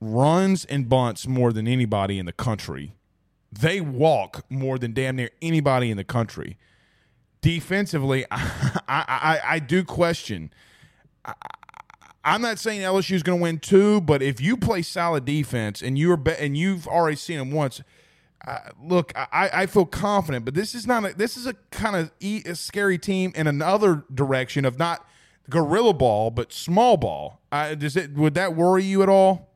runs 0.00 0.64
and 0.64 0.88
bunts 0.88 1.26
more 1.26 1.52
than 1.52 1.68
anybody 1.68 2.18
in 2.18 2.26
the 2.26 2.32
country 2.32 2.96
they 3.60 3.80
walk 3.80 4.44
more 4.50 4.78
than 4.78 4.92
damn 4.92 5.16
near 5.16 5.30
anybody 5.40 5.90
in 5.90 5.96
the 5.96 6.04
country. 6.04 6.56
Defensively, 7.40 8.24
I, 8.30 8.70
I, 8.88 9.40
I 9.44 9.58
do 9.58 9.84
question. 9.84 10.52
I, 11.24 11.34
I'm 12.24 12.42
not 12.42 12.58
saying 12.58 12.80
LSU 12.80 13.12
is 13.12 13.22
going 13.22 13.38
to 13.38 13.42
win 13.42 13.58
two, 13.58 14.00
but 14.00 14.20
if 14.20 14.40
you 14.40 14.56
play 14.56 14.82
solid 14.82 15.24
defense 15.24 15.80
and 15.80 15.96
you're 15.96 16.16
be- 16.16 16.32
and 16.32 16.56
you've 16.56 16.88
already 16.88 17.16
seen 17.16 17.38
them 17.38 17.52
once, 17.52 17.82
uh, 18.46 18.58
look, 18.80 19.12
I, 19.16 19.50
I 19.52 19.66
feel 19.66 19.86
confident. 19.86 20.44
But 20.44 20.54
this 20.54 20.74
is 20.74 20.86
not 20.86 21.04
a, 21.04 21.14
this 21.14 21.36
is 21.36 21.46
a 21.46 21.54
kind 21.70 21.96
of 21.96 22.12
e- 22.20 22.42
a 22.46 22.54
scary 22.54 22.98
team 22.98 23.32
in 23.34 23.46
another 23.46 24.04
direction 24.12 24.64
of 24.64 24.78
not 24.78 25.06
gorilla 25.48 25.94
ball 25.94 26.30
but 26.30 26.52
small 26.52 26.96
ball. 26.96 27.40
Uh, 27.52 27.74
does 27.74 27.96
it 27.96 28.14
would 28.14 28.34
that 28.34 28.54
worry 28.54 28.84
you 28.84 29.02
at 29.02 29.08
all? 29.08 29.52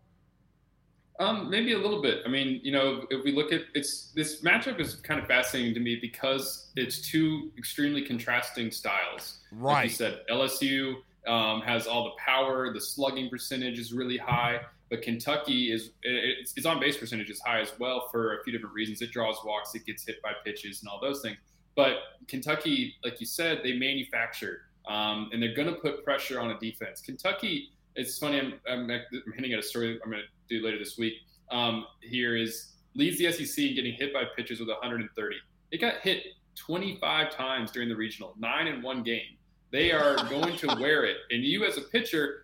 Um, 1.21 1.51
maybe 1.51 1.75
a 1.75 1.79
little 1.79 2.01
bit. 2.01 2.23
I 2.25 2.31
mean, 2.31 2.61
you 2.63 2.73
know, 2.73 3.05
if 3.11 3.23
we 3.25 3.33
look 3.33 3.53
at 3.53 3.63
it's 3.75 4.11
this 4.15 4.41
matchup 4.43 4.81
is 4.81 4.95
kind 4.95 5.21
of 5.21 5.27
fascinating 5.27 5.75
to 5.75 5.81
me 5.81 5.97
because 6.01 6.71
it's 6.77 7.01
two 7.01 7.53
extremely 7.59 8.03
contrasting 8.03 8.71
styles. 8.71 9.41
Right. 9.53 9.75
Like 9.75 9.85
you 9.85 9.91
said, 9.91 10.21
LSU 10.31 10.95
um, 11.27 11.61
has 11.61 11.87
all 11.87 12.05
the 12.05 12.23
power, 12.25 12.73
the 12.73 12.81
slugging 12.81 13.29
percentage 13.29 13.79
is 13.79 13.93
really 13.93 14.17
high, 14.17 14.61
but 14.91 15.03
Kentucky 15.03 15.73
is 15.73 15.93
it's, 16.03 16.53
its 16.57 16.67
on 16.67 16.81
base 16.81 16.97
percentage 16.97 17.31
is 17.31 17.41
high 17.41 17.61
as 17.61 17.73
well 17.79 18.09
for 18.11 18.39
a 18.39 18.45
few 18.45 18.53
different 18.53 18.75
reasons. 18.75 19.01
It 19.01 19.13
draws 19.13 19.37
walks, 19.45 19.75
it 19.75 19.87
gets 19.87 20.05
hit 20.05 20.21
by 20.23 20.33
pitches, 20.45 20.83
and 20.83 20.89
all 20.89 21.01
those 21.01 21.23
things. 21.23 21.37
But 21.77 21.99
Kentucky, 22.27 22.97
like 23.05 23.21
you 23.21 23.27
said, 23.27 23.61
they 23.63 23.79
manufacture, 23.79 24.63
um, 24.89 25.31
and 25.33 25.43
they're 25.43 25.55
going 25.55 25.69
to 25.69 25.81
put 25.81 26.05
pressure 26.05 26.41
on 26.41 26.51
a 26.51 26.59
defense. 26.59 27.01
Kentucky 27.01 27.71
it's 27.97 28.19
funny. 28.19 28.39
I'm, 28.39 28.55
I'm, 28.69 28.91
I'm, 28.91 29.33
hinting 29.35 29.53
at 29.53 29.59
a 29.59 29.63
story 29.63 29.99
I'm 30.03 30.11
going 30.11 30.23
to 30.23 30.59
do 30.59 30.65
later 30.65 30.79
this 30.79 30.97
week. 30.99 31.15
Um, 31.51 31.87
here 32.03 32.37
is 32.37 32.73
leads 32.95 33.19
the 33.19 33.31
SEC 33.33 33.65
in 33.65 33.75
getting 33.75 33.95
hit 33.95 34.13
by 34.13 34.25
pitches 34.37 34.61
with 34.61 34.69
130. 34.69 35.37
It 35.71 35.81
got 35.81 35.97
hit 35.97 36.25
25 36.57 37.31
times 37.31 37.71
during 37.71 37.89
the 37.89 37.97
regional, 37.97 38.35
nine 38.39 38.67
in 38.67 38.83
one 38.83 39.03
game. 39.03 39.37
They 39.71 39.93
are 39.93 40.17
going 40.31 40.57
to 40.59 40.77
wear 40.81 41.05
it, 41.05 41.19
and 41.31 41.45
you 41.45 41.65
as 41.65 41.79
a 41.79 41.83
pitcher 41.83 42.40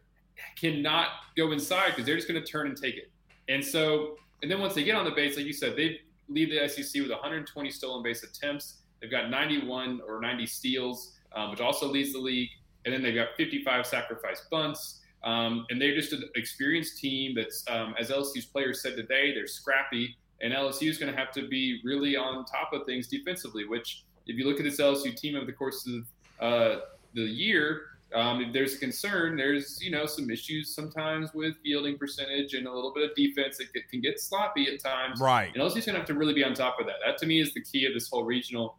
cannot 0.58 1.08
go 1.36 1.52
inside 1.52 1.90
because 1.90 2.04
they're 2.04 2.16
just 2.16 2.28
going 2.28 2.40
to 2.40 2.46
turn 2.46 2.66
and 2.66 2.76
take 2.76 2.96
it. 2.96 3.10
And 3.48 3.64
so, 3.64 4.16
and 4.42 4.50
then 4.50 4.60
once 4.60 4.74
they 4.74 4.84
get 4.84 4.96
on 4.96 5.04
the 5.04 5.10
base, 5.10 5.36
like 5.36 5.46
you 5.46 5.52
said, 5.52 5.76
they 5.76 6.00
lead 6.28 6.50
the 6.50 6.68
SEC 6.68 7.00
with 7.02 7.10
120 7.10 7.70
stolen 7.70 8.02
base 8.02 8.22
attempts. 8.22 8.78
They've 9.00 9.10
got 9.10 9.30
91 9.30 10.00
or 10.06 10.20
90 10.20 10.46
steals, 10.46 11.14
um, 11.34 11.50
which 11.50 11.60
also 11.60 11.88
leads 11.88 12.12
the 12.12 12.18
league. 12.18 12.50
And 12.84 12.94
then 12.94 13.02
they've 13.02 13.14
got 13.14 13.28
55 13.36 13.86
sacrifice 13.86 14.46
bunts. 14.50 15.00
Um, 15.24 15.66
and 15.70 15.80
they're 15.80 15.94
just 15.94 16.12
an 16.12 16.22
experienced 16.36 16.98
team 16.98 17.34
that's, 17.34 17.64
um, 17.68 17.94
as 17.98 18.10
LSU's 18.10 18.44
players 18.46 18.82
said 18.82 18.96
today, 18.96 19.34
they're 19.34 19.46
scrappy. 19.46 20.16
And 20.40 20.52
LSU 20.52 20.88
is 20.88 20.98
going 20.98 21.12
to 21.12 21.18
have 21.18 21.32
to 21.32 21.48
be 21.48 21.80
really 21.84 22.16
on 22.16 22.44
top 22.44 22.72
of 22.72 22.84
things 22.86 23.08
defensively, 23.08 23.66
which, 23.66 24.04
if 24.26 24.36
you 24.36 24.46
look 24.46 24.58
at 24.58 24.64
this 24.64 24.78
LSU 24.78 25.16
team 25.16 25.34
over 25.34 25.46
the 25.46 25.52
course 25.52 25.88
of 25.88 26.44
uh, 26.44 26.80
the 27.14 27.22
year, 27.22 27.82
um, 28.16 28.40
if 28.40 28.52
there's 28.52 28.74
a 28.74 28.78
concern, 28.78 29.36
there's 29.36 29.78
you 29.82 29.90
know 29.90 30.06
some 30.06 30.30
issues 30.30 30.74
sometimes 30.74 31.34
with 31.34 31.54
fielding 31.62 31.98
percentage 31.98 32.54
and 32.54 32.66
a 32.66 32.72
little 32.72 32.92
bit 32.92 33.10
of 33.10 33.14
defense 33.14 33.58
that 33.58 33.68
can 33.90 34.00
get 34.00 34.18
sloppy 34.18 34.68
at 34.72 34.82
times. 34.82 35.20
Right. 35.20 35.52
And 35.52 35.62
LSU's 35.62 35.84
gonna 35.84 35.98
have 35.98 36.06
to 36.06 36.14
really 36.14 36.32
be 36.32 36.42
on 36.42 36.54
top 36.54 36.80
of 36.80 36.86
that. 36.86 36.96
That 37.04 37.18
to 37.18 37.26
me 37.26 37.40
is 37.40 37.52
the 37.52 37.60
key 37.60 37.84
of 37.84 37.92
this 37.92 38.08
whole 38.08 38.24
regional. 38.24 38.78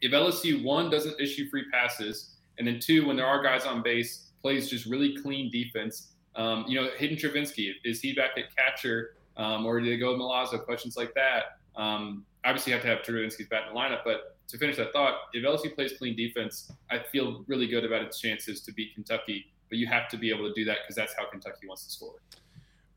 If 0.00 0.12
LSU 0.12 0.64
one 0.64 0.90
doesn't 0.90 1.20
issue 1.20 1.48
free 1.50 1.66
passes, 1.70 2.30
and 2.58 2.66
then 2.66 2.80
two, 2.80 3.06
when 3.06 3.16
there 3.16 3.26
are 3.26 3.42
guys 3.42 3.66
on 3.66 3.82
base, 3.82 4.28
plays 4.40 4.70
just 4.70 4.86
really 4.86 5.16
clean 5.22 5.50
defense. 5.50 6.08
Um, 6.34 6.64
you 6.66 6.80
know, 6.80 6.88
Hayden 6.96 7.18
Travinski, 7.18 7.72
is 7.84 8.00
he 8.00 8.14
back 8.14 8.30
at 8.38 8.56
catcher 8.56 9.16
um, 9.36 9.66
or 9.66 9.80
do 9.80 9.88
they 9.88 9.98
go 9.98 10.12
with 10.12 10.20
Milazzo? 10.20 10.64
Questions 10.64 10.96
like 10.96 11.12
that. 11.14 11.58
Um, 11.76 12.24
obviously, 12.44 12.72
you 12.72 12.78
have 12.78 12.82
to 12.84 12.88
have 12.88 13.02
Travinski's 13.02 13.48
back 13.48 13.68
in 13.68 13.74
the 13.74 13.78
lineup, 13.78 14.00
but 14.04 14.31
to 14.48 14.58
finish 14.58 14.76
that 14.76 14.92
thought, 14.92 15.14
if 15.32 15.44
LSU 15.44 15.74
plays 15.74 15.92
clean 15.98 16.16
defense, 16.16 16.70
I 16.90 16.98
feel 16.98 17.44
really 17.46 17.66
good 17.66 17.84
about 17.84 18.02
its 18.02 18.20
chances 18.20 18.60
to 18.62 18.72
beat 18.72 18.94
Kentucky. 18.94 19.46
But 19.68 19.78
you 19.78 19.86
have 19.86 20.08
to 20.10 20.18
be 20.18 20.30
able 20.30 20.46
to 20.46 20.54
do 20.54 20.64
that 20.66 20.78
because 20.82 20.96
that's 20.96 21.14
how 21.16 21.28
Kentucky 21.30 21.66
wants 21.66 21.84
to 21.86 21.90
score. 21.90 22.14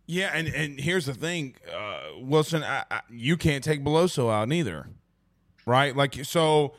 Yeah, 0.08 0.32
and, 0.34 0.48
and 0.48 0.80
here's 0.80 1.06
the 1.06 1.14
thing, 1.14 1.56
uh, 1.74 2.02
Wilson, 2.20 2.64
I, 2.64 2.84
I, 2.92 3.02
you 3.10 3.38
can't 3.38 3.64
take 3.64 3.84
Beloso 3.84 4.32
out 4.32 4.48
neither, 4.48 4.88
right? 5.66 5.96
Like 5.96 6.26
so. 6.26 6.76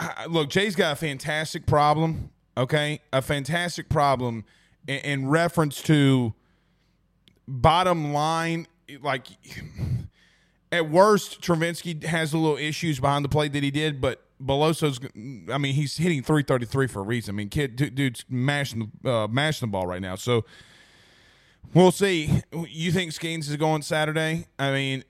Uh, 0.00 0.26
look, 0.28 0.48
Jay's 0.48 0.76
got 0.76 0.92
a 0.92 0.96
fantastic 0.96 1.66
problem 1.66 2.30
okay? 2.58 3.00
A 3.12 3.22
fantastic 3.22 3.88
problem 3.88 4.44
in, 4.86 4.98
in 4.98 5.28
reference 5.28 5.80
to 5.82 6.34
bottom 7.46 8.12
line, 8.12 8.66
like 9.00 9.28
at 10.70 10.90
worst, 10.90 11.40
Travinski 11.40 12.04
has 12.04 12.32
a 12.32 12.38
little 12.38 12.56
issues 12.56 13.00
behind 13.00 13.24
the 13.24 13.28
plate 13.28 13.52
that 13.52 13.62
he 13.62 13.70
did, 13.70 14.00
but 14.00 14.22
Beloso's, 14.44 15.00
I 15.52 15.58
mean, 15.58 15.74
he's 15.74 15.96
hitting 15.96 16.22
333 16.22 16.86
for 16.86 17.00
a 17.00 17.02
reason. 17.02 17.34
I 17.34 17.36
mean, 17.36 17.48
kid, 17.48 17.76
dude's 17.94 18.24
mashing, 18.28 18.92
uh, 19.04 19.26
mashing 19.28 19.68
the 19.68 19.72
ball 19.72 19.86
right 19.86 20.02
now. 20.02 20.14
So 20.14 20.44
we'll 21.74 21.90
see. 21.90 22.42
You 22.52 22.92
think 22.92 23.12
Skenes 23.12 23.48
is 23.48 23.56
going 23.56 23.82
Saturday? 23.82 24.46
I 24.58 24.72
mean, 24.72 25.04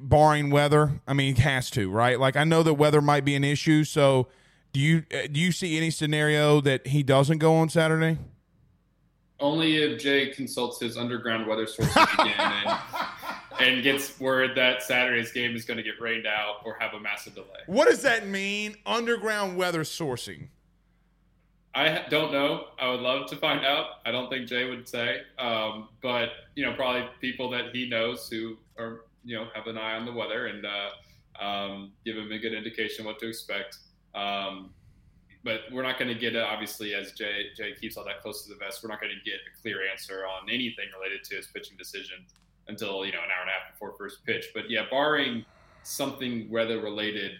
barring 0.00 0.50
weather, 0.50 1.00
I 1.06 1.14
mean, 1.14 1.34
he 1.34 1.42
has 1.42 1.70
to, 1.70 1.90
right? 1.90 2.20
Like, 2.20 2.36
I 2.36 2.44
know 2.44 2.62
that 2.62 2.74
weather 2.74 3.00
might 3.00 3.24
be 3.24 3.34
an 3.34 3.44
issue. 3.44 3.84
So 3.84 4.28
do 4.72 4.80
you 4.80 5.04
uh, 5.12 5.26
do 5.32 5.40
you 5.40 5.50
see 5.50 5.76
any 5.76 5.90
scenario 5.90 6.60
that 6.60 6.86
he 6.86 7.02
doesn't 7.02 7.38
go 7.38 7.56
on 7.56 7.68
Saturday? 7.68 8.18
Only 9.40 9.76
if 9.76 10.00
Jay 10.00 10.28
consults 10.28 10.80
his 10.80 10.96
underground 10.96 11.46
weather 11.46 11.66
sources 11.66 11.96
again 12.18 12.34
and, 12.38 12.78
and 13.60 13.82
gets 13.82 14.18
word 14.20 14.56
that 14.56 14.82
Saturday's 14.82 15.32
game 15.32 15.54
is 15.54 15.64
going 15.64 15.76
to 15.76 15.82
get 15.82 16.00
rained 16.00 16.26
out 16.26 16.56
or 16.64 16.76
have 16.78 16.94
a 16.94 17.00
massive 17.00 17.34
delay. 17.34 17.60
What 17.66 17.88
does 17.88 18.02
that 18.02 18.26
mean? 18.26 18.76
Underground 18.86 19.56
weather 19.56 19.82
sourcing. 19.82 20.48
I 21.74 22.04
don't 22.10 22.32
know. 22.32 22.68
I 22.78 22.90
would 22.90 23.00
love 23.00 23.28
to 23.30 23.36
find 23.36 23.64
out. 23.64 23.86
I 24.04 24.10
don't 24.10 24.30
think 24.30 24.48
Jay 24.48 24.68
would 24.68 24.88
say, 24.88 25.20
um, 25.38 25.88
but 26.02 26.30
you 26.56 26.64
know, 26.64 26.72
probably 26.72 27.08
people 27.20 27.50
that 27.50 27.66
he 27.72 27.88
knows 27.88 28.28
who 28.28 28.56
are 28.78 29.02
you 29.24 29.36
know 29.36 29.46
have 29.54 29.66
an 29.66 29.78
eye 29.78 29.94
on 29.94 30.04
the 30.04 30.12
weather 30.12 30.46
and. 30.46 30.64
Uh, 30.64 30.90
um, 31.38 31.92
give 32.04 32.16
him 32.16 32.30
a 32.32 32.38
good 32.38 32.52
indication 32.52 33.04
what 33.04 33.18
to 33.20 33.28
expect. 33.28 33.78
Um, 34.14 34.70
but 35.44 35.60
we're 35.72 35.82
not 35.82 35.98
going 35.98 36.12
to 36.12 36.18
get, 36.18 36.34
it 36.34 36.42
obviously, 36.42 36.94
as 36.94 37.12
Jay, 37.12 37.46
Jay 37.56 37.72
keeps 37.80 37.96
all 37.96 38.04
that 38.04 38.20
close 38.20 38.42
to 38.44 38.50
the 38.50 38.56
vest, 38.56 38.82
we're 38.82 38.90
not 38.90 39.00
going 39.00 39.12
to 39.12 39.30
get 39.30 39.38
a 39.46 39.62
clear 39.62 39.78
answer 39.90 40.26
on 40.26 40.50
anything 40.50 40.86
related 40.98 41.24
to 41.24 41.36
his 41.36 41.46
pitching 41.46 41.76
decision 41.76 42.16
until, 42.68 43.04
you 43.04 43.12
know, 43.12 43.18
an 43.18 43.30
hour 43.30 43.42
and 43.42 43.50
a 43.50 43.52
half 43.52 43.72
before 43.72 43.94
first 43.96 44.24
pitch. 44.24 44.46
But 44.54 44.70
yeah, 44.70 44.82
barring 44.90 45.44
something 45.82 46.50
weather 46.50 46.80
related, 46.80 47.32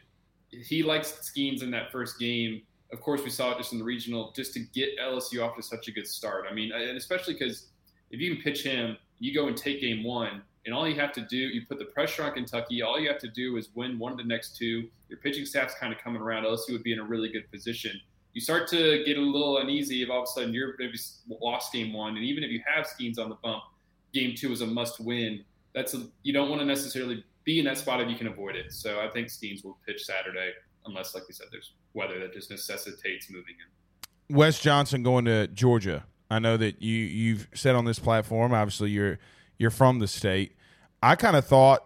he 0.51 0.83
likes 0.83 1.13
Skenes 1.13 1.63
in 1.63 1.71
that 1.73 1.93
first 1.93 2.19
game. 2.19 2.63
Of 2.93 3.01
course, 3.01 3.23
we 3.23 3.31
saw 3.31 3.53
it 3.53 3.59
just 3.59 3.73
in 3.73 3.79
the 3.79 3.85
regional, 3.85 4.33
just 4.35 4.55
to 4.55 4.61
get 4.61 4.99
LSU 4.99 5.45
off 5.45 5.57
to 5.57 5.63
such 5.63 5.89
a 5.89 5.93
good 5.93 6.07
start. 6.07 6.47
I 6.51 6.55
mean, 6.55 6.73
and 6.73 6.97
especially 6.97 7.35
because 7.35 7.69
if 8.11 8.21
you 8.21 8.35
can 8.35 8.43
pitch 8.43 8.63
him, 8.63 8.97
you 9.19 9.35
go 9.35 9.49
and 9.49 9.57
take 9.57 9.81
game 9.81 10.03
one, 10.05 10.43
and 10.65 10.75
all 10.75 10.89
you 10.89 10.95
have 10.97 11.13
to 11.13 11.23
do, 11.23 11.37
you 11.37 11.67
put 11.67 11.79
the 11.79 11.87
pressure 11.87 12.23
on 12.23 12.33
Kentucky. 12.33 12.83
All 12.83 12.99
you 12.99 13.09
have 13.09 13.19
to 13.21 13.29
do 13.29 13.57
is 13.57 13.69
win 13.75 13.99
one 13.99 14.13
of 14.13 14.19
the 14.19 14.25
next 14.25 14.57
two. 14.57 14.89
Your 15.09 15.19
pitching 15.19 15.45
staff's 15.45 15.75
kind 15.75 15.93
of 15.93 15.99
coming 15.99 16.21
around. 16.21 16.45
LSU 16.45 16.73
would 16.73 16.83
be 16.83 16.93
in 16.93 16.99
a 16.99 17.05
really 17.05 17.31
good 17.31 17.51
position. 17.51 17.99
You 18.33 18.41
start 18.41 18.69
to 18.69 19.03
get 19.05 19.17
a 19.17 19.21
little 19.21 19.59
uneasy 19.59 20.03
if 20.03 20.11
all 20.11 20.19
of 20.19 20.25
a 20.25 20.27
sudden 20.27 20.53
you're 20.53 20.75
maybe 20.79 20.99
lost 21.41 21.73
game 21.73 21.93
one, 21.93 22.17
and 22.17 22.25
even 22.25 22.45
if 22.45 22.51
you 22.51 22.63
have 22.67 22.87
Skenes 22.87 23.19
on 23.19 23.29
the 23.29 23.37
bump, 23.37 23.65
game 24.13 24.35
two 24.37 24.53
is 24.53 24.61
a 24.61 24.67
must 24.67 25.01
win. 25.01 25.45
That's 25.75 25.95
a, 25.95 26.07
you 26.23 26.33
don't 26.33 26.49
want 26.49 26.61
to 26.61 26.67
necessarily 26.67 27.25
be 27.45 27.59
in 27.59 27.65
that 27.67 27.79
spot 27.79 28.01
if 28.01 28.09
you 28.09 28.17
can 28.17 28.27
avoid 28.27 28.57
it. 28.57 28.73
So 28.73 29.01
I 29.01 29.09
think 29.09 29.29
Skenes 29.29 29.65
will 29.65 29.79
pitch 29.87 30.05
Saturday, 30.05 30.53
unless, 30.87 31.15
like 31.15 31.27
we 31.29 31.35
said, 31.35 31.47
there's 31.51 31.73
weather 31.95 32.19
that 32.21 32.33
just 32.33 32.51
necessitates 32.51 33.31
moving 33.31 33.55
in. 33.59 34.37
Wes 34.37 34.59
Johnson 34.61 35.03
going 35.03 35.25
to 35.25 35.47
Georgia. 35.49 36.05
I 36.31 36.39
know 36.39 36.57
that 36.59 36.83
you 36.83 36.95
you've 36.95 37.49
said 37.55 37.75
on 37.75 37.85
this 37.87 37.99
platform. 37.99 38.53
Obviously, 38.53 38.91
you're 38.91 39.19
you're 39.59 39.71
from 39.71 39.99
the 39.99 40.07
state. 40.07 40.57
I 41.03 41.17
kind 41.17 41.37
of 41.37 41.47
thought 41.47 41.85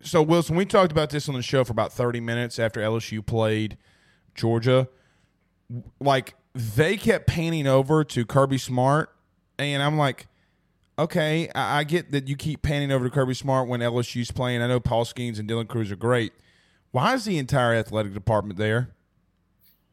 so. 0.00 0.22
Wilson, 0.22 0.56
we 0.56 0.64
talked 0.64 0.92
about 0.92 1.10
this 1.10 1.28
on 1.28 1.34
the 1.34 1.42
show 1.42 1.64
for 1.64 1.72
about 1.72 1.92
thirty 1.92 2.20
minutes 2.20 2.58
after 2.58 2.80
LSU 2.80 3.24
played 3.24 3.76
Georgia. 4.34 4.88
Like 6.00 6.34
they 6.54 6.96
kept 6.96 7.26
panning 7.26 7.66
over 7.66 8.04
to 8.04 8.24
Kirby 8.24 8.58
Smart, 8.58 9.14
and 9.58 9.82
I'm 9.82 9.98
like, 9.98 10.28
okay, 10.98 11.50
I, 11.54 11.80
I 11.80 11.84
get 11.84 12.12
that 12.12 12.28
you 12.28 12.36
keep 12.36 12.62
panning 12.62 12.92
over 12.92 13.04
to 13.04 13.10
Kirby 13.10 13.34
Smart 13.34 13.68
when 13.68 13.80
LSU's 13.80 14.30
playing. 14.30 14.62
I 14.62 14.66
know 14.66 14.80
Paul 14.80 15.04
Skenes 15.04 15.38
and 15.38 15.48
Dylan 15.48 15.68
Crews 15.68 15.90
are 15.90 15.96
great. 15.96 16.32
Why 16.90 17.14
is 17.14 17.24
the 17.24 17.38
entire 17.38 17.74
athletic 17.74 18.14
department 18.14 18.58
there? 18.58 18.90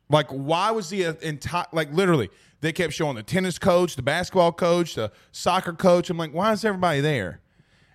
Like, 0.10 0.28
why 0.30 0.72
was 0.72 0.89
the 0.89 1.18
entire 1.26 1.66
like 1.72 1.91
literally? 1.93 2.30
They 2.60 2.72
kept 2.72 2.93
showing 2.93 3.16
the 3.16 3.24
tennis 3.24 3.58
coach, 3.58 3.95
the 3.95 4.04
basketball 4.04 4.52
coach, 4.52 4.95
the 4.95 5.12
soccer 5.32 5.74
coach. 5.74 6.10
I'm 6.10 6.18
like, 6.18 6.34
why 6.34 6.52
is 6.52 6.64
everybody 6.64 7.02
there? 7.02 7.41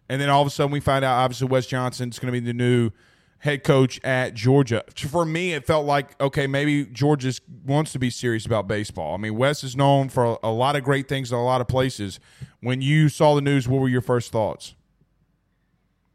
And 0.08 0.20
then 0.20 0.28
all 0.28 0.40
of 0.40 0.48
a 0.48 0.50
sudden, 0.50 0.72
we 0.72 0.80
find 0.80 1.04
out 1.04 1.18
obviously 1.18 1.48
Wes 1.48 1.66
Johnson's 1.66 2.18
going 2.18 2.32
to 2.32 2.40
be 2.40 2.44
the 2.44 2.52
new 2.52 2.90
head 3.38 3.64
coach 3.64 4.00
at 4.02 4.34
Georgia. 4.34 4.82
For 4.96 5.24
me, 5.24 5.52
it 5.52 5.66
felt 5.66 5.86
like 5.86 6.20
okay, 6.20 6.46
maybe 6.46 6.86
Georgia 6.86 7.32
wants 7.64 7.92
to 7.92 7.98
be 7.98 8.10
serious 8.10 8.46
about 8.46 8.66
baseball. 8.66 9.14
I 9.14 9.18
mean, 9.18 9.36
Wes 9.36 9.62
is 9.62 9.76
known 9.76 10.08
for 10.08 10.24
a, 10.24 10.36
a 10.44 10.50
lot 10.50 10.74
of 10.76 10.84
great 10.84 11.08
things 11.08 11.30
in 11.30 11.38
a 11.38 11.44
lot 11.44 11.60
of 11.60 11.68
places. 11.68 12.18
When 12.66 12.80
you 12.82 13.08
saw 13.08 13.36
the 13.36 13.42
news, 13.42 13.68
what 13.68 13.80
were 13.80 13.88
your 13.88 14.00
first 14.00 14.32
thoughts? 14.32 14.74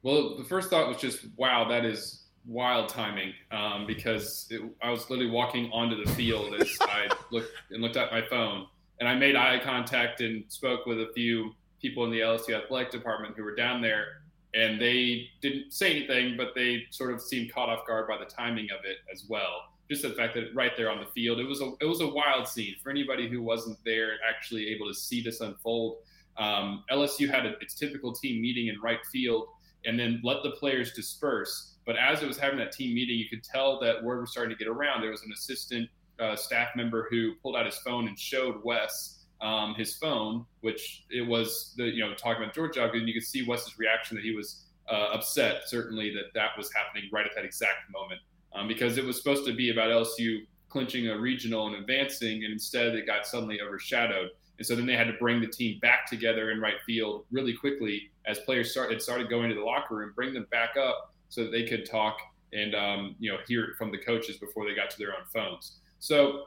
Well, 0.04 0.36
the 0.36 0.44
first 0.44 0.70
thought 0.70 0.90
was 0.90 0.98
just, 0.98 1.26
wow, 1.38 1.66
that 1.70 1.86
is 1.86 2.24
wild 2.46 2.90
timing 2.90 3.32
um, 3.52 3.88
because 3.88 4.48
it, 4.50 4.62
I 4.84 4.90
was 4.90 5.10
literally 5.10 5.32
walking 5.32 5.72
onto 5.72 6.04
the 6.04 6.12
field 6.12 6.54
as 6.56 6.78
I 6.82 7.08
looked 7.32 7.54
and 7.70 7.82
looked 7.82 7.96
at 7.96 8.12
my 8.12 8.22
phone, 8.22 8.68
and 9.00 9.08
I 9.08 9.16
made 9.16 9.38
eye 9.38 9.62
contact 9.64 10.20
and 10.20 10.44
spoke 10.50 10.86
with 10.86 11.00
a 11.00 11.08
few 11.16 11.56
people 11.82 12.04
in 12.04 12.12
the 12.12 12.20
LSU 12.20 12.62
athletic 12.62 12.92
department 12.92 13.38
who 13.38 13.46
were 13.46 13.56
down 13.56 13.82
there, 13.82 14.24
and 14.54 14.78
they 14.78 15.30
didn't 15.42 15.72
say 15.72 15.90
anything, 15.96 16.36
but 16.36 16.48
they 16.54 16.84
sort 16.90 17.14
of 17.14 17.22
seemed 17.22 17.54
caught 17.54 17.70
off 17.70 17.88
guard 17.88 18.10
by 18.10 18.18
the 18.18 18.26
timing 18.26 18.68
of 18.78 18.84
it 18.84 18.98
as 19.10 19.24
well. 19.30 19.70
Just 19.90 20.02
the 20.02 20.10
fact 20.10 20.34
that 20.34 20.54
right 20.54 20.74
there 20.76 20.92
on 20.92 21.00
the 21.00 21.10
field, 21.14 21.40
it 21.40 21.48
was 21.48 21.62
a 21.62 21.72
it 21.80 21.86
was 21.86 22.02
a 22.02 22.08
wild 22.08 22.46
scene 22.46 22.76
for 22.84 22.90
anybody 22.90 23.30
who 23.30 23.42
wasn't 23.42 23.78
there 23.86 24.16
actually 24.30 24.68
able 24.68 24.90
to 24.90 24.94
see 24.94 25.22
this 25.22 25.40
unfold. 25.40 26.00
Um, 26.42 26.84
LSU 26.92 27.30
had 27.30 27.46
a, 27.46 27.54
its 27.60 27.76
typical 27.76 28.14
team 28.14 28.42
meeting 28.42 28.68
in 28.68 28.80
right 28.82 29.06
field, 29.12 29.48
and 29.86 30.00
then 30.00 30.22
let 30.24 30.44
the 30.44 30.52
players 30.52 30.94
disperse 30.94 31.72
but 31.86 31.96
as 31.98 32.22
it 32.22 32.28
was 32.28 32.38
having 32.38 32.60
that 32.60 32.72
team 32.72 32.94
meeting, 32.94 33.18
you 33.18 33.28
could 33.30 33.44
tell 33.44 33.80
that 33.80 34.04
word 34.04 34.22
was 34.22 34.32
starting 34.32 34.56
to 34.56 34.64
get 34.64 34.72
around. 34.72 35.02
There 35.02 35.12
was 35.12 35.24
an 35.24 35.32
assistant 35.32 35.90
uh, 36.20 36.36
staff 36.36 36.70
member 36.76 37.08
who 37.10 37.34
pulled 37.42 37.56
out 37.56 37.66
his 37.66 37.78
phone 37.78 38.08
and 38.08 38.18
showed 38.18 38.64
Wes 38.64 39.26
um, 39.42 39.74
his 39.76 39.96
phone, 39.96 40.46
which 40.62 41.06
it 41.10 41.26
was 41.26 41.74
the 41.78 41.86
you 41.86 42.06
know 42.06 42.14
talking 42.14 42.44
about 42.44 42.54
Georgia, 42.54 42.90
and 42.92 43.08
you 43.08 43.14
could 43.14 43.24
see 43.24 43.44
Wes's 43.48 43.80
reaction 43.80 44.16
that 44.16 44.24
he 44.24 44.36
was 44.36 44.66
uh, 44.90 45.10
upset. 45.14 45.64
Certainly 45.66 46.14
that 46.14 46.34
that 46.36 46.52
was 46.58 46.72
happening 46.74 47.10
right 47.12 47.26
at 47.26 47.34
that 47.36 47.46
exact 47.46 47.92
moment 47.92 48.22
um, 48.54 48.68
because 48.68 48.98
it 48.98 49.04
was 49.04 49.18
supposed 49.18 49.46
to 49.48 49.54
be 49.54 49.72
about 49.72 49.90
LSU 49.90 50.46
clinching 50.70 51.10
a 51.10 51.18
regional 51.18 51.68
and 51.68 51.76
advancing, 51.76 52.44
and 52.44 52.54
instead 52.54 52.94
it 52.94 53.08
got 53.08 53.26
suddenly 53.26 53.60
overshadowed. 53.60 54.30
And 54.62 54.66
so 54.68 54.76
then 54.76 54.86
they 54.86 54.96
had 54.96 55.08
to 55.08 55.14
bring 55.14 55.42
the 55.42 55.48
team 55.48 55.80
back 55.80 56.08
together 56.08 56.52
in 56.52 56.62
right 56.62 56.76
field 56.86 57.26
really 57.32 57.52
quickly 57.52 58.12
as 58.28 58.38
players 58.42 58.70
started 58.70 59.02
started 59.02 59.28
going 59.28 59.50
to 59.50 59.56
the 59.56 59.64
locker 59.64 59.96
room, 59.96 60.14
bring 60.16 60.36
them 60.36 60.46
back 60.52 60.78
up 60.78 61.16
so 61.30 61.42
that 61.42 61.52
they 61.52 61.64
could 61.64 61.84
talk 61.84 62.20
and 62.54 62.76
um, 62.76 63.16
you 63.18 63.32
know 63.32 63.40
hear 63.48 63.64
it 63.64 63.76
from 63.76 63.92
the 63.92 63.98
coaches 63.98 64.38
before 64.38 64.70
they 64.70 64.76
got 64.76 64.92
to 64.92 65.00
their 65.00 65.14
own 65.14 65.26
phones. 65.34 65.80
So 65.98 66.44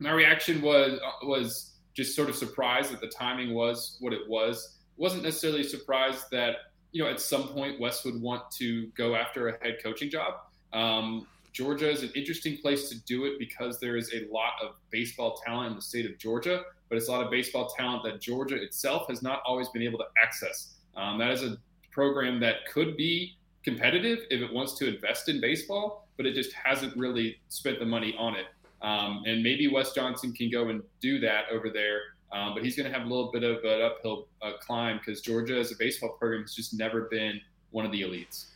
my 0.00 0.10
reaction 0.10 0.60
was 0.60 0.98
was 1.22 1.74
just 1.94 2.16
sort 2.16 2.28
of 2.28 2.34
surprised 2.34 2.90
that 2.90 3.00
the 3.00 3.06
timing 3.06 3.54
was 3.54 3.96
what 4.00 4.12
it 4.12 4.28
was. 4.28 4.78
wasn't 4.96 5.22
necessarily 5.22 5.62
surprised 5.62 6.24
that 6.32 6.56
you 6.90 7.04
know 7.04 7.08
at 7.08 7.20
some 7.20 7.46
point 7.46 7.78
Wes 7.78 8.04
would 8.04 8.20
want 8.20 8.50
to 8.58 8.88
go 8.96 9.14
after 9.14 9.50
a 9.50 9.64
head 9.64 9.76
coaching 9.80 10.10
job. 10.10 10.34
Um, 10.72 11.28
Georgia 11.52 11.90
is 11.90 12.02
an 12.02 12.10
interesting 12.14 12.56
place 12.58 12.88
to 12.88 12.98
do 13.02 13.24
it 13.26 13.38
because 13.38 13.78
there 13.78 13.96
is 13.96 14.12
a 14.14 14.26
lot 14.32 14.52
of 14.62 14.74
baseball 14.90 15.40
talent 15.44 15.70
in 15.70 15.76
the 15.76 15.82
state 15.82 16.06
of 16.06 16.18
Georgia, 16.18 16.62
but 16.88 16.96
it's 16.96 17.08
a 17.08 17.12
lot 17.12 17.22
of 17.22 17.30
baseball 17.30 17.68
talent 17.76 18.02
that 18.04 18.20
Georgia 18.20 18.56
itself 18.56 19.06
has 19.08 19.22
not 19.22 19.42
always 19.44 19.68
been 19.68 19.82
able 19.82 19.98
to 19.98 20.06
access. 20.22 20.74
Um, 20.96 21.18
that 21.18 21.30
is 21.30 21.42
a 21.42 21.58
program 21.90 22.40
that 22.40 22.66
could 22.72 22.96
be 22.96 23.36
competitive 23.64 24.20
if 24.30 24.40
it 24.40 24.52
wants 24.52 24.74
to 24.78 24.94
invest 24.94 25.28
in 25.28 25.40
baseball, 25.40 26.08
but 26.16 26.26
it 26.26 26.34
just 26.34 26.52
hasn't 26.52 26.96
really 26.96 27.38
spent 27.48 27.78
the 27.78 27.86
money 27.86 28.14
on 28.18 28.34
it. 28.34 28.46
Um, 28.80 29.22
and 29.26 29.42
maybe 29.42 29.68
Wes 29.68 29.92
Johnson 29.92 30.32
can 30.32 30.50
go 30.50 30.68
and 30.68 30.82
do 31.00 31.20
that 31.20 31.44
over 31.52 31.70
there, 31.70 32.00
um, 32.32 32.54
but 32.54 32.64
he's 32.64 32.76
going 32.76 32.90
to 32.90 32.98
have 32.98 33.06
a 33.06 33.10
little 33.10 33.30
bit 33.30 33.44
of 33.44 33.62
an 33.62 33.82
uphill 33.82 34.26
uh, 34.40 34.52
climb 34.60 34.98
because 34.98 35.20
Georgia, 35.20 35.58
as 35.58 35.70
a 35.70 35.76
baseball 35.78 36.16
program, 36.18 36.42
has 36.42 36.54
just 36.54 36.76
never 36.76 37.02
been 37.02 37.40
one 37.70 37.86
of 37.86 37.92
the 37.92 38.00
elites. 38.02 38.46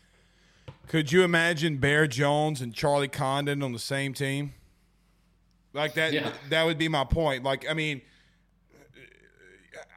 Could 0.87 1.11
you 1.11 1.22
imagine 1.24 1.78
Bear 1.78 2.07
Jones 2.07 2.61
and 2.61 2.72
Charlie 2.72 3.09
Condon 3.09 3.62
on 3.62 3.72
the 3.72 3.78
same 3.78 4.14
team? 4.14 4.55
Like 5.72 5.95
that, 5.95 6.12
yeah. 6.12 6.32
that 6.49 6.64
would 6.64 6.78
be 6.78 6.89
my 6.89 7.05
point. 7.05 7.43
Like, 7.43 7.68
I 7.68 7.74
mean, 7.74 8.01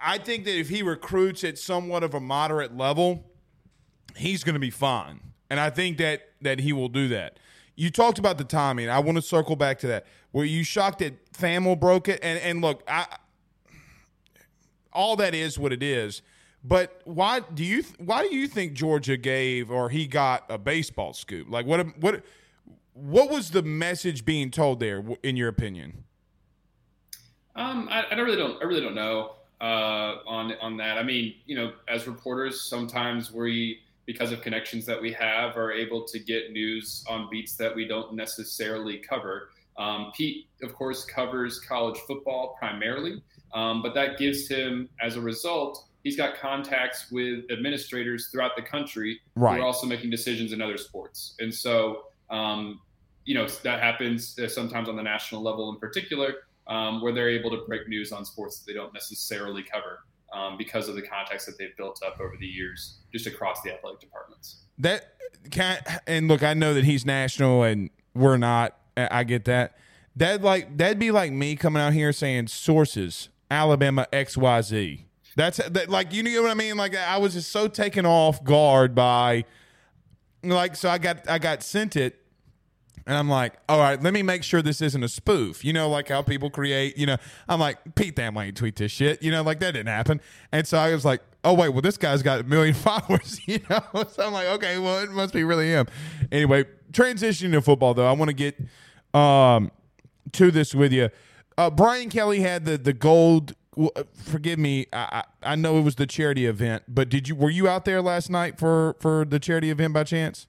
I 0.02 0.18
think 0.18 0.46
that 0.46 0.58
if 0.58 0.70
he 0.70 0.82
recruits 0.82 1.44
at 1.44 1.58
somewhat 1.58 2.04
of 2.04 2.14
a 2.14 2.20
moderate 2.20 2.76
level, 2.76 3.24
he's 4.16 4.44
going 4.44 4.56
to 4.56 4.60
be 4.60 4.72
fine. 4.72 5.20
And 5.50 5.60
I 5.60 5.70
think 5.70 5.98
that 5.98 6.22
that 6.42 6.60
he 6.60 6.74
will 6.74 6.90
do 6.90 7.08
that. 7.10 7.40
You 7.76 7.90
talked 7.90 8.20
about 8.20 8.38
the 8.38 8.44
timing. 8.44 8.90
I 8.90 9.00
want 9.00 9.18
to 9.18 9.22
circle 9.22 9.56
back 9.56 9.80
to 9.80 9.88
that. 9.88 10.06
Were 10.32 10.46
you 10.46 10.64
shocked 10.64 11.00
that 11.00 11.32
Thamel 11.34 11.80
broke 11.80 12.08
it? 12.08 12.20
And 12.22 12.40
and 12.40 12.62
look, 12.62 12.84
I 12.88 13.08
all 14.92 15.16
that 15.18 15.34
is 15.34 15.58
what 15.58 15.72
it 15.72 15.82
is. 15.82 16.22
But 16.64 17.02
why 17.06 17.40
do 17.40 17.64
you 17.64 17.84
why 17.98 18.28
do 18.28 18.36
you 18.36 18.48
think 18.48 18.74
Georgia 18.74 19.18
gave 19.18 19.72
or 19.72 19.90
he 19.90 20.08
got 20.08 20.46
a 20.50 20.58
baseball 20.58 21.14
scoop? 21.14 21.50
Like 21.50 21.66
what 21.66 21.98
what 22.00 22.24
what 22.94 23.30
was 23.30 23.52
the 23.52 23.64
message 23.64 24.26
being 24.26 24.52
told 24.52 24.80
there 24.80 25.04
in 25.24 25.38
your 25.38 25.48
opinion? 25.48 26.04
Um, 27.56 27.88
I, 27.90 28.04
I 28.12 28.16
really 28.16 28.38
don't 28.38 28.62
I 28.62 28.66
really 28.66 28.82
don't 28.82 28.96
know 28.96 29.36
uh, 29.62 30.16
on 30.28 30.54
on 30.62 30.78
that. 30.78 30.98
I 30.98 31.04
mean, 31.04 31.36
you 31.46 31.56
know, 31.56 31.74
as 31.88 32.08
reporters, 32.08 32.62
sometimes 32.62 33.32
we 33.32 33.80
because 34.06 34.32
of 34.32 34.42
connections 34.42 34.88
that 34.88 35.00
we 35.00 35.14
have, 35.14 35.56
are 35.56 35.72
able 35.72 36.04
to 36.04 36.18
get 36.18 36.52
news 36.52 37.06
on 37.08 37.28
beats 37.30 37.56
that 37.56 37.76
we 37.76 37.88
don't 37.88 38.16
necessarily 38.16 38.98
cover. 38.98 39.50
Um, 39.78 40.12
Pete, 40.18 40.48
of 40.64 40.74
course, 40.74 41.06
covers 41.06 41.60
college 41.60 42.00
football 42.08 42.56
primarily, 42.58 43.22
um, 43.54 43.84
but 43.84 43.94
that 43.94 44.18
gives 44.18 44.48
him, 44.48 44.90
as 45.00 45.16
a 45.16 45.22
result, 45.22 45.89
he's 46.04 46.16
got 46.16 46.36
contacts 46.36 47.12
with 47.12 47.46
administrators 47.52 48.30
throughout 48.32 48.56
the 48.56 48.62
country 48.62 49.20
right. 49.36 49.58
who 49.58 49.62
are 49.62 49.66
also 49.66 49.86
making 49.86 50.10
decisions 50.10 50.54
in 50.54 50.62
other 50.62 50.78
sports. 50.78 51.36
And 51.40 51.54
so, 51.54 52.04
um, 52.30 52.82
you 53.26 53.34
know, 53.36 53.48
that 53.64 53.82
happens 53.82 54.38
uh, 54.40 54.48
sometimes 54.48 54.90
on 54.90 54.96
the 54.96 55.04
national 55.04 55.42
level 55.42 55.70
in 55.72 55.80
particular, 55.80 56.36
um, 56.68 57.02
where 57.02 57.12
they're 57.12 57.30
able 57.30 57.50
to 57.52 57.66
break 57.68 57.88
news 57.88 58.12
on 58.12 58.26
sports 58.26 58.60
that 58.60 58.72
they 58.72 58.74
don't 58.74 58.94
necessarily 58.94 59.64
cover 59.64 60.00
um, 60.34 60.58
because 60.58 60.88
of 60.88 60.96
the 60.96 61.02
context 61.02 61.46
that 61.48 61.58
they've 61.58 61.76
built 61.78 62.02
up 62.06 62.20
over 62.20 62.36
the 62.40 62.46
years, 62.46 63.00
just 63.12 63.28
across 63.28 63.62
the 63.62 63.74
athletic 63.74 64.00
departments. 64.00 64.62
That 64.78 65.16
can 65.52 65.80
and 66.08 66.28
look, 66.28 66.44
I 66.44 66.54
know 66.54 66.74
that 66.74 66.86
he's 66.86 67.06
national 67.06 67.64
and 67.64 67.90
we're 68.14 68.38
not. 68.38 68.76
I 68.96 69.24
get 69.24 69.46
that. 69.46 69.78
That 70.16 70.42
like 70.42 70.78
that'd 70.78 71.00
be 71.00 71.12
like 71.12 71.32
me 71.32 71.56
coming 71.56 71.82
out 71.82 71.94
here 71.94 72.12
saying 72.12 72.48
sources 72.48 73.30
Alabama 73.50 74.08
X 74.12 74.38
Y 74.38 74.62
Z. 74.62 75.06
That's 75.40 75.58
that, 75.58 75.90
like 75.90 76.14
you 76.14 76.22
know 76.22 76.42
what 76.42 76.52
I 76.52 76.54
mean. 76.54 76.76
Like 76.76 76.96
I 76.96 77.18
was 77.18 77.34
just 77.34 77.52
so 77.52 77.68
taken 77.68 78.06
off 78.06 78.44
guard 78.44 78.94
by 78.94 79.46
like 80.44 80.76
so 80.76 80.90
I 80.90 80.98
got 80.98 81.30
I 81.30 81.40
got 81.40 81.64
sent 81.64 81.96
it 81.96 82.22
and 83.08 83.18
I'm 83.18 83.30
like, 83.30 83.54
all 83.68 83.80
right, 83.80 84.00
let 84.00 84.14
me 84.14 84.22
make 84.22 84.44
sure 84.44 84.62
this 84.62 84.82
isn't 84.82 85.02
a 85.04 85.08
spoof. 85.08 85.64
You 85.66 85.74
know, 85.74 85.90
like 85.90 86.10
how 86.10 86.22
people 86.22 86.50
create, 86.50 86.96
you 86.98 87.08
know, 87.08 87.18
I'm 87.48 87.60
like, 87.60 87.78
Pete 87.96 88.16
Thamel 88.16 88.46
ain't 88.46 88.58
tweet 88.58 88.76
this 88.76 88.92
shit. 88.92 89.24
You 89.24 89.32
know, 89.32 89.42
like 89.42 89.60
that 89.62 89.72
didn't 89.72 89.88
happen. 89.88 90.22
And 90.52 90.68
so 90.68 90.78
I 90.78 90.94
was 90.94 91.06
like, 91.06 91.22
oh, 91.44 91.54
wait, 91.54 91.70
well, 91.70 91.82
this 91.82 91.98
guy's 91.98 92.22
got 92.22 92.42
a 92.42 92.44
million 92.44 92.74
followers, 92.76 93.40
you 93.48 93.62
know? 93.70 93.82
So 94.12 94.28
I'm 94.28 94.34
like, 94.34 94.48
okay, 94.48 94.78
well, 94.78 95.00
it 95.00 95.10
must 95.10 95.34
be 95.34 95.44
really 95.44 95.70
him. 95.70 95.88
Anyway, 96.32 96.66
transitioning 96.92 97.54
to 97.54 97.62
football, 97.62 97.96
though, 97.96 98.06
I 98.06 98.12
want 98.12 98.30
to 98.30 98.36
get 98.36 98.60
um, 99.14 99.72
to 100.34 100.52
this 100.52 100.76
with 100.76 100.94
you. 100.94 101.10
Uh, 101.58 101.70
Brian 101.70 102.10
Kelly 102.10 102.42
had 102.42 102.66
the, 102.66 102.78
the 102.78 102.94
gold. 102.94 103.56
Well, 103.76 103.92
uh, 103.96 104.04
Forgive 104.14 104.60
me, 104.60 104.88
I, 104.92 105.24
I 105.44 105.52
I 105.52 105.56
know 105.56 105.78
it 105.78 105.82
was 105.82 105.96
the 105.96 106.08
charity 106.08 106.46
event, 106.46 106.84
but 106.88 107.10
did 107.10 107.28
you 107.28 107.36
were 107.36 107.50
you 107.50 107.68
out 107.68 107.86
there 107.86 108.02
last 108.02 108.30
night 108.30 108.58
for 108.60 108.96
for 109.00 109.26
the 109.26 109.40
charity 109.40 109.70
event 109.70 109.94
by 109.94 110.04
chance? 110.04 110.48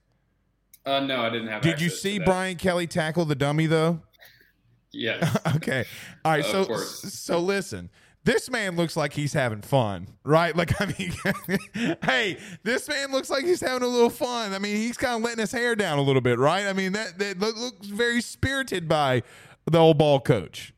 Uh, 0.87 1.01
no, 1.01 1.21
I 1.21 1.31
didn't 1.31 1.49
have. 1.49 1.62
Did 1.62 1.81
you 1.81 1.91
see. 1.91 2.18
Brian 2.18 2.57
Kelly 2.57 2.87
tackle 2.87 3.25
the 3.25 3.35
dummy 3.35 3.66
though? 3.66 4.01
Yes. 4.93 5.39
okay. 5.55 5.85
All 6.25 6.33
right. 6.33 6.45
Of 6.45 6.66
so 6.66 6.75
so 6.75 7.39
listen. 7.39 7.91
This 8.25 8.51
man 8.51 8.75
looks 8.75 8.97
like 8.97 9.12
he's 9.12 9.33
having 9.33 9.62
fun, 9.62 10.09
right? 10.25 10.55
Like 10.57 10.73
I 10.81 10.87
mean, 10.99 11.97
hey, 12.03 12.39
this 12.64 12.89
man 12.89 13.12
looks 13.12 13.31
like 13.31 13.45
he's 13.45 13.61
having 13.61 13.85
a 13.85 13.87
little 13.87 14.11
fun. 14.11 14.53
I 14.53 14.59
mean, 14.59 14.75
he's 14.75 14.97
kind 14.97 15.14
of 15.14 15.23
letting 15.23 15.39
his 15.39 15.53
hair 15.53 15.77
down 15.77 15.99
a 15.99 16.03
little 16.03 16.21
bit, 16.21 16.41
right? 16.41 16.66
I 16.66 16.73
mean, 16.73 16.91
that 16.95 17.21
that 17.21 17.39
looks 17.39 17.87
very 17.87 18.21
spirited 18.21 18.89
by 18.89 19.23
the 19.64 19.79
old 19.79 19.97
ball 19.97 20.18
coach. 20.18 20.75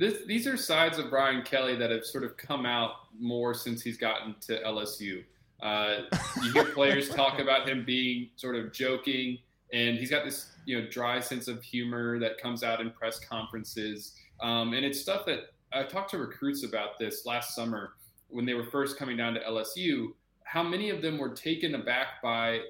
This, 0.00 0.24
these 0.26 0.46
are 0.46 0.56
sides 0.56 0.96
of 0.96 1.10
Brian 1.10 1.42
Kelly 1.42 1.76
that 1.76 1.90
have 1.90 2.06
sort 2.06 2.24
of 2.24 2.34
come 2.38 2.64
out 2.64 2.92
more 3.18 3.52
since 3.52 3.82
he's 3.82 3.98
gotten 3.98 4.34
to 4.46 4.58
LSU. 4.62 5.22
Uh, 5.62 6.04
you 6.42 6.52
hear 6.52 6.64
players 6.74 7.10
talk 7.10 7.38
about 7.38 7.68
him 7.68 7.84
being 7.84 8.30
sort 8.36 8.56
of 8.56 8.72
joking, 8.72 9.36
and 9.74 9.98
he's 9.98 10.08
got 10.08 10.24
this 10.24 10.52
you 10.64 10.80
know 10.80 10.88
dry 10.88 11.20
sense 11.20 11.48
of 11.48 11.62
humor 11.62 12.18
that 12.18 12.40
comes 12.40 12.62
out 12.62 12.80
in 12.80 12.90
press 12.92 13.20
conferences, 13.20 14.14
um, 14.40 14.72
and 14.72 14.86
it's 14.86 14.98
stuff 14.98 15.26
that 15.26 15.52
I 15.70 15.82
talked 15.82 16.12
to 16.12 16.18
recruits 16.18 16.64
about 16.64 16.98
this 16.98 17.26
last 17.26 17.54
summer 17.54 17.92
when 18.28 18.46
they 18.46 18.54
were 18.54 18.64
first 18.64 18.96
coming 18.96 19.18
down 19.18 19.34
to 19.34 19.40
LSU. 19.40 20.14
How 20.44 20.62
many 20.62 20.88
of 20.88 21.02
them 21.02 21.18
were 21.18 21.34
taken 21.34 21.74
aback 21.74 22.22
by 22.22 22.60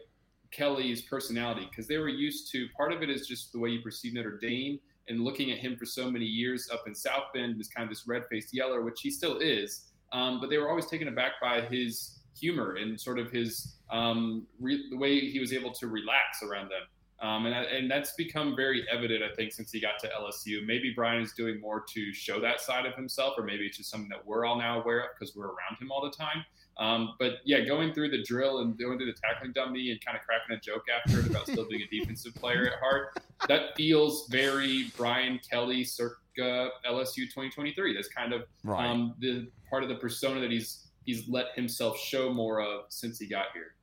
Kelly's 0.50 1.02
personality 1.02 1.68
because 1.70 1.86
they 1.86 1.98
were 1.98 2.08
used 2.08 2.50
to 2.50 2.66
part 2.76 2.92
of 2.92 3.04
it 3.04 3.08
is 3.08 3.28
just 3.28 3.52
the 3.52 3.60
way 3.60 3.68
you 3.68 3.82
perceive 3.82 4.14
Notre 4.14 4.36
Dame 4.36 4.80
and 5.10 5.22
looking 5.22 5.50
at 5.50 5.58
him 5.58 5.76
for 5.76 5.84
so 5.84 6.10
many 6.10 6.24
years 6.24 6.70
up 6.72 6.84
in 6.86 6.94
South 6.94 7.24
Bend 7.34 7.58
was 7.58 7.68
kind 7.68 7.84
of 7.84 7.90
this 7.90 8.06
red 8.06 8.22
faced 8.30 8.54
yeller, 8.54 8.82
which 8.82 9.00
he 9.02 9.10
still 9.10 9.38
is. 9.38 9.90
Um, 10.12 10.40
but 10.40 10.48
they 10.48 10.58
were 10.58 10.70
always 10.70 10.86
taken 10.86 11.08
aback 11.08 11.32
by 11.42 11.60
his 11.60 12.20
humor 12.38 12.76
and 12.76 12.98
sort 12.98 13.18
of 13.18 13.30
his 13.30 13.76
um, 13.90 14.46
re- 14.60 14.88
the 14.88 14.96
way 14.96 15.20
he 15.20 15.40
was 15.40 15.52
able 15.52 15.72
to 15.72 15.88
relax 15.88 16.42
around 16.42 16.70
them. 16.70 16.82
Um, 17.20 17.44
and, 17.44 17.54
and 17.54 17.90
that's 17.90 18.12
become 18.12 18.56
very 18.56 18.86
evident, 18.90 19.22
I 19.22 19.34
think, 19.34 19.52
since 19.52 19.70
he 19.70 19.80
got 19.80 19.98
to 20.00 20.08
LSU. 20.08 20.64
Maybe 20.64 20.92
Brian 20.94 21.22
is 21.22 21.32
doing 21.32 21.60
more 21.60 21.84
to 21.92 22.12
show 22.14 22.40
that 22.40 22.62
side 22.62 22.86
of 22.86 22.94
himself, 22.94 23.34
or 23.36 23.44
maybe 23.44 23.66
it's 23.66 23.76
just 23.76 23.90
something 23.90 24.08
that 24.08 24.26
we're 24.26 24.46
all 24.46 24.56
now 24.56 24.80
aware 24.80 25.00
of 25.00 25.08
because 25.18 25.36
we're 25.36 25.48
around 25.48 25.76
him 25.78 25.92
all 25.92 26.02
the 26.02 26.16
time. 26.16 26.44
Um, 26.80 27.14
but 27.18 27.34
yeah, 27.44 27.60
going 27.60 27.92
through 27.92 28.08
the 28.08 28.22
drill 28.22 28.60
and 28.60 28.76
going 28.78 28.96
through 28.96 29.12
the 29.12 29.18
tackling 29.22 29.52
dummy 29.52 29.90
and 29.90 30.02
kind 30.02 30.16
of 30.16 30.24
cracking 30.24 30.56
a 30.56 30.60
joke 30.60 30.84
after 30.88 31.20
it 31.20 31.26
about 31.26 31.46
still 31.46 31.68
being 31.68 31.82
a 31.82 31.86
defensive 31.94 32.34
player 32.34 32.66
at 32.66 32.78
heart, 32.80 33.18
that 33.48 33.76
feels 33.76 34.26
very 34.28 34.90
Brian 34.96 35.38
Kelly 35.48 35.84
circa 35.84 36.70
LSU 36.86 37.26
2023. 37.26 37.94
That's 37.94 38.08
kind 38.08 38.32
of 38.32 38.44
Right. 38.64 38.86
um, 38.88 39.14
the 39.20 39.48
part 39.68 39.82
of 39.82 39.90
the 39.90 39.96
persona 39.96 40.40
that 40.40 40.50
he's 40.50 40.86
he's 41.04 41.28
let 41.28 41.46
himself 41.54 41.98
show 41.98 42.32
more 42.32 42.62
of 42.62 42.84
since 42.88 43.18
he 43.18 43.26
got 43.26 43.46
here. 43.52 43.74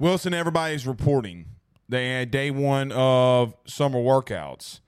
Wilson, 0.00 0.34
everybody's 0.34 0.86
reporting. 0.88 1.46
They 1.88 2.10
had 2.10 2.30
day 2.32 2.50
one 2.50 2.90
of 2.92 3.54
summer 3.64 3.98
workouts, 4.00 4.80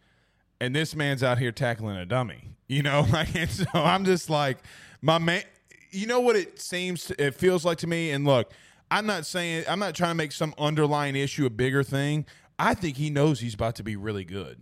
and 0.60 0.74
this 0.74 0.94
man's 0.96 1.22
out 1.22 1.38
here 1.38 1.52
tackling 1.52 1.96
a 1.96 2.04
dummy. 2.04 2.56
You 2.66 2.82
know, 2.82 3.06
like, 3.12 3.34
and 3.36 3.48
so 3.50 3.66
I'm 3.72 4.04
just 4.04 4.28
like, 4.28 4.58
my 5.00 5.18
man. 5.18 5.44
You 5.90 6.06
know 6.06 6.20
what 6.20 6.36
it 6.36 6.60
seems, 6.60 7.10
it 7.12 7.34
feels 7.34 7.64
like 7.64 7.78
to 7.78 7.86
me. 7.86 8.10
And 8.10 8.24
look, 8.24 8.52
I'm 8.90 9.06
not 9.06 9.26
saying, 9.26 9.64
I'm 9.68 9.78
not 9.78 9.94
trying 9.94 10.10
to 10.10 10.16
make 10.16 10.32
some 10.32 10.54
underlying 10.58 11.16
issue 11.16 11.46
a 11.46 11.50
bigger 11.50 11.82
thing. 11.82 12.26
I 12.58 12.74
think 12.74 12.96
he 12.96 13.08
knows 13.08 13.40
he's 13.40 13.54
about 13.54 13.76
to 13.76 13.82
be 13.82 13.96
really 13.96 14.24
good, 14.24 14.60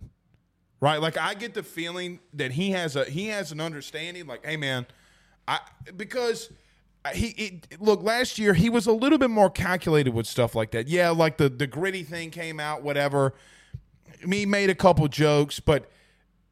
right? 0.81 1.01
Like 1.01 1.18
I 1.18 1.35
get 1.35 1.55
the 1.55 1.64
feeling 1.64 2.20
that 2.35 2.53
he 2.53 2.70
has 2.70 2.95
a 2.95 3.05
he 3.05 3.26
has 3.26 3.51
an 3.51 3.61
understanding. 3.61 4.26
Like, 4.26 4.47
hey 4.47 4.57
man, 4.57 4.87
I 5.49 5.59
because 5.97 6.51
he 7.12 7.29
it, 7.29 7.81
look 7.81 8.03
last 8.03 8.39
year 8.39 8.55
he 8.55 8.70
was 8.70 8.87
a 8.87 8.93
little 8.93 9.18
bit 9.18 9.31
more 9.31 9.51
calculated 9.51 10.14
with 10.14 10.29
stuff 10.29 10.55
like 10.55 10.70
that. 10.70 10.87
Yeah, 10.87 11.11
like 11.11 11.39
the 11.39 11.49
the 11.49 11.66
gritty 11.66 12.05
thing 12.05 12.31
came 12.31 12.61
out, 12.61 12.83
whatever. 12.83 13.35
Me 14.24 14.47
made 14.47 14.70
a 14.70 14.74
couple 14.76 15.09
jokes, 15.09 15.59
but 15.59 15.91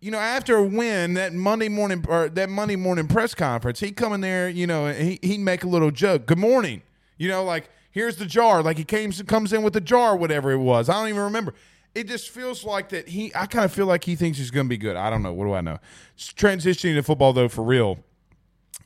you 0.06 0.12
know 0.12 0.18
after 0.18 0.54
a 0.54 0.62
win 0.62 1.14
that 1.14 1.32
Monday 1.32 1.68
morning 1.68 2.04
or 2.08 2.28
that 2.28 2.48
Monday 2.48 2.76
morning 2.76 3.08
press 3.08 3.34
conference, 3.34 3.80
he'd 3.80 3.96
come 3.96 4.12
in 4.12 4.20
there, 4.20 4.48
you 4.48 4.64
know, 4.64 4.86
and 4.86 4.96
he 4.96 5.18
he'd 5.20 5.40
make 5.40 5.64
a 5.64 5.66
little 5.66 5.90
joke. 5.90 6.26
Good 6.26 6.38
morning, 6.38 6.82
you 7.18 7.28
know, 7.28 7.42
like 7.42 7.68
here's 7.90 8.14
the 8.14 8.24
jar, 8.24 8.62
like 8.62 8.78
he 8.78 8.84
came 8.84 9.10
comes 9.10 9.52
in 9.52 9.64
with 9.64 9.72
the 9.72 9.80
jar, 9.80 10.16
whatever 10.16 10.52
it 10.52 10.58
was. 10.58 10.88
I 10.88 10.92
don't 10.92 11.08
even 11.08 11.22
remember. 11.22 11.54
It 11.92 12.06
just 12.06 12.30
feels 12.30 12.62
like 12.62 12.90
that 12.90 13.08
he. 13.08 13.32
I 13.34 13.46
kind 13.46 13.64
of 13.64 13.72
feel 13.72 13.86
like 13.86 14.04
he 14.04 14.14
thinks 14.14 14.38
he's 14.38 14.52
going 14.52 14.66
to 14.66 14.68
be 14.68 14.76
good. 14.76 14.94
I 14.94 15.10
don't 15.10 15.24
know. 15.24 15.32
What 15.32 15.46
do 15.46 15.54
I 15.54 15.60
know? 15.60 15.78
Transitioning 16.16 16.94
to 16.94 17.02
football 17.02 17.32
though, 17.32 17.48
for 17.48 17.64
real. 17.64 17.98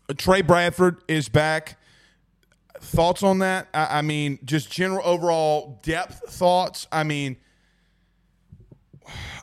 Uh, 0.09 0.15
Trey 0.17 0.41
Bradford 0.41 1.03
is 1.07 1.29
back. 1.29 1.79
Thoughts 2.81 3.23
on 3.23 3.41
that? 3.41 3.69
I, 3.75 3.99
I 3.99 4.03
mean, 4.03 4.39
just 4.43 4.73
general 4.73 5.03
overall 5.05 5.81
depth 5.83 6.23
thoughts. 6.31 6.89
I 6.91 7.05
mean, 7.05 7.37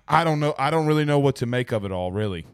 I 0.08 0.24
don't 0.24 0.40
know. 0.40 0.56
I 0.58 0.70
don't 0.70 0.86
really 0.88 1.06
know 1.06 1.20
what 1.20 1.36
to 1.38 1.46
make 1.46 1.72
of 1.72 1.84
it 1.86 1.92
all. 1.92 2.12
Really. 2.12 2.46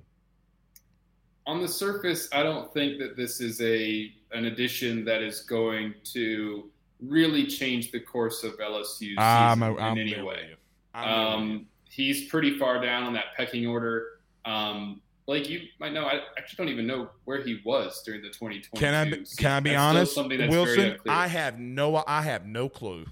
on 1.46 1.62
the 1.62 1.68
surface, 1.68 2.30
I 2.32 2.42
don't 2.44 2.74
think 2.74 3.00
that 3.00 3.16
this 3.18 3.42
is 3.42 3.60
a 3.62 4.12
an 4.32 4.46
addition 4.46 5.06
that 5.06 5.22
is 5.22 5.42
going 5.42 5.94
to 6.14 6.70
really 7.02 7.46
change 7.46 7.92
the 7.92 8.00
course 8.00 8.44
of 8.44 8.54
LSU's 8.60 8.98
season 9.00 9.16
I'm 9.20 9.62
a- 9.62 9.74
in 9.76 9.80
I'm 9.80 9.98
any 9.98 10.22
way. 10.22 10.48
you. 10.52 10.56
I'm 10.96 11.06
there 11.06 11.26
with 11.26 11.34
Um, 11.52 11.66
he's 11.90 12.28
pretty 12.30 12.58
far 12.58 12.82
down 12.82 13.04
on 13.04 13.14
that 13.14 13.26
pecking 13.38 13.68
order. 13.68 14.20
Um, 14.46 15.02
like 15.28 15.50
you 15.50 15.62
might 15.80 15.94
know, 15.94 16.06
I 16.06 16.22
actually 16.38 16.66
don't 16.66 16.74
even 16.74 16.88
know 16.88 17.10
where 17.26 17.42
he 17.44 17.62
was 17.64 18.02
during 18.04 18.22
the 18.22 18.30
2022. 18.30 18.78
Can 18.80 18.94
I 18.94 19.06
be, 19.10 19.26
can 19.38 19.52
I 19.52 19.60
be 19.60 19.76
honest, 19.76 20.14
something 20.16 20.38
that's 20.38 20.54
very 20.54 20.78
Wilson? 20.78 20.98
I 21.08 21.28
have 21.28 21.60
no. 21.60 22.04
I 22.08 22.22
have 22.24 22.46
no 22.46 22.68
clue. 22.70 23.06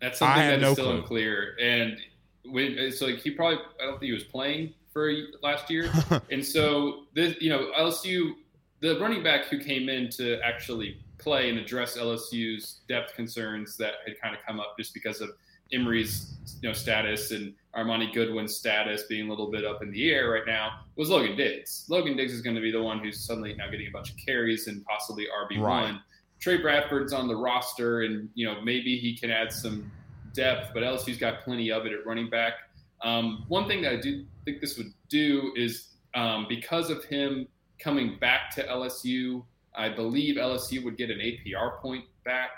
That's 0.00 0.18
something 0.18 0.40
that 0.42 0.54
is 0.56 0.62
no 0.62 0.72
still 0.74 0.84
clue. 0.86 0.96
unclear. 0.98 1.56
And 1.60 1.98
when, 2.44 2.90
so 2.92 3.06
like 3.06 3.18
he 3.18 3.30
probably 3.30 3.58
I 3.80 3.86
don't 3.86 3.94
think 3.98 4.08
he 4.08 4.12
was 4.12 4.24
playing 4.24 4.74
for 4.92 5.12
last 5.42 5.70
year. 5.70 5.90
and 6.30 6.44
so 6.44 7.04
this 7.14 7.36
you 7.40 7.50
know 7.50 7.70
LSU 7.78 8.32
the 8.80 8.98
running 8.98 9.22
back 9.22 9.44
who 9.46 9.58
came 9.58 9.88
in 9.88 10.08
to 10.10 10.40
actually 10.40 10.98
play 11.18 11.50
and 11.50 11.58
address 11.58 11.98
LSU's 11.98 12.80
depth 12.88 13.14
concerns 13.14 13.76
that 13.76 13.94
had 14.06 14.18
kind 14.20 14.34
of 14.34 14.40
come 14.46 14.58
up 14.58 14.74
just 14.78 14.94
because 14.94 15.20
of 15.20 15.30
Emery's 15.72 16.34
you 16.62 16.68
know 16.68 16.72
status 16.72 17.30
and 17.30 17.52
Armoni 17.76 18.12
Goodwin's 18.12 18.56
status 18.56 19.04
being 19.04 19.26
a 19.26 19.30
little 19.30 19.50
bit 19.50 19.64
up 19.64 19.82
in 19.82 19.90
the 19.92 20.10
air 20.10 20.30
right 20.30 20.46
now 20.46 20.80
was 20.96 21.08
Logan 21.10 21.36
Diggs. 21.36 21.84
Logan 21.88 22.16
Diggs 22.16 22.32
is 22.32 22.40
going 22.40 22.56
to 22.56 22.62
be 22.62 22.72
the 22.72 22.82
one 22.82 22.98
who's 22.98 23.20
suddenly 23.24 23.54
now 23.54 23.70
getting 23.70 23.86
a 23.86 23.90
bunch 23.90 24.10
of 24.10 24.16
carries 24.16 24.66
and 24.66 24.84
possibly 24.84 25.26
RB 25.26 25.60
Right. 25.62 25.82
one. 25.82 26.02
Trey 26.40 26.56
Bradford's 26.56 27.12
on 27.12 27.28
the 27.28 27.36
roster, 27.36 28.00
and 28.00 28.28
you 28.34 28.46
know 28.46 28.60
maybe 28.62 28.98
he 28.98 29.14
can 29.16 29.30
add 29.30 29.52
some 29.52 29.92
depth, 30.32 30.70
but 30.74 30.82
LSU's 30.82 31.18
got 31.18 31.42
plenty 31.42 31.70
of 31.70 31.86
it 31.86 31.92
at 31.92 32.06
running 32.06 32.30
back. 32.30 32.54
Um, 33.02 33.44
one 33.48 33.66
thing 33.66 33.82
that 33.82 33.92
I 33.92 33.96
do 33.96 34.24
think 34.44 34.60
this 34.60 34.76
would 34.76 34.92
do 35.08 35.52
is 35.56 35.88
um, 36.14 36.46
because 36.48 36.90
of 36.90 37.04
him 37.04 37.48
coming 37.78 38.18
back 38.20 38.54
to 38.54 38.66
LSU, 38.66 39.42
I 39.74 39.88
believe 39.88 40.36
LSU 40.36 40.84
would 40.84 40.96
get 40.96 41.10
an 41.10 41.18
APR 41.18 41.80
point 41.80 42.04
back, 42.24 42.50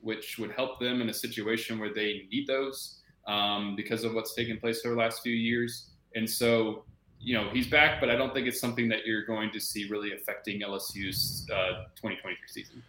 which 0.00 0.38
would 0.38 0.52
help 0.52 0.78
them 0.80 1.00
in 1.00 1.08
a 1.08 1.14
situation 1.14 1.78
where 1.78 1.92
they 1.92 2.26
need 2.30 2.46
those 2.46 3.00
um, 3.26 3.74
because 3.76 4.04
of 4.04 4.14
what's 4.14 4.34
taken 4.34 4.58
place 4.58 4.84
over 4.84 4.94
the 4.94 5.00
last 5.00 5.22
few 5.22 5.34
years. 5.34 5.90
And 6.14 6.28
so, 6.28 6.84
you 7.20 7.34
know, 7.34 7.48
he's 7.52 7.68
back, 7.68 8.00
but 8.00 8.10
I 8.10 8.16
don't 8.16 8.32
think 8.32 8.46
it's 8.46 8.60
something 8.60 8.88
that 8.88 9.06
you're 9.06 9.24
going 9.24 9.50
to 9.52 9.60
see 9.60 9.88
really 9.88 10.12
affecting 10.12 10.60
LSU's 10.60 11.48
uh, 11.52 11.84
2023 11.96 12.36
season. 12.46 12.82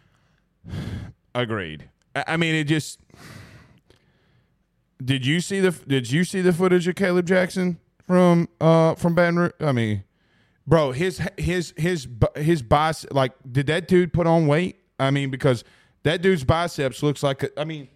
Agreed. 1.34 1.88
I 2.14 2.24
I 2.28 2.36
mean, 2.36 2.54
it 2.54 2.64
just. 2.64 3.00
Did 5.02 5.26
you 5.26 5.40
see 5.40 5.60
the 5.60 5.70
Did 5.70 6.10
you 6.10 6.24
see 6.24 6.40
the 6.40 6.52
footage 6.52 6.86
of 6.88 6.94
Kaleb 6.94 7.24
Jackson 7.24 7.78
from 8.06 8.48
uh 8.60 8.94
from 8.94 9.14
Baton 9.14 9.38
Rouge? 9.38 9.52
I 9.60 9.72
mean, 9.72 10.04
bro, 10.66 10.92
his 10.92 11.20
his 11.38 11.74
his 11.76 12.08
his 12.36 12.62
bicep. 12.62 13.12
Like, 13.12 13.32
did 13.50 13.66
that 13.68 13.88
dude 13.88 14.12
put 14.12 14.26
on 14.26 14.46
weight? 14.46 14.76
I 14.98 15.10
mean, 15.10 15.30
because 15.30 15.64
that 16.02 16.22
dude's 16.22 16.44
biceps 16.44 17.02
looks 17.02 17.22
like. 17.22 17.42
A, 17.42 17.60
I 17.60 17.64
mean, 17.64 17.88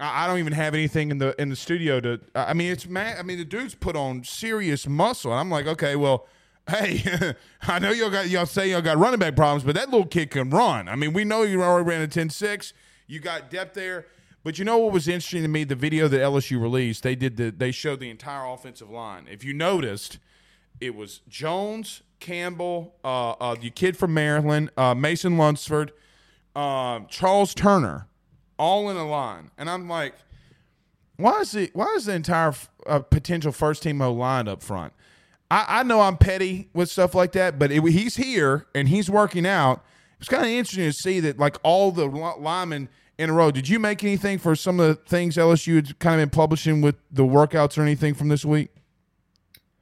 I 0.00 0.24
I 0.24 0.26
don't 0.26 0.38
even 0.38 0.52
have 0.52 0.74
anything 0.74 1.10
in 1.10 1.18
the 1.18 1.40
in 1.40 1.48
the 1.48 1.56
studio 1.56 2.00
to. 2.00 2.20
I 2.34 2.54
mean, 2.54 2.72
it's 2.72 2.86
man. 2.86 3.16
I 3.18 3.22
mean, 3.22 3.38
the 3.38 3.44
dude's 3.44 3.74
put 3.74 3.96
on 3.96 4.24
serious 4.24 4.86
muscle. 4.86 5.30
And 5.30 5.40
I'm 5.40 5.50
like, 5.50 5.66
okay, 5.66 5.96
well, 5.96 6.26
hey, 6.68 7.34
I 7.62 7.78
know 7.78 7.90
y'all 7.90 8.10
got 8.10 8.28
y'all 8.28 8.46
say 8.46 8.70
y'all 8.70 8.82
got 8.82 8.98
running 8.98 9.20
back 9.20 9.36
problems, 9.36 9.64
but 9.64 9.74
that 9.76 9.90
little 9.90 10.06
kid 10.06 10.30
can 10.30 10.50
run. 10.50 10.88
I 10.88 10.96
mean, 10.96 11.12
we 11.12 11.24
know 11.24 11.42
you 11.42 11.62
already 11.62 11.88
ran 11.88 12.02
a 12.02 12.08
10-6. 12.08 12.72
You 13.06 13.20
got 13.20 13.50
depth 13.50 13.74
there, 13.74 14.06
But 14.46 14.60
you 14.60 14.64
know 14.64 14.78
what 14.78 14.92
was 14.92 15.08
interesting 15.08 15.42
to 15.42 15.48
me? 15.48 15.64
The 15.64 15.74
video 15.74 16.06
that 16.06 16.18
LSU 16.20 16.62
released, 16.62 17.02
they 17.02 17.16
did 17.16 17.36
the 17.36 17.50
they 17.50 17.72
showed 17.72 17.98
the 17.98 18.08
entire 18.08 18.46
offensive 18.46 18.88
line. 18.88 19.26
If 19.28 19.42
you 19.42 19.52
noticed, 19.52 20.20
it 20.80 20.94
was 20.94 21.22
Jones, 21.28 22.02
Campbell, 22.20 22.94
uh, 23.02 23.32
uh, 23.32 23.56
the 23.56 23.70
kid 23.70 23.96
from 23.96 24.14
Maryland, 24.14 24.70
uh, 24.76 24.94
Mason 24.94 25.36
Lunsford, 25.36 25.90
uh, 26.54 27.00
Charles 27.08 27.54
Turner, 27.54 28.06
all 28.56 28.88
in 28.88 28.96
a 28.96 29.04
line, 29.04 29.50
and 29.58 29.68
I'm 29.68 29.88
like, 29.88 30.14
why 31.16 31.40
is 31.40 31.56
it? 31.56 31.74
Why 31.74 31.92
is 31.96 32.04
the 32.04 32.14
entire 32.14 32.54
uh, 32.86 33.00
potential 33.00 33.50
first 33.50 33.82
team 33.82 34.00
O 34.00 34.12
line 34.12 34.46
up 34.46 34.62
front? 34.62 34.92
I, 35.50 35.80
I 35.80 35.82
know 35.82 36.02
I'm 36.02 36.18
petty 36.18 36.68
with 36.72 36.88
stuff 36.88 37.16
like 37.16 37.32
that, 37.32 37.58
but 37.58 37.72
it, 37.72 37.82
he's 37.82 38.14
here 38.14 38.68
and 38.76 38.88
he's 38.88 39.10
working 39.10 39.44
out. 39.44 39.84
It's 40.20 40.28
kind 40.28 40.44
of 40.44 40.50
interesting 40.50 40.84
to 40.84 40.92
see 40.92 41.18
that 41.18 41.36
like 41.36 41.56
all 41.64 41.90
the 41.90 42.06
linemen 42.06 42.88
in 43.18 43.30
a 43.30 43.32
row. 43.32 43.50
Did 43.50 43.68
you 43.68 43.78
make 43.78 44.02
anything 44.04 44.38
for 44.38 44.54
some 44.54 44.80
of 44.80 44.88
the 44.88 44.94
things 44.94 45.36
LSU 45.36 45.76
had 45.76 45.98
kind 45.98 46.20
of 46.20 46.30
been 46.30 46.36
publishing 46.36 46.80
with 46.80 46.96
the 47.10 47.24
workouts 47.24 47.78
or 47.78 47.82
anything 47.82 48.14
from 48.14 48.28
this 48.28 48.44
week? 48.44 48.70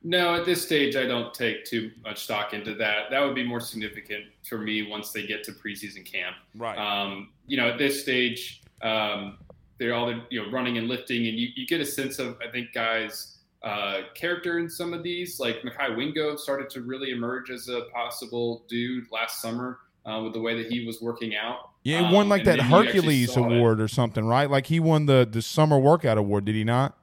No, 0.06 0.34
at 0.34 0.44
this 0.44 0.62
stage, 0.62 0.96
I 0.96 1.06
don't 1.06 1.32
take 1.32 1.64
too 1.64 1.90
much 2.04 2.24
stock 2.24 2.52
into 2.52 2.74
that. 2.74 3.10
That 3.10 3.20
would 3.20 3.34
be 3.34 3.42
more 3.42 3.60
significant 3.60 4.24
for 4.46 4.58
me 4.58 4.86
once 4.86 5.12
they 5.12 5.26
get 5.26 5.42
to 5.44 5.52
preseason 5.52 6.04
camp. 6.04 6.36
Right. 6.54 6.76
Um, 6.76 7.30
you 7.46 7.56
know, 7.56 7.68
at 7.70 7.78
this 7.78 8.02
stage, 8.02 8.62
um, 8.82 9.38
they're 9.78 9.94
all 9.94 10.12
you 10.28 10.42
know 10.42 10.50
running 10.50 10.76
and 10.76 10.88
lifting, 10.88 11.26
and 11.26 11.38
you, 11.38 11.48
you 11.56 11.66
get 11.66 11.80
a 11.80 11.86
sense 11.86 12.18
of 12.18 12.36
I 12.46 12.50
think 12.50 12.74
guys' 12.74 13.38
uh, 13.62 14.02
character 14.14 14.58
in 14.58 14.68
some 14.68 14.92
of 14.92 15.02
these. 15.02 15.40
Like 15.40 15.62
Mekhi 15.62 15.96
Wingo 15.96 16.36
started 16.36 16.68
to 16.70 16.82
really 16.82 17.10
emerge 17.10 17.50
as 17.50 17.68
a 17.68 17.86
possible 17.92 18.66
dude 18.68 19.10
last 19.10 19.40
summer 19.40 19.78
uh, 20.04 20.20
with 20.22 20.32
the 20.32 20.40
way 20.40 20.60
that 20.62 20.70
he 20.70 20.86
was 20.86 21.00
working 21.00 21.34
out. 21.36 21.70
Yeah, 21.82 22.08
he 22.08 22.14
won 22.14 22.28
like 22.28 22.40
um, 22.40 22.56
that 22.56 22.60
Hercules 22.60 23.36
award 23.36 23.80
it. 23.80 23.82
or 23.82 23.88
something, 23.88 24.24
right? 24.24 24.50
Like 24.50 24.66
he 24.66 24.80
won 24.80 25.06
the 25.06 25.28
the 25.30 25.42
summer 25.42 25.78
workout 25.78 26.18
award, 26.18 26.44
did 26.44 26.54
he 26.54 26.64
not? 26.64 26.96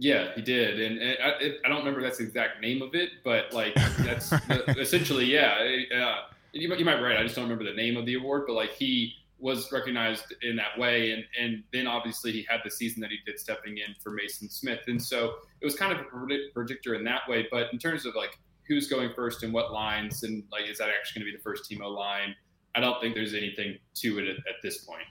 Yeah, 0.00 0.32
he 0.36 0.42
did, 0.42 0.80
and, 0.80 0.98
and 0.98 1.18
I, 1.22 1.28
it, 1.40 1.60
I, 1.64 1.68
don't 1.68 1.78
remember 1.78 2.00
that's 2.00 2.18
the 2.18 2.24
exact 2.24 2.60
name 2.60 2.82
of 2.82 2.94
it, 2.94 3.10
but 3.24 3.52
like 3.52 3.74
that's 3.74 4.32
essentially 4.68 5.24
yeah. 5.24 5.54
Uh, 5.92 6.32
you, 6.52 6.72
you 6.74 6.84
might 6.84 6.96
be 6.96 7.02
right. 7.02 7.16
I 7.16 7.22
just 7.24 7.34
don't 7.34 7.44
remember 7.44 7.64
the 7.64 7.76
name 7.76 7.96
of 7.96 8.06
the 8.06 8.14
award, 8.14 8.44
but 8.46 8.54
like 8.54 8.70
he 8.70 9.14
was 9.38 9.70
recognized 9.70 10.34
in 10.42 10.56
that 10.56 10.78
way. 10.78 11.12
And, 11.12 11.24
and 11.40 11.62
then 11.72 11.86
obviously 11.86 12.32
he 12.32 12.46
had 12.48 12.60
the 12.64 12.70
season 12.70 13.00
that 13.02 13.10
he 13.10 13.18
did 13.24 13.38
stepping 13.38 13.78
in 13.78 13.94
for 14.00 14.10
Maason 14.10 14.50
Smith. 14.50 14.80
And 14.88 15.00
so 15.00 15.36
it 15.60 15.64
was 15.64 15.76
kind 15.76 15.92
of 15.92 16.00
a 16.00 16.04
predictor 16.52 16.94
in 16.94 17.04
that 17.04 17.22
way. 17.28 17.46
But 17.50 17.72
in 17.72 17.78
terms 17.78 18.04
of 18.04 18.14
like 18.14 18.38
who's 18.68 18.88
going 18.88 19.10
first 19.14 19.42
and 19.42 19.52
what 19.52 19.72
lines 19.72 20.22
and 20.22 20.42
like, 20.52 20.68
is 20.68 20.78
that 20.78 20.88
actually 20.88 21.20
going 21.20 21.26
to 21.26 21.32
be 21.32 21.36
the 21.36 21.42
first 21.42 21.64
team 21.64 21.82
O 21.82 21.88
line? 21.88 22.34
I 22.74 22.80
don't 22.80 23.00
think 23.00 23.14
there's 23.14 23.34
anything 23.34 23.78
to 23.94 24.18
it 24.18 24.28
at, 24.28 24.36
at 24.36 24.62
this 24.62 24.78
point. 24.84 25.02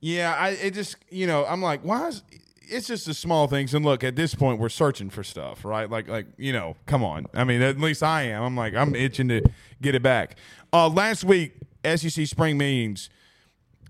Yeah, 0.00 0.34
I 0.38 0.50
it 0.50 0.74
just 0.74 0.96
you 1.10 1.26
know 1.26 1.44
I'm 1.46 1.62
like 1.62 1.80
why 1.82 2.08
is 2.08 2.22
it's 2.60 2.86
just 2.88 3.06
the 3.06 3.14
small 3.14 3.48
things 3.48 3.72
and 3.72 3.84
look 3.84 4.04
at 4.04 4.14
this 4.14 4.34
point 4.34 4.60
we're 4.60 4.68
searching 4.68 5.08
for 5.08 5.24
stuff 5.24 5.64
right 5.64 5.88
like 5.88 6.06
like 6.06 6.26
you 6.36 6.52
know 6.52 6.76
come 6.84 7.02
on 7.02 7.26
I 7.32 7.44
mean 7.44 7.62
at 7.62 7.80
least 7.80 8.02
I 8.02 8.24
am 8.24 8.42
I'm 8.42 8.56
like 8.56 8.74
I'm 8.74 8.94
itching 8.94 9.28
to 9.28 9.42
get 9.80 9.94
it 9.94 10.02
back. 10.02 10.36
Uh, 10.72 10.88
last 10.88 11.24
week 11.24 11.54
SEC 11.84 12.26
spring 12.26 12.58
meetings 12.58 13.08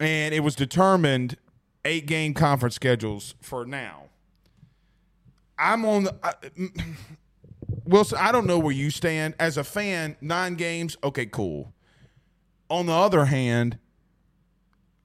and 0.00 0.34
it 0.34 0.40
was 0.40 0.54
determined 0.54 1.36
eight 1.84 2.06
game 2.06 2.34
conference 2.34 2.74
schedules 2.74 3.34
for 3.40 3.64
now. 3.64 4.04
I'm 5.58 5.84
on 5.84 6.04
the. 6.04 6.14
I, 6.22 6.34
Wilson, 7.88 8.18
I 8.20 8.32
don't 8.32 8.46
know 8.46 8.58
where 8.58 8.74
you 8.74 8.90
stand. 8.90 9.34
As 9.40 9.56
a 9.56 9.64
fan, 9.64 10.16
nine 10.20 10.56
games, 10.56 10.98
okay, 11.02 11.24
cool. 11.24 11.72
On 12.68 12.84
the 12.84 12.92
other 12.92 13.24
hand, 13.24 13.78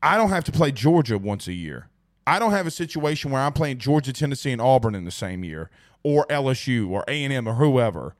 I 0.02 0.18
don't 0.18 0.30
have 0.30 0.44
to 0.46 0.52
play 0.52 0.74
Georgia 0.74 1.18
once 1.18 1.48
a 1.48 1.54
year. 1.54 1.88
I 2.28 2.40
don't 2.40 2.52
have 2.52 2.68
a 2.68 2.72
situation 2.72 3.32
where 3.32 3.42
I'm 3.42 3.54
playing 3.54 3.78
Georgia, 3.78 4.12
Tennessee, 4.12 4.52
and 4.52 4.62
Auburn 4.62 4.96
in 4.96 5.06
the 5.06 5.12
same 5.12 5.46
year, 5.46 5.70
or 6.04 6.26
LSU, 6.28 6.90
or 6.90 7.06
A 7.08 7.24
and 7.24 7.32
M, 7.32 7.48
or 7.48 7.54
whoever. 7.54 8.16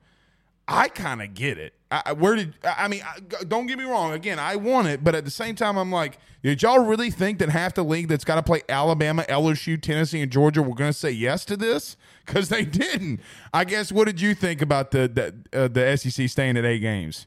I 0.66 0.88
kind 0.88 1.20
of 1.20 1.34
get 1.34 1.58
it. 1.58 1.74
I, 2.04 2.12
where 2.12 2.34
did 2.34 2.54
I 2.64 2.88
mean? 2.88 3.02
I, 3.04 3.44
don't 3.44 3.66
get 3.66 3.78
me 3.78 3.84
wrong. 3.84 4.12
Again, 4.12 4.38
I 4.38 4.56
want 4.56 4.88
it, 4.88 5.04
but 5.04 5.14
at 5.14 5.24
the 5.24 5.30
same 5.30 5.54
time, 5.54 5.76
I'm 5.76 5.92
like, 5.92 6.18
did 6.42 6.62
y'all 6.62 6.84
really 6.84 7.10
think 7.10 7.38
that 7.38 7.50
half 7.50 7.74
the 7.74 7.84
league 7.84 8.08
that's 8.08 8.24
got 8.24 8.36
to 8.36 8.42
play 8.42 8.62
Alabama, 8.68 9.24
LSU, 9.28 9.80
Tennessee, 9.80 10.20
and 10.20 10.30
Georgia 10.30 10.62
were 10.62 10.74
going 10.74 10.90
to 10.90 10.98
say 10.98 11.10
yes 11.10 11.44
to 11.46 11.56
this? 11.56 11.96
Because 12.24 12.48
they 12.48 12.64
didn't. 12.64 13.20
I 13.52 13.64
guess. 13.64 13.92
What 13.92 14.06
did 14.06 14.20
you 14.20 14.34
think 14.34 14.62
about 14.62 14.90
the 14.90 15.08
the, 15.52 15.58
uh, 15.58 15.68
the 15.68 15.96
SEC 15.96 16.28
staying 16.28 16.56
at 16.56 16.64
eight 16.64 16.80
games? 16.80 17.26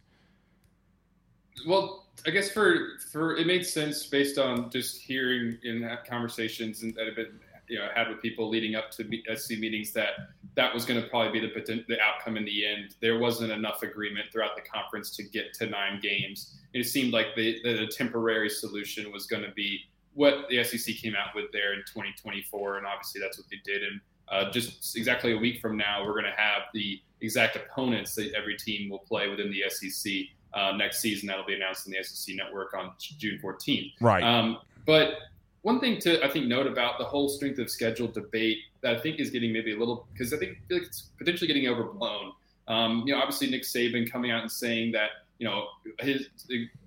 Well, 1.68 2.06
I 2.26 2.32
guess 2.32 2.52
for 2.52 2.98
for 3.12 3.38
it 3.38 3.48
made 3.48 3.66
sense 3.66 4.06
based 4.06 4.38
on 4.38 4.70
just 4.70 5.02
hearing 5.02 5.58
in 5.64 5.90
conversations 6.10 6.82
that 6.82 7.06
have 7.06 7.16
been 7.16 7.40
you 7.68 7.78
know 7.78 7.88
had 7.94 8.10
with 8.10 8.22
people 8.22 8.50
leading 8.50 8.76
up 8.76 8.92
to 8.92 9.04
SC 9.36 9.52
meetings 9.60 9.92
that 9.94 10.14
that 10.56 10.74
was 10.74 10.86
going 10.86 11.02
to 11.02 11.08
probably 11.10 11.40
be 11.40 11.48
the 11.48 11.84
the 11.88 11.98
outcome 12.02 12.38
in 12.38 12.46
the 12.46 12.66
end. 12.66 12.96
There 13.02 13.20
wasn't 13.20 13.52
enough 13.52 13.84
agreement 13.84 14.28
throughout 14.32 14.56
the 14.56 14.62
conference 14.62 15.16
to 15.18 15.24
get 15.24 15.54
to 15.56 15.68
nine 15.68 16.00
games. 16.02 16.58
It 16.74 16.84
seemed 16.86 17.14
like 17.14 17.28
the 17.36 17.62
the 17.64 17.88
temporary 17.88 18.50
solution 18.50 19.12
was 19.12 19.28
going 19.28 19.44
to 19.44 19.52
be 19.52 19.82
what 20.14 20.50
the 20.50 20.64
SEC 20.64 20.96
came 20.96 21.16
out 21.16 21.36
with 21.36 21.52
there 21.52 21.74
in 21.74 21.80
2024, 21.82 22.78
and 22.78 22.88
obviously 22.88 23.22
that's 23.22 23.38
what 23.38 23.48
they 23.52 23.60
did. 23.64 23.84
And 23.84 24.02
uh, 24.30 24.52
just 24.52 24.98
exactly 24.98 25.34
a 25.34 25.38
week 25.38 25.62
from 25.62 25.78
now, 25.78 26.04
we're 26.04 26.14
going 26.14 26.26
to 26.26 26.42
have 26.42 26.64
the 26.74 27.00
exact 27.22 27.56
opponents 27.56 28.16
that 28.16 28.34
every 28.34 28.58
team 28.58 28.90
will 28.90 29.00
play 29.00 29.28
within 29.28 29.52
the 29.52 29.64
SEC 29.70 30.12
uh, 30.54 30.72
next 30.76 31.02
season. 31.02 31.28
That'll 31.28 31.46
be 31.46 31.54
announced 31.54 31.88
in 31.88 31.94
the 31.94 32.04
SEC 32.04 32.36
network 32.36 32.74
on 32.74 32.94
June 33.00 33.40
14th. 33.44 33.94
Right. 34.02 34.24
Um, 34.24 34.58
but 34.86 35.20
one 35.68 35.82
thing 35.82 36.00
to 36.00 36.24
I 36.24 36.30
think 36.30 36.48
note 36.48 36.66
about 36.66 36.98
the 36.98 37.04
whole 37.04 37.28
strength 37.28 37.60
of 37.60 37.70
schedule 37.70 38.08
debate 38.08 38.60
that 38.80 38.96
I 38.96 39.00
think 39.02 39.20
is 39.20 39.30
getting 39.30 39.52
maybe 39.52 39.74
a 39.76 39.78
little 39.78 40.08
because 40.14 40.34
I 40.34 40.38
think 40.38 40.60
it's 40.70 41.10
potentially 41.18 41.46
getting 41.46 41.68
overblown. 41.68 42.32
Um, 42.70 43.04
you 43.06 43.14
know, 43.14 43.20
obviously 43.20 43.50
Nick 43.50 43.64
Saban 43.64 44.10
coming 44.10 44.32
out 44.32 44.42
and 44.44 44.50
saying 44.50 44.94
that 44.94 45.10
you 45.40 45.46
know 45.46 45.66
his 46.00 46.30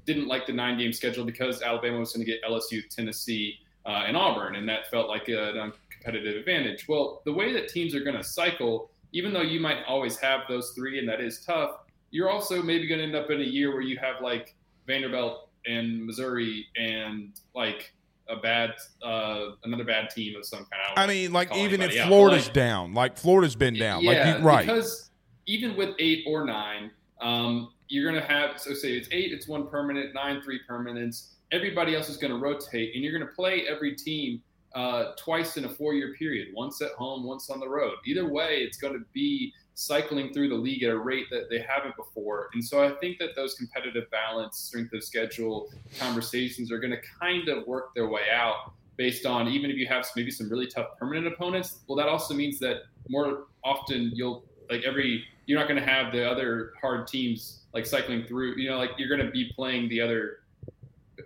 didn't 0.07 0.28
like 0.28 0.47
the 0.47 0.55
nine 0.55 0.78
game 0.78 0.95
schedule 0.95 1.26
because 1.26 1.61
Alabama 1.61 1.99
was 1.99 2.14
going 2.14 2.24
to 2.24 2.33
get 2.33 2.43
LSU, 2.43 2.81
Tennessee, 2.89 3.59
uh, 3.85 4.05
and 4.07 4.16
Auburn, 4.16 4.57
and 4.57 4.66
that 4.70 4.91
felt 4.91 5.09
like 5.09 5.28
a, 5.28 5.72
competitive 5.91 6.37
advantage. 6.37 6.89
Well, 6.89 7.20
the 7.26 7.33
way 7.35 7.53
that 7.53 7.68
teams 7.68 7.95
are 7.95 8.01
going 8.01 8.16
to 8.16 8.24
cycle, 8.24 8.91
even 9.12 9.35
though 9.35 9.43
you 9.43 9.61
might 9.61 9.85
always 9.87 10.16
have 10.16 10.41
those 10.49 10.70
three, 10.70 10.99
and 10.99 11.07
that 11.07 11.20
is 11.20 11.45
tough, 11.45 11.72
you're 12.11 12.31
also 12.31 12.62
maybe 12.62 12.89
going 12.89 13.01
to 13.01 13.05
end 13.05 13.14
up 13.14 13.31
in 13.31 13.43
a 13.43 13.45
year 13.45 13.70
where 13.70 13.83
you 13.83 13.99
have 13.99 14.22
like 14.22 14.55
Vanderbilt 14.87 15.51
and 15.66 16.07
Missouri 16.07 16.64
and 16.76 17.39
like 17.55 17.93
a 18.31 18.37
bad 18.37 18.74
uh, 19.03 19.51
another 19.64 19.85
bad 19.85 20.11
team 20.11 20.37
of 20.37 20.45
some 20.45 20.61
kind. 20.61 20.83
I, 20.97 21.05
I 21.05 21.07
mean, 21.07 21.33
like 21.33 21.55
even 21.55 21.81
if 21.83 21.93
Florida's 22.07 22.47
like, 22.47 22.55
down, 22.55 22.95
like 22.95 23.18
Florida's 23.18 23.57
been 23.57 23.74
down, 23.74 24.03
yeah, 24.03 24.11
like 24.11 24.39
you, 24.39 24.45
right? 24.47 24.66
Because 24.66 25.11
even 25.47 25.76
with 25.76 25.95
eight 25.99 26.24
or 26.26 26.45
nine, 26.45 26.91
um, 27.20 27.72
you're 27.89 28.11
gonna 28.11 28.24
have 28.24 28.61
so 28.61 28.72
say 28.74 28.93
it's 28.93 29.09
eight, 29.12 29.33
it's 29.33 29.49
one 29.49 29.68
permanent, 29.68 30.14
nine, 30.14 30.41
three 30.43 30.61
permanents. 30.68 31.31
Everybody 31.53 31.97
else 31.97 32.09
is 32.09 32.16
going 32.16 32.33
to 32.33 32.39
rotate, 32.39 32.95
and 32.95 33.03
you're 33.03 33.12
going 33.12 33.26
to 33.26 33.35
play 33.35 33.64
every 33.68 33.97
team 33.97 34.41
uh, 34.76 35.07
twice 35.18 35.57
in 35.57 35.64
a 35.64 35.68
four-year 35.68 36.14
period, 36.16 36.49
once 36.55 36.81
at 36.81 36.93
home, 36.93 37.24
once 37.24 37.51
on 37.51 37.59
the 37.59 37.68
road. 37.68 37.95
Either 38.07 38.31
way, 38.31 38.59
it's 38.59 38.78
going 38.78 38.93
to 38.93 39.05
be 39.12 39.53
cycling 39.74 40.32
through 40.32 40.48
the 40.48 40.54
league 40.54 40.82
at 40.82 40.90
a 40.90 40.98
rate 40.98 41.26
that 41.30 41.48
they 41.48 41.58
haven't 41.58 41.96
before. 41.96 42.50
And 42.54 42.64
so 42.64 42.84
I 42.84 42.92
think 42.92 43.18
that 43.18 43.34
those 43.34 43.54
competitive 43.54 44.10
balance, 44.10 44.58
strength 44.58 44.92
of 44.92 45.02
schedule 45.02 45.70
conversations 45.98 46.70
are 46.70 46.78
going 46.78 46.90
to 46.90 47.00
kind 47.20 47.48
of 47.48 47.66
work 47.66 47.94
their 47.94 48.08
way 48.08 48.24
out 48.32 48.72
based 48.96 49.24
on 49.24 49.48
even 49.48 49.70
if 49.70 49.76
you 49.76 49.86
have 49.86 50.06
maybe 50.14 50.30
some 50.30 50.48
really 50.50 50.66
tough 50.66 50.98
permanent 50.98 51.26
opponents. 51.26 51.78
Well, 51.88 51.96
that 51.96 52.08
also 52.08 52.34
means 52.34 52.58
that 52.58 52.82
more 53.08 53.44
often 53.64 54.10
you'll 54.14 54.44
like 54.68 54.84
every 54.84 55.24
you're 55.46 55.58
not 55.58 55.66
going 55.66 55.80
to 55.80 55.86
have 55.86 56.12
the 56.12 56.28
other 56.28 56.74
hard 56.80 57.06
teams 57.06 57.62
like 57.72 57.86
cycling 57.86 58.24
through. 58.24 58.56
You 58.56 58.70
know, 58.70 58.76
like 58.76 58.90
you're 58.98 59.08
going 59.08 59.24
to 59.24 59.32
be 59.32 59.50
playing 59.56 59.88
the 59.88 60.00
other 60.00 60.40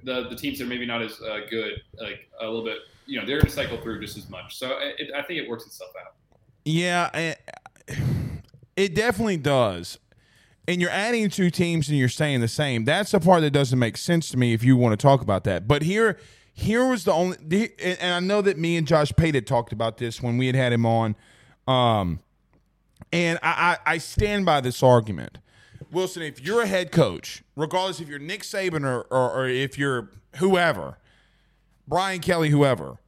the 0.04 0.28
the 0.28 0.36
teams 0.36 0.58
that 0.58 0.64
are 0.64 0.68
maybe 0.68 0.86
not 0.86 1.02
as 1.02 1.20
uh, 1.20 1.40
good, 1.50 1.82
like 2.00 2.30
a 2.40 2.44
little 2.44 2.64
bit. 2.64 2.78
You 3.06 3.20
know, 3.20 3.26
they're 3.26 3.38
going 3.38 3.50
to 3.50 3.54
cycle 3.54 3.78
through 3.80 4.00
just 4.00 4.16
as 4.16 4.30
much. 4.30 4.56
So 4.56 4.78
it, 4.80 5.10
I 5.14 5.22
think 5.22 5.40
it 5.40 5.48
works 5.48 5.66
itself 5.66 5.90
out. 6.00 6.14
Yeah. 6.64 7.34
It 8.76 8.94
definitely 8.94 9.36
does. 9.36 9.98
And 10.66 10.80
you're 10.80 10.90
adding 10.90 11.28
two 11.28 11.50
teams 11.50 11.88
and 11.88 11.98
you're 11.98 12.08
staying 12.08 12.40
the 12.40 12.48
same. 12.48 12.84
That's 12.84 13.10
the 13.10 13.20
part 13.20 13.42
that 13.42 13.50
doesn't 13.50 13.78
make 13.78 13.96
sense 13.96 14.30
to 14.30 14.38
me 14.38 14.54
if 14.54 14.64
you 14.64 14.76
want 14.76 14.98
to 14.98 15.02
talk 15.02 15.20
about 15.20 15.44
that. 15.44 15.68
But 15.68 15.82
here, 15.82 16.18
here 16.52 16.88
was 16.88 17.04
the 17.04 17.12
only, 17.12 17.36
and 17.78 18.14
I 18.14 18.20
know 18.20 18.40
that 18.40 18.58
me 18.58 18.76
and 18.76 18.86
Josh 18.86 19.12
Pate 19.14 19.34
had 19.34 19.46
talked 19.46 19.72
about 19.72 19.98
this 19.98 20.22
when 20.22 20.38
we 20.38 20.46
had 20.46 20.56
had 20.56 20.72
him 20.72 20.86
on. 20.86 21.16
Um, 21.68 22.20
and 23.12 23.38
I, 23.42 23.78
I, 23.86 23.94
I 23.94 23.98
stand 23.98 24.46
by 24.46 24.60
this 24.60 24.82
argument. 24.82 25.38
Wilson, 25.90 26.22
if 26.22 26.40
you're 26.40 26.62
a 26.62 26.66
head 26.66 26.90
coach, 26.90 27.42
regardless 27.56 28.00
if 28.00 28.08
you're 28.08 28.18
Nick 28.18 28.42
Saban 28.42 28.84
or, 28.84 29.02
or, 29.02 29.30
or 29.32 29.48
if 29.48 29.78
you're 29.78 30.10
whoever, 30.36 30.98
Brian 31.86 32.20
Kelly, 32.20 32.48
whoever, 32.48 32.98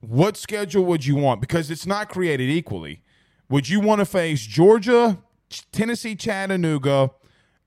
what 0.00 0.36
schedule 0.36 0.84
would 0.84 1.06
you 1.06 1.14
want? 1.14 1.40
Because 1.40 1.70
it's 1.70 1.86
not 1.86 2.08
created 2.08 2.50
equally. 2.50 3.02
Would 3.50 3.68
you 3.68 3.80
want 3.80 3.98
to 3.98 4.04
face 4.04 4.46
Georgia, 4.46 5.18
Tennessee, 5.72 6.14
Chattanooga, 6.14 7.10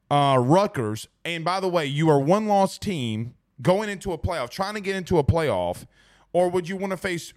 uh, 0.10 0.38
Rutgers? 0.40 1.10
And 1.26 1.44
by 1.44 1.60
the 1.60 1.68
way, 1.68 1.86
you 1.86 2.10
are 2.10 2.20
one 2.20 2.48
loss 2.48 2.78
team 2.78 3.36
going 3.62 3.90
into 3.90 4.14
a 4.14 4.18
playoff, 4.18 4.50
trying 4.50 4.76
to 4.76 4.82
get 4.82 4.96
into 4.96 5.20
a 5.20 5.24
playoff, 5.24 5.86
or 6.32 6.50
would 6.50 6.70
you 6.70 6.78
want 6.78 6.92
to 6.92 6.98
face, 6.98 7.34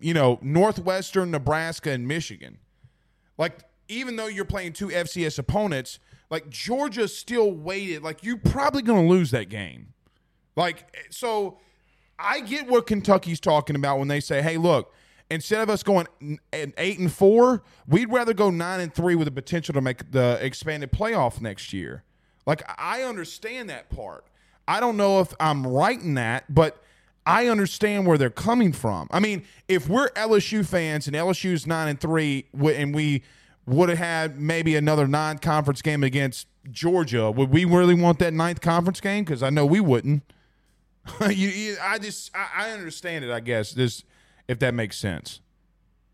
you 0.00 0.12
know, 0.12 0.40
Northwestern, 0.42 1.30
Nebraska, 1.30 1.90
and 1.90 2.08
Michigan? 2.08 2.58
Like, 3.38 3.60
even 3.86 4.16
though 4.16 4.26
you're 4.26 4.44
playing 4.44 4.72
two 4.72 4.88
FCS 4.88 5.38
opponents, 5.38 6.00
like 6.28 6.50
Georgia 6.50 7.06
still 7.06 7.52
weighted. 7.52 8.02
Like, 8.02 8.24
you're 8.24 8.36
probably 8.36 8.82
going 8.82 9.06
to 9.06 9.08
lose 9.08 9.30
that 9.30 9.48
game. 9.48 9.94
Like, 10.56 10.96
so 11.10 11.58
I 12.18 12.40
get 12.40 12.68
what 12.68 12.88
Kentucky's 12.88 13.40
talking 13.40 13.76
about 13.76 14.00
when 14.00 14.08
they 14.08 14.20
say, 14.20 14.42
"Hey, 14.42 14.56
look." 14.56 14.92
Instead 15.30 15.60
of 15.60 15.70
us 15.70 15.82
going 15.82 16.06
n- 16.20 16.38
eight 16.76 16.98
and 16.98 17.12
four, 17.12 17.62
we'd 17.86 18.10
rather 18.10 18.34
go 18.34 18.50
nine 18.50 18.80
and 18.80 18.92
three 18.92 19.14
with 19.14 19.26
the 19.26 19.30
potential 19.32 19.72
to 19.74 19.80
make 19.80 20.10
the 20.10 20.38
expanded 20.40 20.92
playoff 20.92 21.40
next 21.40 21.72
year. 21.72 22.02
Like 22.46 22.62
I 22.78 23.02
understand 23.02 23.70
that 23.70 23.90
part. 23.90 24.24
I 24.66 24.80
don't 24.80 24.96
know 24.96 25.20
if 25.20 25.32
I'm 25.40 25.66
right 25.66 26.00
in 26.00 26.14
that, 26.14 26.52
but 26.52 26.82
I 27.26 27.48
understand 27.48 28.06
where 28.06 28.18
they're 28.18 28.30
coming 28.30 28.72
from. 28.72 29.08
I 29.10 29.20
mean, 29.20 29.44
if 29.68 29.88
we're 29.88 30.08
LSU 30.10 30.66
fans 30.66 31.06
and 31.06 31.14
LSU's 31.14 31.66
nine 31.66 31.88
and 31.88 32.00
three, 32.00 32.46
and 32.60 32.94
we 32.94 33.22
would 33.66 33.88
have 33.88 33.98
had 33.98 34.40
maybe 34.40 34.74
another 34.74 35.06
non-conference 35.06 35.82
game 35.82 36.02
against 36.02 36.46
Georgia, 36.70 37.30
would 37.30 37.50
we 37.50 37.64
really 37.64 37.94
want 37.94 38.18
that 38.18 38.32
ninth 38.32 38.60
conference 38.60 39.00
game? 39.00 39.24
Because 39.24 39.42
I 39.42 39.50
know 39.50 39.66
we 39.66 39.80
wouldn't. 39.80 40.22
you, 41.20 41.48
you, 41.48 41.76
I 41.80 41.98
just 41.98 42.30
I, 42.34 42.68
I 42.68 42.70
understand 42.72 43.24
it. 43.24 43.30
I 43.30 43.40
guess 43.40 43.72
this, 43.72 44.04
if 44.50 44.58
that 44.58 44.74
makes 44.74 44.98
sense. 44.98 45.40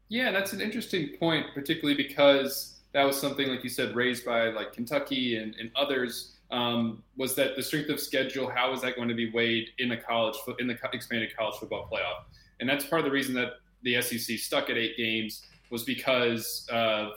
Yeah, 0.09 0.31
that's 0.31 0.53
an 0.53 0.61
interesting 0.61 1.17
point, 1.19 1.47
particularly 1.55 1.97
because 1.97 2.77
that 2.93 3.03
was 3.03 3.19
something, 3.19 3.49
like 3.49 3.65
you 3.65 3.71
said, 3.71 3.97
raised 3.97 4.27
by 4.27 4.51
like 4.51 4.75
Kentucky 4.75 5.39
and, 5.39 5.55
and 5.59 5.71
others. 5.75 6.37
Um, 6.51 7.03
was 7.17 7.35
that 7.37 7.57
the 7.57 7.63
strength 7.63 7.89
of 7.89 7.99
schedule? 7.99 8.49
How 8.49 8.75
is 8.75 8.83
that 8.83 8.95
going 8.95 9.09
to 9.09 9.15
be 9.15 9.31
weighed 9.31 9.71
in 9.79 9.89
the 9.89 9.97
college 9.97 10.37
in 10.59 10.67
the 10.67 10.79
expanded 10.93 11.35
college 11.35 11.57
football 11.57 11.89
playoff? 11.91 12.25
And 12.61 12.69
that's 12.69 12.85
part 12.85 13.01
of 13.01 13.07
the 13.07 13.11
reason 13.11 13.35
that 13.37 13.55
the 13.83 14.03
SEC 14.03 14.39
stuck 14.39 14.69
at 14.69 14.77
eight 14.77 14.99
games 14.99 15.47
was 15.71 15.83
because 15.83 16.69
of 16.71 17.13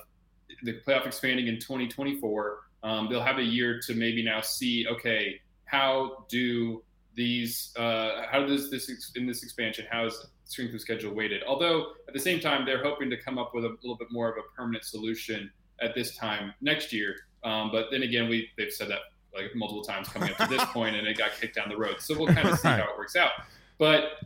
the 0.64 0.80
playoff 0.88 1.06
expanding 1.06 1.48
in 1.48 1.60
2024. 1.60 2.60
Um, 2.82 3.08
they'll 3.10 3.22
have 3.22 3.40
a 3.40 3.44
year 3.44 3.82
to 3.88 3.94
maybe 3.94 4.24
now 4.24 4.40
see, 4.40 4.88
okay, 4.88 5.42
how 5.66 6.26
do 6.30 6.82
these 7.20 7.74
uh, 7.76 8.24
how 8.32 8.46
does 8.46 8.72
this 8.72 9.12
in 9.16 9.28
this 9.28 9.44
expansion 9.44 9.86
how 9.92 10.06
is 10.06 10.26
strength 10.46 10.74
of 10.74 10.80
schedule 10.80 11.14
weighted? 11.14 11.44
Although 11.46 11.92
at 12.08 12.14
the 12.14 12.20
same 12.20 12.40
time 12.40 12.66
they're 12.66 12.82
hoping 12.82 13.10
to 13.10 13.18
come 13.18 13.38
up 13.38 13.54
with 13.54 13.66
a 13.66 13.78
little 13.82 13.98
bit 13.98 14.08
more 14.10 14.30
of 14.30 14.38
a 14.38 14.56
permanent 14.56 14.86
solution 14.86 15.52
at 15.82 15.94
this 15.94 16.16
time 16.16 16.54
next 16.62 16.94
year. 16.94 17.14
Um, 17.44 17.72
but 17.74 17.88
then 17.92 18.04
again 18.04 18.30
we 18.30 18.50
they've 18.58 18.72
said 18.72 18.90
that 18.90 19.00
like 19.36 19.54
multiple 19.54 19.84
times 19.84 20.08
coming 20.08 20.32
up 20.32 20.38
to 20.38 20.48
this 20.48 20.64
point 20.74 20.96
and 20.96 21.06
it 21.06 21.18
got 21.18 21.32
kicked 21.40 21.56
down 21.56 21.68
the 21.68 21.78
road. 21.78 21.98
So 22.00 22.18
we'll 22.18 22.34
kind 22.34 22.48
of 22.48 22.58
see 22.58 22.70
how 22.70 22.78
it 22.84 22.98
works 22.98 23.18
out. 23.18 23.32
But 23.78 24.24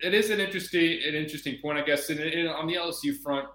it 0.00 0.14
is 0.14 0.30
an 0.30 0.40
interesting 0.40 1.00
an 1.06 1.14
interesting 1.14 1.58
point 1.60 1.78
i 1.78 1.82
guess. 1.82 2.08
And, 2.08 2.18
and 2.18 2.48
on 2.48 2.66
the 2.66 2.76
lsu 2.76 3.14
front 3.18 3.46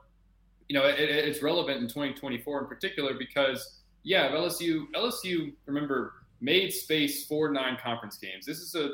you 0.69 0.77
know 0.77 0.85
it, 0.85 0.99
it's 0.99 1.41
relevant 1.41 1.81
in 1.81 1.87
2024 1.87 2.61
in 2.61 2.67
particular 2.67 3.15
because 3.15 3.81
yeah 4.03 4.29
lsu 4.29 4.85
lsu 4.95 5.53
remember 5.65 6.13
made 6.41 6.71
space 6.71 7.25
for 7.25 7.51
nine 7.51 7.77
conference 7.81 8.17
games. 8.17 8.45
This 8.45 8.59
is 8.59 8.75
a, 8.75 8.91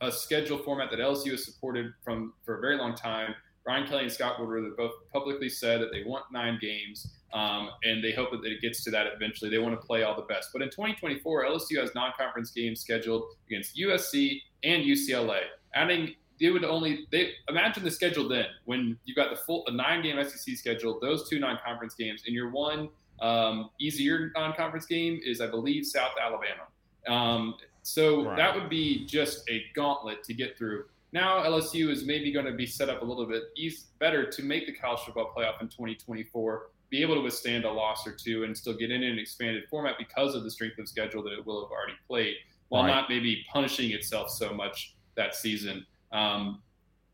a 0.00 0.10
schedule 0.10 0.58
format 0.58 0.90
that 0.90 1.00
LSU 1.00 1.32
has 1.32 1.44
supported 1.44 1.92
from 2.02 2.32
for 2.44 2.58
a 2.58 2.60
very 2.60 2.76
long 2.76 2.94
time. 2.94 3.34
Brian 3.64 3.86
Kelly 3.86 4.04
and 4.04 4.12
Scott 4.12 4.38
Woodward 4.38 4.76
both 4.76 4.92
publicly 5.12 5.48
said 5.48 5.80
that 5.80 5.90
they 5.90 6.04
want 6.04 6.24
nine 6.30 6.56
games, 6.60 7.16
um, 7.32 7.70
and 7.82 8.02
they 8.02 8.12
hope 8.12 8.30
that 8.30 8.44
it 8.44 8.60
gets 8.62 8.84
to 8.84 8.92
that 8.92 9.08
eventually. 9.14 9.50
They 9.50 9.58
want 9.58 9.78
to 9.78 9.84
play 9.84 10.04
all 10.04 10.14
the 10.14 10.22
best. 10.22 10.50
But 10.52 10.62
in 10.62 10.70
2024, 10.70 11.46
LSU 11.46 11.80
has 11.80 11.92
non-conference 11.92 12.52
games 12.52 12.80
scheduled 12.80 13.24
against 13.48 13.76
USC 13.76 14.40
and 14.62 14.84
UCLA. 14.84 15.40
Adding, 15.74 16.14
they 16.40 16.50
would 16.50 16.64
only 16.64 17.08
they 17.10 17.32
imagine 17.48 17.82
the 17.82 17.90
schedule 17.90 18.28
then 18.28 18.46
when 18.66 18.96
you've 19.04 19.16
got 19.16 19.30
the 19.30 19.36
full 19.36 19.64
a 19.66 19.72
nine-game 19.72 20.22
SEC 20.22 20.56
schedule, 20.56 21.00
those 21.00 21.28
two 21.28 21.40
non-conference 21.40 21.96
games, 21.96 22.22
and 22.26 22.36
your 22.36 22.50
one 22.50 22.88
um, 23.20 23.70
easier 23.80 24.30
non-conference 24.36 24.86
game 24.86 25.20
is, 25.24 25.40
I 25.40 25.48
believe, 25.48 25.86
South 25.86 26.12
Alabama. 26.22 26.68
Um, 27.06 27.54
so 27.82 28.24
right. 28.24 28.36
that 28.36 28.54
would 28.54 28.68
be 28.68 29.06
just 29.06 29.48
a 29.48 29.64
gauntlet 29.74 30.24
to 30.24 30.34
get 30.34 30.58
through. 30.58 30.86
Now 31.12 31.44
LSU 31.44 31.90
is 31.90 32.04
maybe 32.04 32.32
going 32.32 32.46
to 32.46 32.52
be 32.52 32.66
set 32.66 32.88
up 32.88 33.02
a 33.02 33.04
little 33.04 33.26
bit 33.26 33.44
easy, 33.56 33.84
better 33.98 34.28
to 34.28 34.42
make 34.42 34.66
the 34.66 34.72
college 34.72 35.00
football 35.00 35.32
playoff 35.36 35.60
in 35.60 35.68
2024, 35.68 36.70
be 36.90 37.00
able 37.02 37.14
to 37.14 37.20
withstand 37.20 37.64
a 37.64 37.70
loss 37.70 38.06
or 38.06 38.12
two, 38.12 38.44
and 38.44 38.56
still 38.56 38.74
get 38.74 38.90
in 38.90 39.02
an 39.02 39.18
expanded 39.18 39.64
format 39.70 39.94
because 39.98 40.34
of 40.34 40.42
the 40.42 40.50
strength 40.50 40.78
of 40.78 40.88
schedule 40.88 41.22
that 41.22 41.32
it 41.32 41.46
will 41.46 41.62
have 41.62 41.70
already 41.70 41.94
played, 42.08 42.34
while 42.68 42.82
right. 42.82 42.88
not 42.90 43.08
maybe 43.08 43.44
punishing 43.52 43.92
itself 43.92 44.30
so 44.30 44.52
much 44.52 44.96
that 45.14 45.34
season. 45.34 45.86
Um, 46.12 46.60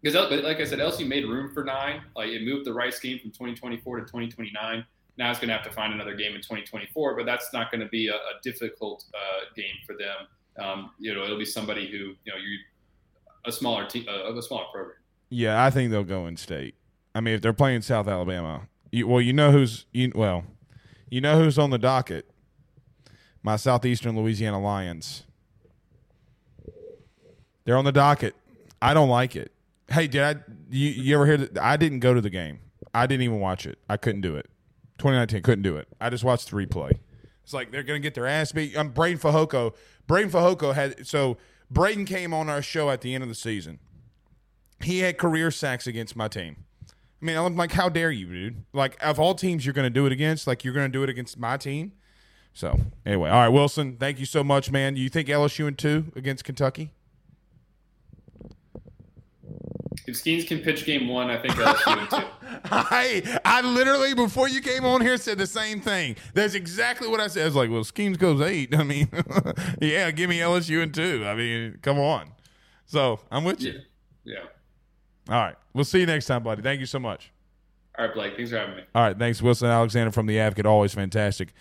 because, 0.03 0.31
like 0.43 0.59
I 0.59 0.65
said, 0.65 0.81
LSU 0.81 1.07
made 1.07 1.25
room 1.27 1.53
for 1.55 1.63
nine. 1.63 2.03
Like 2.17 2.31
it 2.31 2.43
moved 2.43 2.67
the 2.67 2.73
Rice 2.73 2.99
game 2.99 3.21
from 3.21 3.31
2024 3.31 4.01
to 4.01 4.03
2029. 4.03 4.85
Now 5.19 5.29
he's 5.29 5.39
going 5.39 5.49
to 5.49 5.55
have 5.55 5.65
to 5.65 5.73
find 5.73 5.93
another 5.93 6.15
game 6.15 6.35
in 6.35 6.41
2024, 6.41 7.17
but 7.17 7.27
that's 7.27 7.53
not 7.53 7.71
going 7.71 7.81
to 7.81 7.89
be 7.89 8.09
a, 8.09 8.15
a 8.15 8.41
difficult 8.43 9.05
uh, 9.15 9.45
game 9.55 9.75
for 9.87 9.95
them. 9.95 10.65
Um, 10.65 10.91
you 10.99 11.15
know, 11.15 11.23
it'll 11.23 11.39
be 11.39 11.45
somebody 11.45 11.87
who 11.87 11.97
you 11.97 12.33
know 12.33 12.37
you 12.37 12.59
a 13.45 13.53
smaller 13.53 13.87
team, 13.87 14.07
uh, 14.09 14.33
a 14.33 14.43
smaller 14.43 14.65
program. 14.73 14.97
Yeah, 15.29 15.65
I 15.65 15.71
think 15.71 15.91
they'll 15.91 16.05
go 16.05 16.27
in 16.27 16.37
state. 16.37 16.75
I 17.15 17.21
mean, 17.21 17.35
if 17.35 17.41
they're 17.41 17.53
playing 17.53 17.83
South 17.83 18.09
Alabama, 18.09 18.69
you, 18.91 19.07
well, 19.07 19.21
you 19.21 19.33
know 19.33 19.51
who's 19.51 19.87
you 19.93 20.13
well, 20.15 20.45
you 21.09 21.21
know 21.21 21.39
who's 21.39 21.59
on 21.59 21.71
the 21.71 21.79
docket. 21.79 22.29
My 23.43 23.57
Southeastern 23.57 24.17
Louisiana 24.17 24.61
Lions. 24.61 25.25
They're 27.65 27.77
on 27.77 27.85
the 27.85 27.93
docket. 27.93 28.35
I 28.81 28.95
don't 28.95 29.09
like 29.09 29.37
it. 29.37 29.53
Hey, 29.89 30.07
did 30.07 30.23
I? 30.23 30.41
You, 30.71 30.91
you 30.91 31.15
ever 31.15 31.27
hear 31.27 31.37
that? 31.37 31.63
I 31.63 31.77
didn't 31.77 32.01
go 32.01 32.15
to 32.15 32.21
the 32.21 32.31
game. 32.31 32.61
I 32.95 33.07
didn't 33.07 33.23
even 33.23 33.41
watch 33.41 33.67
it. 33.67 33.79
I 33.89 33.97
couldn't 33.97 34.21
do 34.21 34.37
it. 34.37 34.49
2019 35.03 35.43
couldn't 35.43 35.63
do 35.63 35.77
it. 35.77 35.89
I 36.01 36.11
just 36.11 36.23
watched 36.23 36.51
the 36.51 36.57
replay. 36.57 36.99
It's 37.43 37.53
like 37.53 37.73
they're 37.73 37.83
to 38.01 38.03
get 38.03 38.15
their 38.15 38.29
ass 38.29 38.53
beat. 38.53 38.77
I'm 38.77 38.87
um, 38.87 38.93
Breiden 38.93 39.21
Fehoko. 39.21 39.75
Breiden 40.09 40.31
Fehoko 40.31 40.75
had 40.75 41.05
so 41.05 41.39
Breiden 41.73 42.07
came 42.07 42.33
on 42.33 42.49
our 42.49 42.63
show 42.63 42.89
at 42.89 43.01
the 43.01 43.13
end 43.13 43.25
of 43.25 43.29
the 43.29 43.35
season. 43.35 43.81
He 44.81 45.01
had 45.01 45.19
career 45.19 45.51
sacks 45.51 45.89
against 45.89 46.15
my 46.15 46.29
team. 46.29 46.65
I 46.89 47.25
mean, 47.25 47.37
I'm 47.37 47.57
like, 47.57 47.73
how 47.73 47.89
dare 47.89 48.13
you, 48.13 48.27
dude? 48.27 48.65
Like, 48.73 48.97
of 49.05 49.19
all 49.19 49.35
teams 49.35 49.67
you're 49.67 49.73
to 49.85 49.91
do 49.91 50.07
it 50.07 50.13
against, 50.13 50.47
like 50.47 50.65
you're 50.65 50.75
to 50.91 50.93
do 50.93 51.03
it 51.03 51.09
against 51.09 51.37
my 51.37 51.57
team. 51.57 51.93
So 52.53 52.79
anyway, 53.05 53.31
all 53.31 53.41
right, 53.41 53.49
Wilson, 53.49 53.97
thank 53.97 54.21
you 54.21 54.27
so 54.27 54.45
much, 54.45 54.71
man. 54.71 54.95
You 54.95 55.09
think 55.09 55.29
LSU 55.29 55.67
in 55.67 55.75
two 55.75 56.13
against 56.15 56.45
Kentucky? 56.45 56.93
If 60.07 60.17
Skenes 60.17 60.47
can 60.47 60.59
pitch 60.59 60.85
game 60.85 61.09
one, 61.09 61.31
I 61.31 61.39
think 61.39 61.55
LSU 61.55 62.03
in 62.03 62.21
two. 62.21 62.27
I 62.65 63.41
I 63.45 63.61
literally 63.61 64.15
before 64.15 64.49
you 64.49 64.61
came 64.61 64.85
on 64.85 65.01
here 65.01 65.17
said 65.17 65.39
the 65.39 65.47
same 65.47 65.81
thing. 65.81 66.17
That's 66.35 66.55
exactly 66.55 67.09
what 67.09 67.21
I 67.21 67.29
said. 67.29 67.43
I 67.43 67.45
was 67.47 67.55
like, 67.55 67.71
well, 67.71 67.85
Skenes 67.85 68.19
goes 68.19 68.41
eight. 68.41 68.75
I 68.77 68.83
mean, 68.83 69.09
yeah, 69.81 70.11
give 70.11 70.29
me 70.29 70.39
LSU 70.39 70.83
in 70.83 70.93
two. 70.93 71.25
I 71.25 71.35
mean, 71.35 71.79
come 71.83 71.99
on. 71.99 72.31
So 72.87 73.21
I'm 73.31 73.45
with 73.45 73.63
you. 73.63 73.81
Yeah. 74.25 74.35
yeah. 74.35 75.35
All 75.35 75.43
right. 75.43 75.57
We'll 75.73 75.85
see 75.85 76.01
you 76.01 76.07
next 76.07 76.27
time, 76.27 76.43
buddy. 76.43 76.63
Thank 76.63 76.81
you 76.81 76.87
so 76.87 76.99
much. 76.99 77.33
All 77.99 78.07
right, 78.07 78.15
Blake. 78.15 78.37
Thanks 78.37 78.51
for 78.51 78.59
having 78.59 78.77
me. 78.77 78.83
All 78.95 79.03
right. 79.03 79.19
Thanks, 79.19 79.41
Wilson 79.41 79.69
Alexander 79.69 80.11
from 80.11 80.27
the 80.27 80.39
Advocate. 80.41 80.67
Always 80.67 80.95
fantastic 80.95 81.53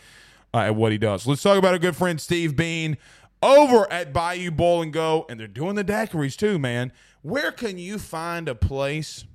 uh, 0.53 0.59
at 0.59 0.75
what 0.75 0.91
he 0.91 0.97
does. 0.97 1.27
Let's 1.27 1.41
talk 1.41 1.57
about 1.57 1.73
our 1.73 1.79
good 1.79 1.95
friend 1.95 2.19
Steve 2.19 2.55
Bean 2.55 2.97
over 3.41 3.91
at 3.91 4.13
Bayou 4.13 4.51
Bowl 4.51 4.81
and 4.81 4.93
Go, 4.93 5.25
and 5.29 5.39
they're 5.39 5.47
doing 5.47 5.75
the 5.75 5.83
daiquiris 5.83 6.35
too, 6.35 6.59
man. 6.59 6.91
Where 7.21 7.51
can 7.51 7.77
you 7.77 7.99
find 7.99 8.47
a 8.47 8.55
place? 8.55 9.25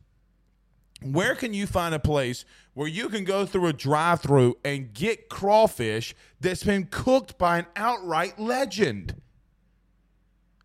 Where 1.02 1.34
can 1.34 1.52
you 1.52 1.66
find 1.66 1.94
a 1.94 1.98
place 1.98 2.44
where 2.74 2.88
you 2.88 3.08
can 3.08 3.24
go 3.24 3.44
through 3.46 3.66
a 3.66 3.72
drive 3.72 4.22
through 4.22 4.56
and 4.64 4.92
get 4.92 5.28
crawfish 5.28 6.14
that's 6.40 6.64
been 6.64 6.86
cooked 6.90 7.38
by 7.38 7.58
an 7.58 7.66
outright 7.76 8.38
legend? 8.38 9.20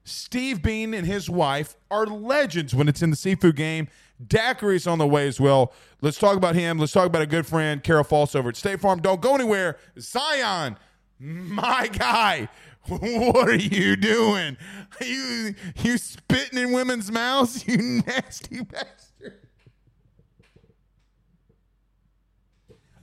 Steve 0.03 0.61
Bean 0.61 0.93
and 0.93 1.05
his 1.05 1.29
wife 1.29 1.75
are 1.89 2.05
legends 2.05 2.73
when 2.73 2.87
it's 2.87 3.01
in 3.01 3.11
the 3.11 3.15
seafood 3.15 3.55
game. 3.55 3.87
Daiquiri's 4.25 4.87
on 4.87 4.97
the 4.97 5.07
way 5.07 5.27
as 5.27 5.39
well. 5.39 5.73
Let's 6.01 6.17
talk 6.17 6.37
about 6.37 6.55
him. 6.55 6.79
Let's 6.79 6.91
talk 6.91 7.07
about 7.07 7.21
a 7.21 7.27
good 7.27 7.45
friend, 7.45 7.83
Carol 7.83 8.03
Falls 8.03 8.35
over 8.35 8.49
at 8.49 8.55
State 8.55 8.79
Farm. 8.79 9.01
Don't 9.01 9.21
go 9.21 9.35
anywhere. 9.35 9.77
Zion, 9.99 10.77
my 11.19 11.87
guy. 11.87 12.49
What 12.87 13.47
are 13.47 13.55
you 13.55 13.95
doing? 13.95 14.57
You 14.99 15.55
you 15.77 15.97
spitting 15.97 16.59
in 16.59 16.71
women's 16.71 17.11
mouths, 17.11 17.63
you 17.67 18.01
nasty 18.05 18.61
bastard. 18.63 19.39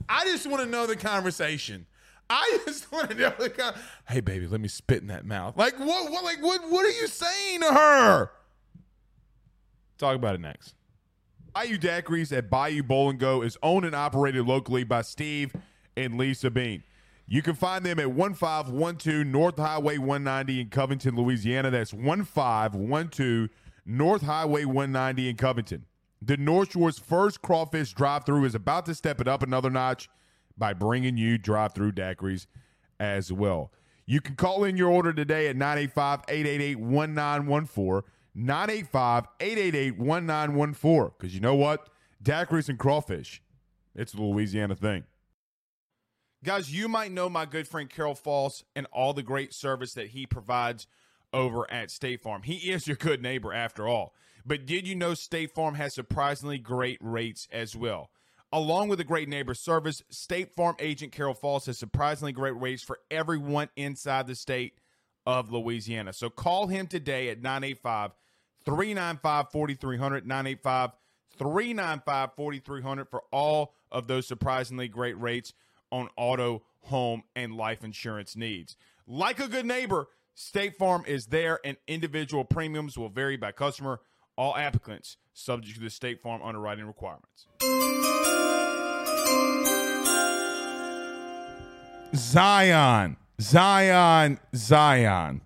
I 0.07 0.25
just 0.25 0.47
want 0.47 0.63
to 0.63 0.69
know 0.69 0.85
the 0.87 0.95
conversation. 0.95 1.85
I 2.29 2.59
just 2.65 2.91
want 2.91 3.11
to 3.11 3.15
know 3.15 3.33
the 3.39 3.49
con- 3.49 3.73
Hey 4.07 4.19
baby, 4.19 4.47
let 4.47 4.61
me 4.61 4.67
spit 4.67 5.01
in 5.01 5.07
that 5.07 5.25
mouth. 5.25 5.57
Like 5.57 5.79
what 5.79 6.11
what 6.11 6.23
like 6.23 6.41
what 6.41 6.69
what 6.69 6.85
are 6.85 6.89
you 6.89 7.07
saying 7.07 7.61
to 7.61 7.73
her? 7.73 8.31
Talk 9.97 10.15
about 10.15 10.35
it 10.35 10.41
next. 10.41 10.75
Bayou 11.53 11.77
Daiquiris 11.77 12.35
at 12.35 12.49
Bayou 12.49 12.83
Bowl 12.83 13.09
and 13.09 13.19
Go 13.19 13.41
is 13.41 13.57
owned 13.63 13.85
and 13.85 13.95
operated 13.95 14.45
locally 14.45 14.83
by 14.83 15.01
Steve 15.01 15.53
and 15.97 16.17
Lisa 16.17 16.49
Bean. 16.49 16.83
You 17.31 17.43
can 17.43 17.53
find 17.53 17.85
them 17.85 17.99
at 17.99 18.11
1512 18.11 19.27
North 19.27 19.57
Highway 19.57 19.99
190 19.99 20.61
in 20.61 20.69
Covington, 20.69 21.15
Louisiana. 21.15 21.69
That's 21.69 21.93
1512 21.93 23.49
North 23.85 24.21
Highway 24.23 24.65
190 24.65 25.29
in 25.29 25.35
Covington. 25.35 25.85
The 26.23 26.37
North 26.37 26.71
Shore's 26.71 26.97
first 26.97 27.43
crawfish 27.43 27.93
drive 27.93 28.25
through 28.25 28.45
is 28.45 28.55
about 28.55 28.87
to 28.87 28.95
step 28.95 29.21
it 29.21 29.27
up 29.27 29.43
another 29.43 29.69
notch 29.69 30.09
by 30.57 30.73
bringing 30.73 31.17
you 31.17 31.37
drive 31.37 31.73
through 31.73 31.91
daiquiris 31.91 32.47
as 32.99 33.31
well. 33.31 33.71
You 34.07 34.21
can 34.21 34.35
call 34.35 34.63
in 34.63 34.75
your 34.75 34.89
order 34.89 35.13
today 35.13 35.49
at 35.49 35.55
985 35.55 36.21
888 36.27 36.79
1914. 36.79 38.11
985 38.33 39.25
888 39.39 39.99
1914. 39.99 41.11
Because 41.15 41.35
you 41.35 41.41
know 41.41 41.53
what? 41.53 41.89
Daiquiris 42.23 42.69
and 42.69 42.79
crawfish, 42.79 43.43
it's 43.93 44.15
a 44.15 44.21
Louisiana 44.21 44.75
thing. 44.75 45.03
Guys, 46.41 46.73
you 46.73 46.87
might 46.87 47.11
know 47.11 47.27
my 47.27 47.45
good 47.45 47.67
friend 47.67 47.89
Carol 47.89 48.15
Falls 48.15 48.63
and 48.73 48.87
all 48.93 49.13
the 49.13 49.21
great 49.23 49.53
service 49.53 49.93
that 49.95 50.07
he 50.07 50.25
provides 50.25 50.87
over 51.33 51.69
at 51.69 51.91
State 51.91 52.21
Farm. 52.21 52.43
He 52.43 52.71
is 52.71 52.87
your 52.87 52.95
good 52.95 53.21
neighbor 53.21 53.53
after 53.53 53.89
all. 53.89 54.13
But 54.45 54.65
did 54.65 54.87
you 54.87 54.95
know 54.95 55.15
State 55.15 55.53
Farm 55.53 55.75
has 55.75 55.93
surprisingly 55.93 56.57
great 56.57 56.97
rates 57.01 57.49
as 57.51 57.75
well? 57.75 58.09
Along 58.53 58.87
with 58.87 59.01
a 59.01 59.03
great 59.03 59.27
neighbor 59.27 59.53
service, 59.53 60.01
State 60.09 60.55
Farm 60.55 60.77
agent 60.79 61.11
Carol 61.11 61.33
Falls 61.33 61.65
has 61.65 61.77
surprisingly 61.77 62.31
great 62.31 62.57
rates 62.57 62.83
for 62.83 62.99
everyone 63.11 63.67
inside 63.75 64.25
the 64.25 64.33
state 64.33 64.79
of 65.25 65.51
Louisiana. 65.51 66.13
So 66.13 66.29
call 66.29 66.67
him 66.67 66.87
today 66.87 67.27
at 67.27 67.41
985 67.41 68.11
395 68.63 69.51
4300, 69.51 70.25
985 70.25 70.91
395 71.37 72.29
4300 72.33 73.09
for 73.09 73.23
all 73.29 73.73
of 73.91 74.07
those 74.07 74.25
surprisingly 74.25 74.87
great 74.87 75.19
rates 75.19 75.53
on 75.91 76.09
auto, 76.15 76.63
home, 76.81 77.23
and 77.35 77.55
life 77.55 77.83
insurance 77.83 78.35
needs. 78.35 78.75
Like 79.07 79.39
a 79.39 79.47
good 79.47 79.65
neighbor, 79.65 80.07
State 80.33 80.77
Farm 80.77 81.03
is 81.07 81.27
there, 81.27 81.59
and 81.65 81.77
individual 81.87 82.45
premiums 82.45 82.97
will 82.97 83.09
vary 83.09 83.37
by 83.37 83.51
customer. 83.51 84.01
All 84.37 84.55
applicants 84.55 85.17
subject 85.33 85.75
to 85.75 85.81
the 85.81 85.89
State 85.89 86.21
Farm 86.21 86.41
underwriting 86.41 86.85
requirements. 86.85 87.47
Zion, 92.15 93.17
Zion, 93.41 94.39
Zion. 94.55 95.41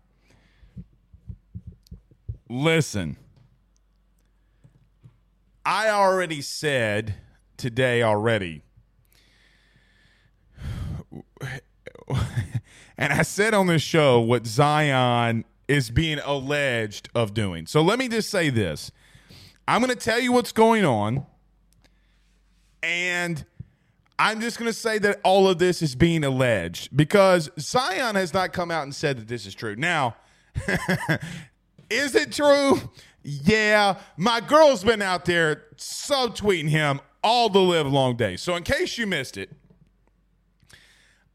Listen, 2.49 3.17
I 5.65 5.89
already 5.89 6.41
said 6.41 7.15
today 7.57 8.03
already, 8.03 8.61
and 12.97 13.13
I 13.13 13.23
said 13.23 13.53
on 13.53 13.67
this 13.67 13.81
show 13.81 14.19
what 14.19 14.45
Zion 14.45 15.45
is 15.67 15.89
being 15.89 16.19
alleged 16.23 17.09
of 17.15 17.33
doing. 17.33 17.65
So 17.65 17.81
let 17.81 17.99
me 17.99 18.07
just 18.07 18.29
say 18.29 18.49
this 18.49 18.91
I'm 19.67 19.81
going 19.81 19.95
to 19.95 19.99
tell 19.99 20.19
you 20.19 20.31
what's 20.31 20.51
going 20.51 20.85
on, 20.85 21.25
and 22.81 23.45
I'm 24.19 24.41
just 24.41 24.59
going 24.59 24.69
to 24.69 24.77
say 24.77 24.99
that 24.99 25.19
all 25.23 25.47
of 25.47 25.57
this 25.57 25.81
is 25.81 25.95
being 25.95 26.23
alleged 26.23 26.95
because 26.95 27.49
Zion 27.59 28.15
has 28.15 28.33
not 28.33 28.53
come 28.53 28.71
out 28.71 28.83
and 28.83 28.93
said 28.93 29.17
that 29.17 29.27
this 29.27 29.45
is 29.45 29.55
true. 29.55 29.75
Now, 29.75 30.15
is 31.89 32.13
it 32.15 32.31
true? 32.31 32.79
Yeah, 33.23 33.99
my 34.17 34.41
girl's 34.41 34.83
been 34.83 35.01
out 35.01 35.25
there 35.25 35.63
subtweeting 35.77 36.69
him 36.69 36.99
all 37.23 37.49
the 37.49 37.59
live 37.59 37.87
long 37.87 38.17
day. 38.17 38.35
So, 38.35 38.55
in 38.55 38.63
case 38.63 38.97
you 38.97 39.07
missed 39.07 39.37
it, 39.37 39.49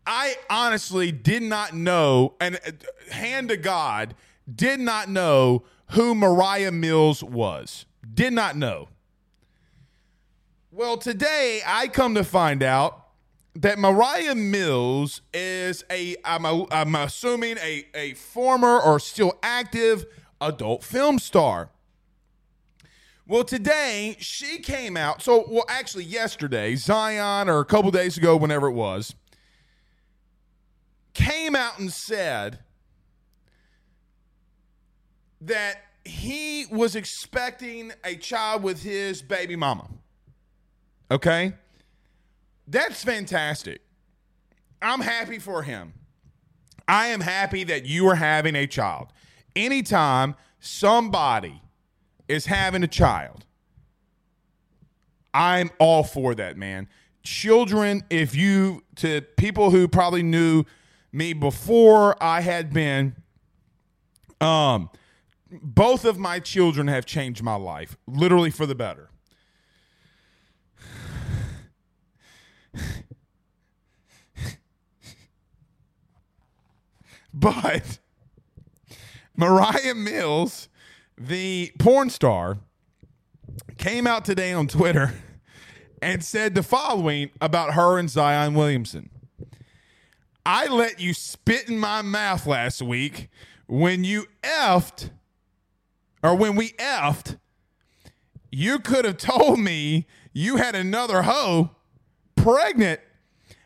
I 0.09 0.37
honestly 0.49 1.13
did 1.13 1.43
not 1.43 1.75
know, 1.75 2.35
and 2.41 2.57
uh, 2.67 3.13
hand 3.13 3.51
to 3.51 3.59
God, 3.59 4.15
did 4.53 4.81
not 4.81 5.11
know 5.11 5.65
who 5.91 6.15
Moriah 6.15 6.73
Mills 6.73 7.23
was. 7.23 7.85
Did 8.15 8.33
not 8.33 8.57
know. 8.57 8.89
Well, 10.73 10.97
today 10.97 11.61
I 11.67 11.89
come 11.89 12.15
to 12.15 12.25
find 12.25 12.63
out 12.63 13.05
that 13.55 13.79
Moriah 13.79 14.35
Mills 14.35 15.21
is 15.35 15.85
a, 15.91 16.17
I'm, 16.25 16.47
a, 16.47 16.67
I'm 16.71 16.95
assuming, 16.95 17.59
a, 17.59 17.85
a 17.95 18.15
former 18.15 18.81
or 18.81 18.99
still 18.99 19.39
active 19.43 20.07
adult 20.41 20.83
film 20.83 21.19
star. 21.19 21.69
Well, 23.27 23.45
today 23.45 24.17
she 24.21 24.61
came 24.61 24.97
out. 24.97 25.21
So, 25.21 25.45
well, 25.51 25.67
actually, 25.69 26.05
yesterday, 26.05 26.77
Zion, 26.77 27.51
or 27.51 27.59
a 27.61 27.67
couple 27.67 27.91
days 27.91 28.17
ago, 28.17 28.39
whenever 28.39 28.69
it 28.69 28.73
was, 28.73 29.15
came 31.19 31.57
out 31.57 31.81
and 31.81 31.93
said 31.93 32.61
that 35.41 35.83
he 36.05 36.67
was 36.71 36.95
expecting 36.95 37.93
a 38.05 38.15
child 38.15 38.63
with 38.63 38.83
his 38.83 39.21
baby 39.21 39.57
mama. 39.57 39.89
Okay? 41.11 41.55
That's 42.69 43.03
fantastic. 43.03 43.81
I'm 44.81 45.01
happy 45.01 45.41
for 45.41 45.63
him. 45.63 45.93
I 46.87 47.09
am 47.09 47.21
happy 47.21 47.65
that 47.65 47.85
you 47.85 48.07
are 48.09 48.15
having 48.15 48.55
a 48.55 48.67
child. 48.67 49.09
Anytime 49.57 50.37
somebody 50.61 51.61
is 52.29 52.47
having 52.47 52.85
a 52.85 52.89
child, 52.89 53.45
I'm 55.35 55.71
all 55.81 56.05
for 56.05 56.35
that, 56.37 56.57
man. 56.57 56.89
Children, 57.25 58.05
if 58.09 58.37
you, 58.37 58.85
to 58.97 59.21
people 59.37 59.71
who 59.71 59.89
probably 59.89 60.23
knew 60.23 60.65
me 61.13 61.33
before 61.33 62.23
I 62.23 62.41
had 62.43 62.73
been, 62.73 63.17
um, 64.41 64.91
both 65.51 66.05
of 66.05 66.19
my 66.19 66.41
children 66.41 66.89
have 66.89 67.07
changed 67.07 67.43
my 67.43 67.55
life, 67.55 67.97
literally 68.07 68.51
for 68.51 68.67
the 68.67 68.75
better. 68.75 69.09
but 77.33 77.99
Moriah 79.37 79.95
Mills, 79.95 80.69
the 81.17 81.73
porn 81.79 82.11
star, 82.11 82.59
came 83.79 84.07
out 84.07 84.25
today 84.25 84.53
on 84.53 84.67
Twitter 84.67 85.15
and 86.03 86.23
said 86.25 86.55
the 86.55 86.63
following 86.63 87.31
about 87.41 87.75
her 87.75 87.99
and 87.99 88.11
Zion 88.11 88.55
Williamson. 88.55 89.11
I 90.45 90.67
let 90.67 91.01
you 91.01 91.15
spit 91.15 91.69
in 91.69 91.79
my 91.79 92.03
mouth 92.03 92.47
last 92.47 92.81
week 92.81 93.29
when 93.67 94.05
you 94.05 94.27
effed, 94.43 95.11
or 96.23 96.35
when 96.35 96.57
we 96.57 96.71
effed. 96.73 97.39
You 98.51 98.79
could 98.79 99.05
have 99.05 99.19
told 99.19 99.61
me 99.61 100.07
you 100.33 100.57
had 100.57 100.75
another 100.75 101.23
hoe 101.23 101.71
pregnant. 102.35 103.01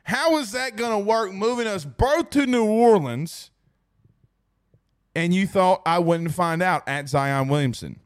How 0.04 0.36
is 0.38 0.52
that 0.52 0.76
going 0.76 0.90
to 0.90 0.98
work 0.98 1.32
moving 1.32 1.66
us 1.68 1.84
both 1.84 2.30
to 2.30 2.46
New 2.46 2.64
Orleans? 2.64 3.50
And 5.14 5.32
you 5.32 5.46
thought 5.46 5.82
I 5.86 5.98
wouldn't 5.98 6.32
find 6.32 6.62
out 6.62 6.82
at 6.88 7.08
Zion 7.08 7.48
Williamson. 7.48 8.00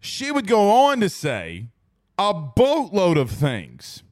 She 0.00 0.30
would 0.30 0.46
go 0.46 0.70
on 0.70 1.00
to 1.00 1.08
say 1.08 1.66
a 2.16 2.32
boatload 2.32 3.18
of 3.18 3.30
things. 3.30 4.02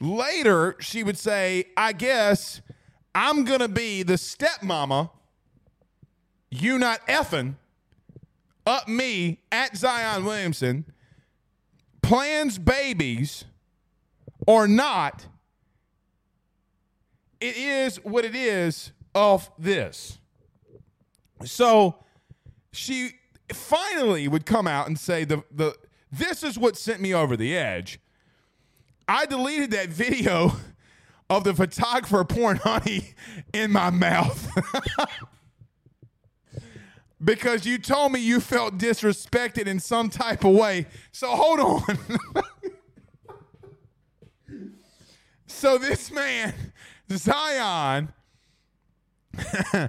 Later, 0.00 0.76
she 0.80 1.02
would 1.02 1.18
say, 1.18 1.66
I 1.76 1.92
guess 1.92 2.62
I'm 3.14 3.44
going 3.44 3.60
to 3.60 3.68
be 3.68 4.02
the 4.02 4.14
stepmama, 4.14 5.10
you 6.50 6.78
not 6.78 7.06
effing, 7.06 7.56
up 8.66 8.88
me 8.88 9.40
at 9.52 9.76
Zion 9.76 10.24
Williamson, 10.24 10.86
plans 12.02 12.58
babies 12.58 13.44
or 14.46 14.66
not. 14.66 15.26
It 17.40 17.56
is 17.56 17.96
what 17.98 18.24
it 18.24 18.34
is 18.34 18.92
of 19.14 19.50
this. 19.58 20.18
So 21.44 21.96
she 22.72 23.12
finally 23.52 24.28
would 24.28 24.46
come 24.46 24.66
out 24.66 24.86
and 24.86 24.98
say 24.98 25.24
the 25.24 25.42
the 25.50 25.74
this 26.12 26.42
is 26.42 26.58
what 26.58 26.76
sent 26.76 27.00
me 27.00 27.14
over 27.14 27.36
the 27.36 27.56
edge. 27.56 28.00
I 29.10 29.26
deleted 29.26 29.72
that 29.72 29.88
video 29.88 30.52
of 31.30 31.42
the 31.42 31.52
photographer 31.52 32.22
pouring 32.22 32.58
honey 32.58 33.14
in 33.52 33.72
my 33.72 33.90
mouth. 33.90 34.48
because 37.24 37.66
you 37.66 37.78
told 37.78 38.12
me 38.12 38.20
you 38.20 38.38
felt 38.38 38.78
disrespected 38.78 39.66
in 39.66 39.80
some 39.80 40.10
type 40.10 40.44
of 40.44 40.54
way. 40.54 40.86
So 41.10 41.28
hold 41.30 41.58
on. 41.58 41.98
so 45.48 45.76
this 45.76 46.12
man, 46.12 46.54
Zion, 47.10 48.12
I 49.72 49.88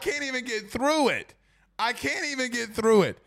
can't 0.00 0.22
even 0.22 0.44
get 0.44 0.70
through 0.70 1.08
it. 1.08 1.32
I 1.78 1.94
can't 1.94 2.26
even 2.26 2.50
get 2.50 2.74
through 2.74 3.02
it. 3.02 3.18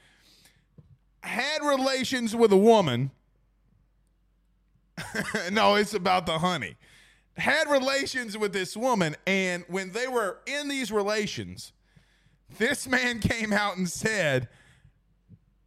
Had 1.23 1.63
relations 1.63 2.35
with 2.35 2.51
a 2.53 2.57
woman. 2.57 3.09
no, 5.51 5.75
it's 5.75 5.93
about 5.93 6.25
the 6.25 6.39
honey. 6.39 6.75
Had 7.37 7.69
relations 7.69 8.37
with 8.37 8.53
this 8.53 8.75
woman, 8.75 9.15
and 9.25 9.63
when 9.67 9.91
they 9.91 10.07
were 10.07 10.39
in 10.47 10.67
these 10.67 10.91
relations, 10.91 11.71
this 12.57 12.87
man 12.87 13.19
came 13.21 13.53
out 13.53 13.77
and 13.77 13.89
said, 13.89 14.47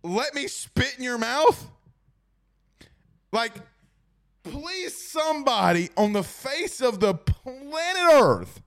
Let 0.02 0.34
me 0.34 0.48
spit 0.48 0.96
in 0.98 1.04
your 1.04 1.18
mouth? 1.18 1.70
Like, 3.32 3.52
please, 4.42 4.96
somebody 4.96 5.90
on 5.96 6.12
the 6.12 6.24
face 6.24 6.80
of 6.80 6.98
the 6.98 7.14
planet 7.14 8.12
Earth 8.12 8.60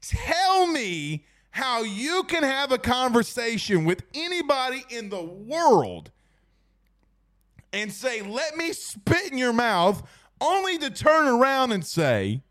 tell 0.00 0.66
me 0.66 1.24
how 1.50 1.82
you 1.82 2.22
can 2.24 2.42
have 2.42 2.72
a 2.72 2.78
conversation 2.78 3.84
with 3.84 4.02
anybody 4.14 4.84
in 4.88 5.08
the 5.08 5.22
world 5.22 6.10
and 7.72 7.92
say, 7.92 8.22
Let 8.22 8.56
me 8.56 8.72
spit 8.72 9.32
in 9.32 9.38
your 9.38 9.52
mouth, 9.52 10.02
only 10.40 10.78
to 10.78 10.90
turn 10.90 11.26
around 11.26 11.72
and 11.72 11.84
say, 11.84 12.42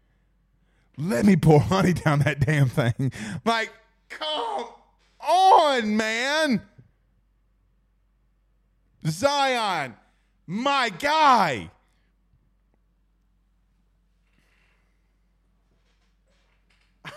Let 0.97 1.25
me 1.25 1.35
pour 1.35 1.59
honey 1.59 1.93
down 1.93 2.19
that 2.19 2.39
damn 2.39 2.69
thing. 2.69 3.11
Like, 3.45 3.71
come 4.09 4.67
on, 5.19 5.97
man. 5.97 6.61
Zion, 9.05 9.95
my 10.45 10.89
guy. 10.89 11.71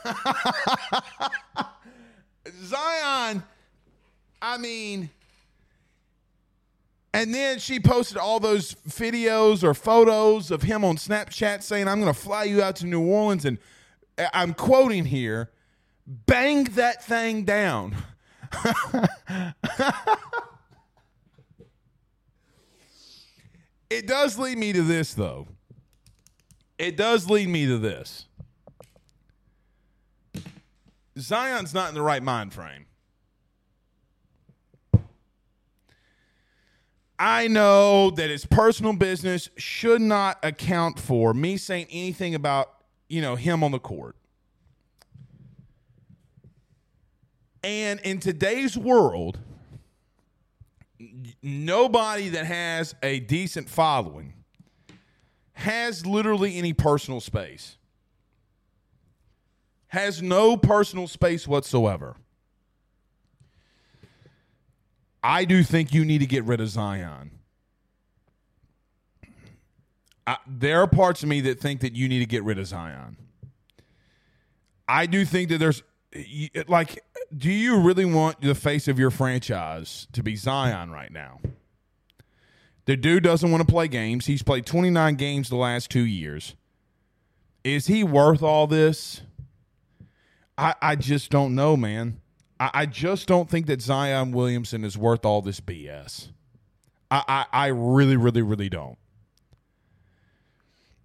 Zion, 2.64 3.42
I 4.40 4.58
mean, 4.58 5.10
and 7.14 7.32
then 7.32 7.58
she 7.60 7.78
posted 7.78 8.18
all 8.18 8.40
those 8.40 8.74
videos 8.88 9.62
or 9.62 9.72
photos 9.72 10.50
of 10.50 10.62
him 10.62 10.84
on 10.84 10.96
Snapchat 10.96 11.62
saying, 11.62 11.86
I'm 11.86 12.00
going 12.00 12.12
to 12.12 12.20
fly 12.20 12.42
you 12.42 12.60
out 12.60 12.74
to 12.76 12.86
New 12.86 13.06
Orleans. 13.06 13.44
And 13.44 13.58
I'm 14.32 14.52
quoting 14.52 15.04
here 15.04 15.52
bang 16.06 16.64
that 16.64 17.04
thing 17.04 17.44
down. 17.44 17.94
it 23.88 24.08
does 24.08 24.36
lead 24.36 24.58
me 24.58 24.72
to 24.72 24.82
this, 24.82 25.14
though. 25.14 25.46
It 26.78 26.96
does 26.96 27.30
lead 27.30 27.48
me 27.48 27.66
to 27.66 27.78
this. 27.78 28.26
Zion's 31.16 31.72
not 31.72 31.90
in 31.90 31.94
the 31.94 32.02
right 32.02 32.24
mind 32.24 32.52
frame. 32.52 32.86
I 37.18 37.48
know 37.48 38.10
that 38.10 38.30
his 38.30 38.44
personal 38.44 38.92
business 38.92 39.48
should 39.56 40.00
not 40.00 40.38
account 40.42 40.98
for 40.98 41.32
me 41.32 41.56
saying 41.56 41.86
anything 41.90 42.34
about, 42.34 42.70
you 43.08 43.22
know, 43.22 43.36
him 43.36 43.62
on 43.62 43.70
the 43.70 43.78
court. 43.78 44.16
And 47.62 48.00
in 48.00 48.18
today's 48.18 48.76
world, 48.76 49.38
nobody 51.42 52.28
that 52.30 52.46
has 52.46 52.94
a 53.02 53.20
decent 53.20 53.68
following 53.68 54.34
has 55.54 56.04
literally 56.04 56.58
any 56.58 56.72
personal 56.72 57.20
space 57.20 57.78
has 59.94 60.20
no 60.20 60.56
personal 60.56 61.06
space 61.06 61.46
whatsoever. 61.46 62.16
I 65.24 65.46
do 65.46 65.62
think 65.62 65.94
you 65.94 66.04
need 66.04 66.18
to 66.18 66.26
get 66.26 66.44
rid 66.44 66.60
of 66.60 66.68
Zion. 66.68 67.30
I, 70.26 70.36
there 70.46 70.82
are 70.82 70.86
parts 70.86 71.22
of 71.22 71.30
me 71.30 71.40
that 71.42 71.58
think 71.58 71.80
that 71.80 71.94
you 71.94 72.10
need 72.10 72.18
to 72.18 72.26
get 72.26 72.44
rid 72.44 72.58
of 72.58 72.66
Zion. 72.66 73.16
I 74.86 75.06
do 75.06 75.24
think 75.24 75.48
that 75.48 75.58
there's 75.58 75.82
like, 76.68 77.02
do 77.34 77.50
you 77.50 77.80
really 77.80 78.04
want 78.04 78.42
the 78.42 78.54
face 78.54 78.86
of 78.86 78.98
your 78.98 79.10
franchise 79.10 80.06
to 80.12 80.22
be 80.22 80.36
Zion 80.36 80.90
right 80.90 81.10
now? 81.10 81.40
The 82.84 82.94
dude 82.94 83.22
doesn't 83.22 83.50
want 83.50 83.66
to 83.66 83.72
play 83.72 83.88
games. 83.88 84.26
He's 84.26 84.42
played 84.42 84.66
29 84.66 85.14
games 85.14 85.48
the 85.48 85.56
last 85.56 85.90
two 85.90 86.04
years. 86.04 86.54
Is 87.64 87.86
he 87.86 88.04
worth 88.04 88.42
all 88.42 88.66
this? 88.66 89.22
I, 90.58 90.74
I 90.82 90.96
just 90.96 91.30
don't 91.30 91.54
know, 91.54 91.78
man. 91.78 92.20
I, 92.64 92.70
I 92.72 92.86
just 92.86 93.26
don't 93.26 93.50
think 93.50 93.66
that 93.66 93.82
Zion 93.82 94.32
Williamson 94.32 94.84
is 94.84 94.96
worth 94.96 95.26
all 95.26 95.42
this 95.42 95.60
BS. 95.60 96.28
I, 97.10 97.22
I, 97.28 97.46
I 97.52 97.66
really, 97.66 98.16
really, 98.16 98.40
really 98.40 98.70
don't. 98.70 98.96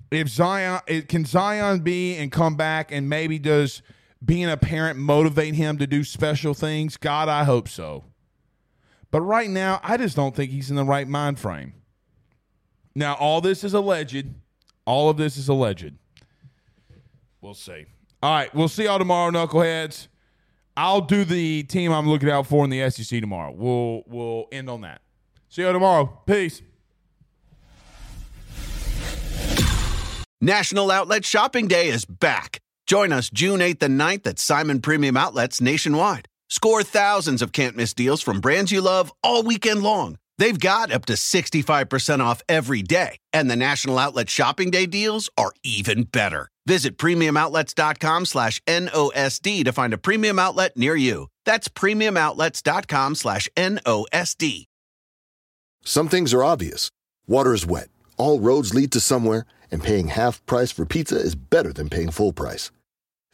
If 0.09 0.29
Zion, 0.29 0.79
can 1.09 1.25
Zion 1.25 1.81
be 1.81 2.15
and 2.15 2.31
come 2.31 2.55
back 2.55 2.93
and 2.93 3.09
maybe 3.09 3.37
does 3.39 3.81
being 4.23 4.49
a 4.49 4.55
parent 4.55 4.99
motivate 4.99 5.53
him 5.53 5.77
to 5.79 5.85
do 5.85 6.05
special 6.05 6.53
things? 6.53 6.95
God, 6.95 7.27
I 7.27 7.43
hope 7.43 7.67
so. 7.67 8.05
But 9.11 9.21
right 9.21 9.49
now, 9.49 9.81
I 9.83 9.97
just 9.97 10.15
don't 10.15 10.33
think 10.33 10.51
he's 10.51 10.69
in 10.69 10.77
the 10.77 10.85
right 10.85 11.07
mind 11.09 11.39
frame. 11.39 11.73
Now, 12.95 13.15
all 13.15 13.41
this 13.41 13.65
is 13.65 13.73
alleged. 13.73 14.27
All 14.85 15.09
of 15.09 15.17
this 15.17 15.35
is 15.35 15.49
alleged. 15.49 15.93
We'll 17.41 17.53
see. 17.53 17.85
All 18.23 18.33
right, 18.33 18.53
we'll 18.55 18.69
see 18.69 18.85
y'all 18.85 18.97
tomorrow, 18.97 19.31
knuckleheads. 19.31 20.07
I'll 20.79 21.01
do 21.01 21.25
the 21.25 21.63
team 21.63 21.91
I'm 21.91 22.07
looking 22.07 22.29
out 22.29 22.47
for 22.47 22.63
in 22.63 22.69
the 22.69 22.89
SEC 22.89 23.19
tomorrow. 23.19 23.51
We'll 23.51 24.03
we'll 24.07 24.45
end 24.49 24.69
on 24.69 24.79
that. 24.81 25.01
See 25.49 25.61
you 25.61 25.73
tomorrow. 25.73 26.05
Peace. 26.25 26.61
National 30.39 30.89
Outlet 30.89 31.25
Shopping 31.25 31.67
Day 31.67 31.89
is 31.89 32.05
back. 32.05 32.61
Join 32.87 33.11
us 33.11 33.29
June 33.29 33.59
8th 33.59 33.83
and 33.83 33.99
9th 33.99 34.25
at 34.25 34.39
Simon 34.39 34.79
Premium 34.79 35.17
Outlets 35.17 35.59
nationwide. 35.59 36.29
Score 36.47 36.81
thousands 36.81 37.41
of 37.41 37.51
can't 37.51 37.75
miss 37.75 37.93
deals 37.93 38.21
from 38.21 38.39
brands 38.39 38.71
you 38.71 38.79
love 38.79 39.11
all 39.21 39.43
weekend 39.43 39.83
long. 39.83 40.17
They've 40.37 40.57
got 40.57 40.93
up 40.93 41.05
to 41.07 41.13
65% 41.13 42.21
off 42.21 42.41
every 42.47 42.83
day, 42.83 43.17
and 43.33 43.51
the 43.51 43.57
National 43.57 43.97
Outlet 43.99 44.29
Shopping 44.29 44.71
Day 44.71 44.85
deals 44.85 45.29
are 45.37 45.51
even 45.61 46.03
better. 46.03 46.47
Visit 46.69 46.99
premiumoutlets.com 46.99 48.25
slash 48.25 48.61
NOSD 48.67 49.63
to 49.65 49.71
find 49.73 49.91
a 49.91 49.97
premium 49.97 50.37
outlet 50.37 50.77
near 50.77 50.95
you. 50.95 51.25
That's 51.43 51.67
premiumoutlets.com 51.67 53.15
slash 53.15 53.49
NOSD. 53.57 54.65
Some 55.83 56.09
things 56.09 56.31
are 56.31 56.43
obvious. 56.43 56.91
Water 57.25 57.55
is 57.55 57.65
wet. 57.65 57.89
All 58.17 58.39
roads 58.39 58.75
lead 58.75 58.91
to 58.91 58.99
somewhere, 58.99 59.47
and 59.71 59.81
paying 59.81 60.09
half 60.09 60.45
price 60.45 60.71
for 60.71 60.85
pizza 60.85 61.15
is 61.15 61.33
better 61.33 61.73
than 61.73 61.89
paying 61.89 62.11
full 62.11 62.33
price. 62.33 62.69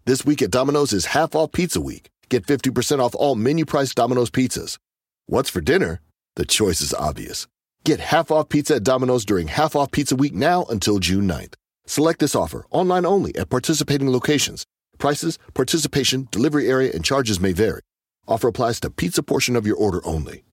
This 0.05 0.23
week 0.23 0.41
at 0.41 0.51
Domino's 0.51 0.93
is 0.93 1.07
half 1.07 1.35
off 1.35 1.51
pizza 1.51 1.81
week. 1.81 2.07
Get 2.29 2.47
50% 2.47 2.99
off 2.99 3.15
all 3.15 3.35
menu 3.35 3.65
price 3.65 3.93
Domino's 3.93 4.31
pizzas. 4.31 4.77
What's 5.25 5.49
for 5.49 5.59
dinner? 5.59 5.99
The 6.37 6.45
choice 6.45 6.79
is 6.79 6.93
obvious. 6.93 7.47
Get 7.83 7.99
half 7.99 8.31
off 8.31 8.47
pizza 8.47 8.75
at 8.75 8.83
Domino's 8.83 9.25
during 9.25 9.49
half 9.49 9.75
off 9.75 9.91
pizza 9.91 10.15
week 10.15 10.33
now 10.33 10.63
until 10.69 10.99
June 10.99 11.27
9th. 11.27 11.55
Select 11.85 12.19
this 12.19 12.35
offer 12.35 12.65
online 12.71 13.05
only 13.05 13.35
at 13.35 13.49
participating 13.49 14.11
locations. 14.11 14.65
Prices, 14.97 15.37
participation, 15.53 16.27
delivery 16.31 16.69
area, 16.69 16.91
and 16.93 17.03
charges 17.03 17.39
may 17.39 17.53
vary. 17.53 17.81
Offer 18.27 18.47
applies 18.47 18.79
to 18.81 18.89
pizza 18.89 19.21
portion 19.23 19.55
of 19.55 19.67
your 19.67 19.75
order 19.75 20.05
only. 20.05 20.43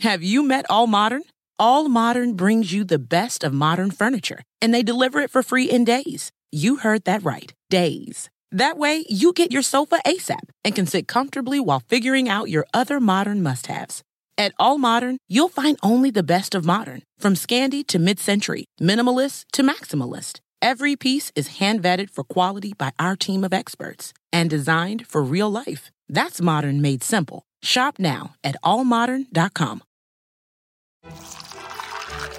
Have 0.00 0.22
you 0.22 0.42
met 0.42 0.66
All 0.68 0.86
Modern? 0.86 1.22
All 1.58 1.88
Modern 1.88 2.34
brings 2.34 2.72
you 2.72 2.82
the 2.84 2.98
best 2.98 3.44
of 3.44 3.52
modern 3.54 3.92
furniture, 3.92 4.42
and 4.60 4.74
they 4.74 4.82
deliver 4.82 5.20
it 5.20 5.30
for 5.30 5.42
free 5.42 5.70
in 5.70 5.84
days. 5.84 6.32
You 6.50 6.76
heard 6.76 7.04
that 7.04 7.24
right 7.24 7.52
days. 7.70 8.28
That 8.50 8.76
way, 8.76 9.04
you 9.08 9.32
get 9.32 9.52
your 9.52 9.62
sofa 9.62 10.00
ASAP 10.04 10.50
and 10.64 10.74
can 10.74 10.86
sit 10.86 11.08
comfortably 11.08 11.60
while 11.60 11.80
figuring 11.80 12.28
out 12.28 12.50
your 12.50 12.66
other 12.74 13.00
modern 13.00 13.42
must 13.42 13.68
haves. 13.68 14.02
At 14.36 14.52
All 14.58 14.78
Modern, 14.78 15.18
you'll 15.28 15.48
find 15.48 15.78
only 15.82 16.10
the 16.10 16.24
best 16.24 16.56
of 16.56 16.64
modern, 16.64 17.02
from 17.18 17.34
Scandi 17.34 17.86
to 17.86 18.00
mid-century, 18.00 18.64
minimalist 18.80 19.44
to 19.52 19.62
maximalist. 19.62 20.40
Every 20.60 20.96
piece 20.96 21.30
is 21.36 21.58
hand 21.58 21.82
vetted 21.82 22.10
for 22.10 22.24
quality 22.24 22.72
by 22.72 22.90
our 22.98 23.14
team 23.16 23.44
of 23.44 23.52
experts 23.52 24.12
and 24.32 24.50
designed 24.50 25.06
for 25.06 25.22
real 25.22 25.50
life. 25.50 25.90
That's 26.08 26.40
modern 26.40 26.80
made 26.82 27.04
simple. 27.04 27.44
Shop 27.62 27.98
now 27.98 28.34
at 28.42 28.56
allmodern.com. 28.64 29.82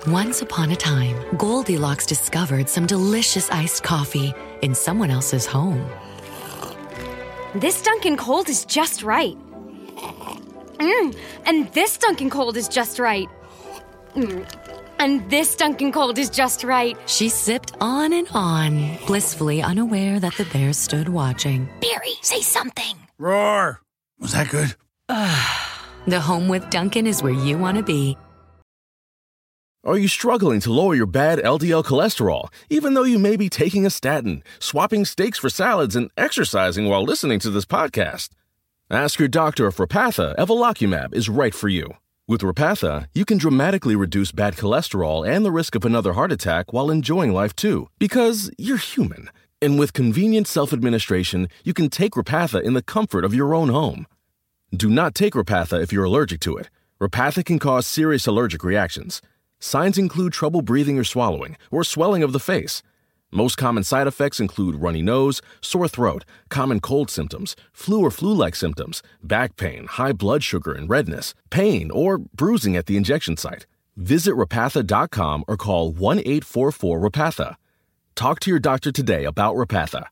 Once 0.07 0.41
upon 0.41 0.71
a 0.71 0.75
time, 0.75 1.37
Goldilocks 1.37 2.05
discovered 2.05 2.67
some 2.67 2.85
delicious 2.85 3.49
iced 3.51 3.83
coffee 3.83 4.33
in 4.61 4.75
someone 4.75 5.11
else's 5.11 5.45
home. 5.45 5.89
This 7.55 7.81
Dunkin' 7.81 8.17
Cold 8.17 8.49
is 8.49 8.65
just 8.65 9.01
right. 9.01 9.37
Mm, 10.79 11.17
and 11.45 11.71
this 11.73 11.97
Dunkin' 11.97 12.29
Cold 12.29 12.57
is 12.57 12.67
just 12.67 12.99
right. 12.99 13.27
Mm, 14.15 14.49
and 14.99 15.29
this 15.29 15.55
Dunkin' 15.55 15.91
Cold 15.91 16.17
is 16.17 16.29
just 16.29 16.63
right. 16.63 16.97
She 17.05 17.29
sipped 17.29 17.73
on 17.79 18.13
and 18.13 18.27
on, 18.33 18.97
blissfully 19.07 19.61
unaware 19.61 20.19
that 20.19 20.35
the 20.35 20.45
bear 20.45 20.73
stood 20.73 21.09
watching. 21.09 21.69
Barry, 21.81 22.13
say 22.21 22.41
something. 22.41 22.95
Roar! 23.17 23.81
Was 24.19 24.33
that 24.33 24.49
good? 24.49 24.75
the 26.07 26.19
home 26.19 26.47
with 26.47 26.69
Dunkin' 26.69 27.07
is 27.07 27.21
where 27.23 27.33
you 27.33 27.57
want 27.57 27.77
to 27.77 27.83
be. 27.83 28.17
Are 29.85 29.99
you 29.99 30.07
struggling 30.07 30.61
to 30.61 30.73
lower 30.73 30.95
your 30.95 31.05
bad 31.05 31.37
LDL 31.37 31.85
cholesterol, 31.85 32.47
even 32.71 32.95
though 32.95 33.03
you 33.03 33.19
may 33.19 33.35
be 33.35 33.49
taking 33.49 33.85
a 33.85 33.91
statin, 33.91 34.41
swapping 34.57 35.05
steaks 35.05 35.37
for 35.37 35.47
salads, 35.47 35.95
and 35.95 36.09
exercising 36.17 36.89
while 36.89 37.03
listening 37.03 37.37
to 37.41 37.51
this 37.51 37.65
podcast? 37.65 38.29
Ask 38.91 39.17
your 39.17 39.27
doctor 39.27 39.65
if 39.65 39.77
Repatha 39.77 40.35
Evolocumab 40.35 41.15
is 41.15 41.27
right 41.27 41.55
for 41.55 41.67
you. 41.67 41.95
With 42.27 42.41
Repatha, 42.41 43.07
you 43.15 43.25
can 43.25 43.39
dramatically 43.39 43.95
reduce 43.95 44.31
bad 44.31 44.53
cholesterol 44.53 45.27
and 45.27 45.43
the 45.43 45.51
risk 45.51 45.73
of 45.73 45.85
another 45.85 46.13
heart 46.13 46.31
attack 46.31 46.71
while 46.71 46.91
enjoying 46.91 47.33
life 47.33 47.55
too, 47.55 47.89
because 47.97 48.51
you're 48.59 48.77
human. 48.77 49.31
And 49.59 49.79
with 49.79 49.93
convenient 49.93 50.47
self 50.47 50.71
administration, 50.71 51.47
you 51.63 51.73
can 51.73 51.89
take 51.89 52.11
Repatha 52.11 52.61
in 52.61 52.75
the 52.75 52.83
comfort 52.83 53.25
of 53.25 53.33
your 53.33 53.55
own 53.55 53.69
home. 53.69 54.05
Do 54.71 54.87
not 54.87 55.15
take 55.15 55.33
Repatha 55.33 55.81
if 55.81 55.91
you're 55.91 56.03
allergic 56.03 56.39
to 56.41 56.55
it. 56.55 56.69
Repatha 57.01 57.43
can 57.43 57.57
cause 57.57 57.87
serious 57.87 58.27
allergic 58.27 58.63
reactions. 58.63 59.19
Signs 59.59 59.97
include 59.97 60.31
trouble 60.31 60.61
breathing 60.61 60.99
or 60.99 61.03
swallowing, 61.03 61.57
or 61.71 61.83
swelling 61.83 62.21
of 62.21 62.33
the 62.33 62.39
face. 62.39 62.83
Most 63.35 63.57
common 63.57 63.83
side 63.83 64.07
effects 64.07 64.39
include 64.39 64.81
runny 64.81 65.01
nose, 65.01 65.41
sore 65.59 65.89
throat, 65.89 66.23
common 66.47 66.79
cold 66.79 67.09
symptoms, 67.09 67.53
flu 67.73 67.99
or 67.99 68.09
flu 68.09 68.33
like 68.33 68.55
symptoms, 68.55 69.03
back 69.21 69.57
pain, 69.57 69.87
high 69.87 70.13
blood 70.13 70.41
sugar 70.41 70.71
and 70.71 70.89
redness, 70.89 71.33
pain, 71.49 71.91
or 71.91 72.17
bruising 72.17 72.77
at 72.77 72.85
the 72.85 72.95
injection 72.95 73.35
site. 73.35 73.65
Visit 73.97 74.35
repatha.com 74.35 75.43
or 75.49 75.57
call 75.57 75.91
1 75.91 76.19
844 76.19 76.97
Repatha. 76.97 77.55
Talk 78.15 78.39
to 78.39 78.49
your 78.49 78.59
doctor 78.59 78.93
today 78.93 79.25
about 79.25 79.57
Repatha. 79.57 80.05